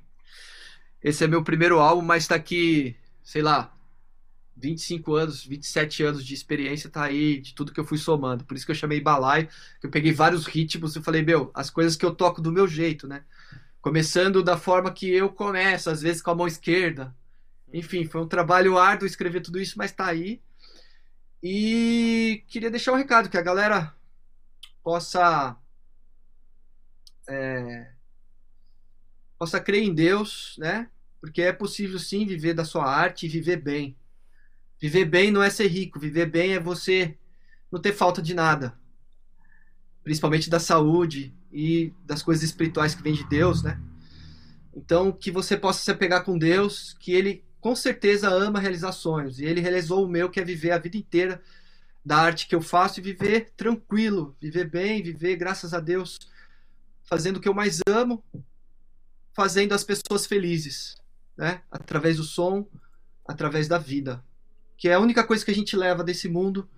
Esse 1.03 1.25
é 1.25 1.27
meu 1.27 1.43
primeiro 1.43 1.81
álbum, 1.81 2.03
mas 2.03 2.27
tá 2.27 2.35
aqui, 2.35 2.95
sei 3.23 3.41
lá, 3.41 3.75
25 4.61 5.15
anos, 5.15 5.45
27 5.45 6.03
anos 6.03 6.25
de 6.25 6.35
experiência 6.35 6.91
tá 6.91 7.05
aí, 7.05 7.41
de 7.41 7.55
tudo 7.55 7.73
que 7.73 7.81
eu 7.81 7.87
fui 7.87 7.97
somando. 7.97 8.45
Por 8.45 8.57
isso 8.57 8.67
que 8.67 8.73
eu 8.73 8.77
chamei 8.77 9.01
balaio, 9.01 9.49
que 9.81 9.87
eu 9.87 9.91
peguei 9.91 10.13
vários 10.13 10.47
ritmos 10.47 10.95
e 10.95 11.03
falei, 11.03 11.23
meu, 11.23 11.51
as 11.55 11.71
coisas 11.71 11.97
que 11.97 12.05
eu 12.05 12.15
toco 12.15 12.43
do 12.43 12.53
meu 12.53 12.69
jeito, 12.69 13.09
né? 13.09 13.25
Começando 13.81 14.43
da 14.43 14.59
forma 14.59 14.93
que 14.93 15.11
eu 15.11 15.31
começo, 15.31 15.89
às 15.91 16.03
vezes 16.03 16.21
com 16.21 16.31
a 16.31 16.35
mão 16.35 16.47
esquerda. 16.47 17.15
Enfim, 17.73 18.05
foi 18.05 18.21
um 18.21 18.29
trabalho 18.29 18.79
árduo 18.79 19.07
escrever 19.07 19.41
tudo 19.41 19.61
isso, 19.61 19.79
mas 19.79 19.93
tá 19.93 20.07
aí. 20.07 20.43
E 21.43 22.45
queria 22.49 22.71
deixar 22.71 22.93
um 22.93 22.97
recado 22.97 23.31
que 23.31 23.39
a 23.39 23.43
galera 23.43 23.95
possa 24.83 25.57
é, 27.29 27.93
possa 29.39 29.61
crer 29.61 29.83
em 29.83 29.95
Deus, 29.95 30.57
né? 30.59 30.91
Porque 31.21 31.41
é 31.41 31.53
possível 31.53 31.99
sim 31.99 32.27
viver 32.27 32.53
da 32.53 32.65
sua 32.65 32.85
arte 32.85 33.25
e 33.25 33.29
viver 33.29 33.57
bem. 33.57 33.97
Viver 34.79 35.05
bem 35.05 35.31
não 35.31 35.43
é 35.43 35.49
ser 35.49 35.69
rico, 35.69 35.99
viver 35.99 36.27
bem 36.27 36.53
é 36.53 36.61
você 36.61 37.17
não 37.71 37.81
ter 37.81 37.93
falta 37.93 38.21
de 38.21 38.35
nada. 38.35 38.79
Principalmente 40.11 40.51
da 40.51 40.59
saúde 40.59 41.33
e 41.53 41.95
das 42.05 42.21
coisas 42.21 42.43
espirituais 42.43 42.97
que 42.97 43.03
vêm 43.03 43.15
de 43.15 43.23
Deus, 43.29 43.63
né? 43.63 43.81
Então, 44.75 45.13
que 45.13 45.31
você 45.31 45.57
possa 45.57 45.85
se 45.85 45.89
apegar 45.89 46.25
com 46.25 46.37
Deus, 46.37 46.97
que 46.99 47.13
Ele 47.13 47.45
com 47.61 47.77
certeza 47.77 48.29
ama 48.29 48.59
realizar 48.59 48.91
sonhos. 48.91 49.39
E 49.39 49.45
Ele 49.45 49.61
realizou 49.61 50.05
o 50.05 50.09
meu, 50.09 50.29
que 50.29 50.41
é 50.41 50.45
viver 50.45 50.73
a 50.73 50.79
vida 50.79 50.97
inteira 50.97 51.41
da 52.05 52.17
arte 52.17 52.49
que 52.49 52.57
eu 52.57 52.61
faço 52.61 52.99
e 52.99 53.03
viver 53.05 53.53
tranquilo, 53.57 54.35
viver 54.41 54.69
bem, 54.69 55.01
viver, 55.01 55.37
graças 55.37 55.73
a 55.73 55.79
Deus, 55.79 56.19
fazendo 57.05 57.37
o 57.37 57.41
que 57.41 57.49
eu 57.49 57.55
mais 57.55 57.79
amo 57.89 58.25
fazendo 59.33 59.75
as 59.75 59.85
pessoas 59.85 60.27
felizes, 60.27 60.97
né? 61.37 61.63
Através 61.71 62.17
do 62.17 62.25
som, 62.25 62.67
através 63.25 63.69
da 63.69 63.79
vida. 63.79 64.25
Que 64.77 64.89
é 64.89 64.95
a 64.95 64.99
única 64.99 65.23
coisa 65.23 65.45
que 65.45 65.53
a 65.53 65.55
gente 65.55 65.77
leva 65.77 66.03
desse 66.03 66.29
mundo, 66.29 66.69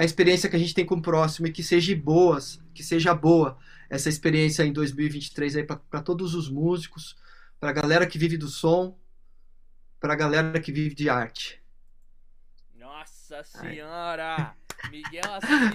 a 0.00 0.04
experiência 0.04 0.48
que 0.48 0.56
a 0.56 0.58
gente 0.58 0.72
tem 0.72 0.86
com 0.86 0.94
o 0.94 1.02
próximo 1.02 1.46
e 1.46 1.52
que 1.52 1.62
seja 1.62 1.94
boas, 1.94 2.58
que 2.72 2.82
seja 2.82 3.14
boa 3.14 3.58
essa 3.90 4.08
experiência 4.08 4.64
em 4.64 4.72
2023 4.72 5.56
aí 5.56 5.62
para 5.62 6.00
todos 6.00 6.34
os 6.34 6.48
músicos, 6.48 7.18
para 7.60 7.68
a 7.68 7.72
galera 7.74 8.06
que 8.06 8.16
vive 8.16 8.38
do 8.38 8.48
som, 8.48 8.98
para 10.00 10.14
a 10.14 10.16
galera 10.16 10.58
que 10.58 10.72
vive 10.72 10.94
de 10.94 11.10
arte. 11.10 11.62
Nossa 12.74 13.44
senhora! 13.44 14.36
Ai. 14.38 14.54
Miguel 14.90 15.34
Assis, 15.34 15.60
meu 15.60 15.72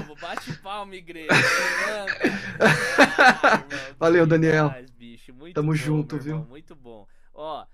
povo, 0.00 0.16
bate 0.18 0.50
palma, 0.54 0.96
igreja. 0.96 1.28
Valeu, 4.00 4.26
Daniel. 4.26 4.68
Demais, 4.68 4.90
bicho. 4.92 5.34
Muito 5.34 5.54
Tamo 5.54 5.72
bom, 5.72 5.76
junto, 5.76 6.16
viu? 6.16 6.36
Irmão, 6.36 6.48
muito 6.48 6.74
bom. 6.74 7.06
Ó, 7.34 7.66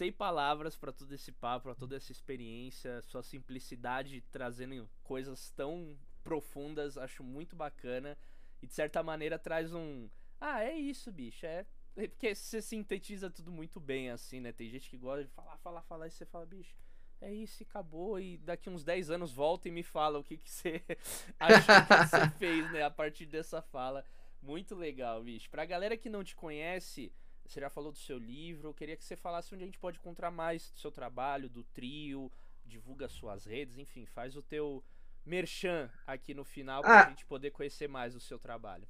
sem 0.00 0.10
palavras 0.10 0.78
para 0.78 0.92
todo 0.92 1.12
esse 1.12 1.30
papo, 1.30 1.64
para 1.64 1.74
toda 1.74 1.94
essa 1.94 2.10
experiência, 2.10 3.02
sua 3.02 3.22
simplicidade 3.22 4.22
trazendo 4.32 4.88
coisas 5.02 5.50
tão 5.50 5.94
profundas, 6.24 6.96
acho 6.96 7.22
muito 7.22 7.54
bacana. 7.54 8.16
E 8.62 8.66
de 8.66 8.72
certa 8.72 9.02
maneira 9.02 9.38
traz 9.38 9.74
um. 9.74 10.08
Ah, 10.40 10.64
é 10.64 10.74
isso, 10.74 11.12
bicho. 11.12 11.44
É. 11.44 11.66
Porque 11.94 12.34
você 12.34 12.62
sintetiza 12.62 13.28
tudo 13.28 13.52
muito 13.52 13.78
bem, 13.78 14.08
assim, 14.08 14.40
né? 14.40 14.52
Tem 14.52 14.70
gente 14.70 14.88
que 14.88 14.96
gosta 14.96 15.24
de 15.24 15.30
falar, 15.32 15.58
falar, 15.58 15.82
falar, 15.82 16.06
e 16.06 16.10
você 16.10 16.24
fala, 16.24 16.46
bicho 16.46 16.74
é 17.20 17.30
isso, 17.30 17.62
acabou. 17.62 18.18
E 18.18 18.38
daqui 18.38 18.70
uns 18.70 18.82
10 18.82 19.10
anos 19.10 19.30
volta 19.30 19.68
e 19.68 19.70
me 19.70 19.82
fala 19.82 20.18
o 20.18 20.24
que, 20.24 20.38
que 20.38 20.50
você 20.50 20.82
achou 21.38 21.74
que 21.86 22.08
você 22.08 22.30
fez, 22.38 22.72
né? 22.72 22.82
A 22.84 22.90
partir 22.90 23.26
dessa 23.26 23.60
fala. 23.60 24.02
Muito 24.40 24.74
legal, 24.74 25.22
bicho. 25.22 25.50
Pra 25.50 25.66
galera 25.66 25.94
que 25.98 26.08
não 26.08 26.24
te 26.24 26.34
conhece, 26.34 27.12
você 27.52 27.60
já 27.60 27.70
falou 27.70 27.90
do 27.92 27.98
seu 27.98 28.18
livro, 28.18 28.68
eu 28.68 28.74
queria 28.74 28.96
que 28.96 29.04
você 29.04 29.16
falasse 29.16 29.54
onde 29.54 29.64
a 29.64 29.66
gente 29.66 29.78
pode 29.78 29.98
encontrar 29.98 30.30
mais 30.30 30.70
do 30.70 30.78
seu 30.78 30.90
trabalho, 30.90 31.48
do 31.48 31.64
trio, 31.64 32.30
divulga 32.64 33.08
suas 33.08 33.44
redes, 33.44 33.76
enfim, 33.76 34.06
faz 34.06 34.36
o 34.36 34.42
teu 34.42 34.84
merchan 35.26 35.90
aqui 36.06 36.32
no 36.32 36.44
final 36.44 36.82
pra 36.82 37.06
ah, 37.06 37.08
gente 37.08 37.26
poder 37.26 37.50
conhecer 37.50 37.88
mais 37.88 38.14
o 38.14 38.20
seu 38.20 38.38
trabalho. 38.38 38.86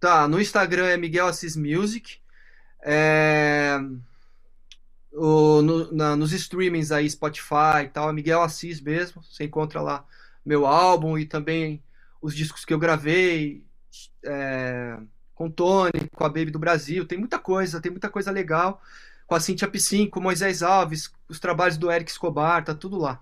Tá, 0.00 0.26
no 0.28 0.40
Instagram 0.40 0.88
é 0.88 0.96
Miguel 0.96 1.26
Assis 1.26 1.56
Music. 1.56 2.18
É 2.82 3.78
o, 5.14 5.62
no, 5.62 5.92
na, 5.92 6.16
nos 6.16 6.32
streamings 6.32 6.90
aí, 6.90 7.08
Spotify 7.08 7.84
e 7.84 7.88
tal, 7.88 8.10
é 8.10 8.12
Miguel 8.12 8.42
Assis 8.42 8.80
mesmo. 8.80 9.22
Você 9.22 9.44
encontra 9.44 9.80
lá 9.80 10.06
meu 10.44 10.66
álbum 10.66 11.16
e 11.16 11.24
também 11.24 11.82
os 12.20 12.34
discos 12.34 12.64
que 12.64 12.74
eu 12.74 12.78
gravei 12.78 13.64
é, 14.24 14.98
com 15.34 15.46
o 15.46 15.50
Tony, 15.50 16.08
com 16.14 16.24
a 16.24 16.28
Baby 16.28 16.50
do 16.50 16.58
Brasil. 16.58 17.04
Tem 17.06 17.18
muita 17.18 17.38
coisa, 17.38 17.80
tem 17.80 17.90
muita 17.90 18.08
coisa 18.08 18.30
legal. 18.30 18.80
Com 19.26 19.34
a 19.34 19.40
Cintia 19.40 19.68
Piscin, 19.68 20.08
com 20.08 20.20
o 20.20 20.22
Moisés 20.22 20.62
Alves, 20.62 21.12
os 21.28 21.40
trabalhos 21.40 21.76
do 21.76 21.90
Eric 21.90 22.10
Escobar, 22.10 22.64
tá 22.64 22.74
tudo 22.74 22.98
lá. 22.98 23.20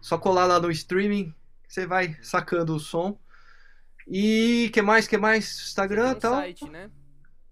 Só 0.00 0.16
colar 0.16 0.46
lá 0.46 0.60
no 0.60 0.70
streaming, 0.70 1.34
você 1.68 1.86
vai 1.86 2.16
sacando 2.22 2.74
o 2.74 2.80
som. 2.80 3.18
E 4.06 4.70
que 4.72 4.80
mais, 4.80 5.08
que 5.08 5.18
mais? 5.18 5.62
Instagram 5.62 6.12
e 6.12 6.14
tal. 6.14 6.34
site, 6.34 6.70
né? 6.70 6.90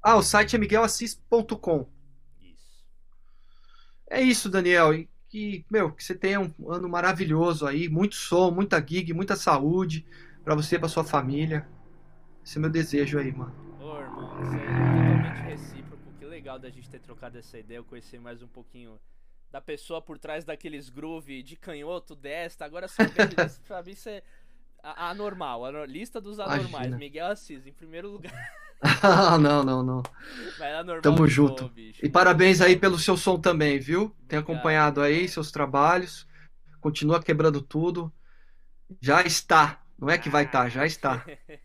Ah, 0.01 0.17
o 0.17 0.23
site 0.23 0.55
é 0.55 0.59
miguelassis.com. 0.59 1.89
É 4.09 4.21
isso, 4.21 4.49
Daniel. 4.49 4.95
E 4.95 5.09
que, 5.29 5.67
meu, 5.69 5.91
que 5.91 6.05
você 6.05 6.15
tenha 6.15 6.41
um 6.41 6.71
ano 6.71 6.89
maravilhoso 6.89 7.67
aí, 7.67 7.89
muito 7.89 8.15
som, 8.15 8.53
muita 8.53 8.79
gig, 8.81 9.13
muita 9.13 9.35
saúde 9.35 10.07
para 10.45 10.55
você 10.55 10.77
e 10.77 10.79
pra 10.79 10.89
sua 10.89 11.03
família. 11.03 11.67
Esse 12.45 12.57
é 12.57 12.59
o 12.59 12.63
meu 12.63 12.71
desejo 12.71 13.19
aí, 13.19 13.33
mano. 13.33 13.64
Ô, 13.85 14.01
irmão, 14.01 14.43
isso 14.43 14.57
é 14.57 14.65
totalmente 14.65 15.43
recíproco. 15.43 16.13
Que 16.19 16.25
legal 16.25 16.59
da 16.59 16.71
gente 16.71 16.89
ter 16.89 17.01
trocado 17.01 17.37
essa 17.37 17.59
ideia, 17.59 17.77
eu 17.77 17.85
conhecer 17.85 18.19
mais 18.19 18.41
um 18.41 18.49
pouquinho 18.49 18.99
da 19.53 19.61
pessoa 19.61 20.01
por 20.01 20.19
trás 20.19 20.43
daqueles 20.43 20.89
groove 20.89 21.43
de 21.43 21.55
canhoto, 21.55 22.17
desta. 22.17 22.65
Agora, 22.65 22.89
saber, 22.89 23.29
pra 23.69 23.83
mim, 23.83 23.91
isso 23.91 24.09
é 24.09 24.23
anormal, 24.83 25.67
a 25.67 25.85
lista 25.85 26.19
dos 26.19 26.41
anormais. 26.41 26.69
Imagina. 26.71 26.97
Miguel 26.97 27.27
Assis, 27.27 27.67
em 27.67 27.75
primeiro 27.75 28.09
lugar. 28.09 28.33
não, 29.39 29.63
não, 29.63 29.83
não. 29.83 30.03
Tamo 31.03 31.29
junto. 31.29 31.71
e 32.03 32.09
parabéns 32.09 32.63
aí 32.63 32.77
pelo 32.77 32.99
seu 32.99 33.19
som 33.19 33.39
também, 33.39 33.79
viu? 33.79 34.17
Tem 34.27 34.39
acompanhado 34.39 35.03
aí 35.03 35.29
seus 35.29 35.51
trabalhos. 35.51 36.27
Continua 36.81 37.23
quebrando 37.23 37.61
tudo. 37.61 38.11
Já 38.99 39.21
está. 39.21 39.85
Não 39.99 40.09
é 40.09 40.17
que 40.17 40.31
vai 40.31 40.45
estar, 40.45 40.65
tá, 40.65 40.69
já 40.71 40.87
está. 40.87 41.25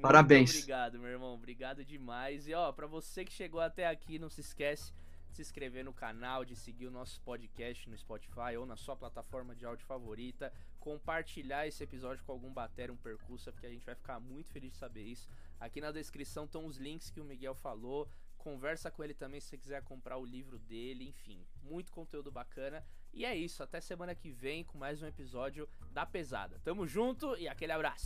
Parabéns. 0.00 0.54
obrigado, 0.54 0.98
meu 0.98 1.10
irmão. 1.10 1.34
Obrigado 1.34 1.84
demais. 1.84 2.46
E 2.46 2.54
ó, 2.54 2.72
para 2.72 2.86
você 2.86 3.24
que 3.24 3.32
chegou 3.32 3.60
até 3.60 3.86
aqui, 3.86 4.18
não 4.18 4.28
se 4.28 4.40
esquece 4.40 4.92
de 5.28 5.36
se 5.36 5.42
inscrever 5.42 5.84
no 5.84 5.92
canal, 5.92 6.44
de 6.44 6.56
seguir 6.56 6.86
o 6.86 6.90
nosso 6.90 7.20
podcast 7.20 7.88
no 7.88 7.96
Spotify 7.96 8.56
ou 8.58 8.64
na 8.64 8.76
sua 8.76 8.96
plataforma 8.96 9.54
de 9.54 9.66
áudio 9.66 9.86
favorita, 9.86 10.52
compartilhar 10.78 11.66
esse 11.66 11.82
episódio 11.82 12.24
com 12.24 12.32
algum 12.32 12.52
bater, 12.52 12.90
um 12.90 12.96
percurso, 12.96 13.52
porque 13.52 13.66
a 13.66 13.70
gente 13.70 13.84
vai 13.84 13.94
ficar 13.94 14.18
muito 14.20 14.50
feliz 14.50 14.72
de 14.72 14.78
saber 14.78 15.02
isso. 15.02 15.28
Aqui 15.60 15.80
na 15.80 15.92
descrição 15.92 16.44
estão 16.44 16.64
os 16.64 16.76
links 16.76 17.10
que 17.10 17.20
o 17.20 17.24
Miguel 17.24 17.54
falou. 17.54 18.08
Conversa 18.38 18.90
com 18.90 19.02
ele 19.02 19.14
também 19.14 19.40
se 19.40 19.48
você 19.48 19.58
quiser 19.58 19.82
comprar 19.82 20.16
o 20.16 20.24
livro 20.24 20.58
dele, 20.60 21.08
enfim, 21.08 21.44
muito 21.62 21.92
conteúdo 21.92 22.30
bacana. 22.30 22.84
E 23.12 23.24
é 23.24 23.36
isso, 23.36 23.62
até 23.62 23.80
semana 23.80 24.14
que 24.14 24.30
vem 24.30 24.62
com 24.64 24.78
mais 24.78 25.02
um 25.02 25.06
episódio 25.06 25.68
da 25.90 26.06
Pesada. 26.06 26.60
Tamo 26.62 26.86
junto 26.86 27.36
e 27.36 27.48
aquele 27.48 27.72
abraço. 27.72 27.96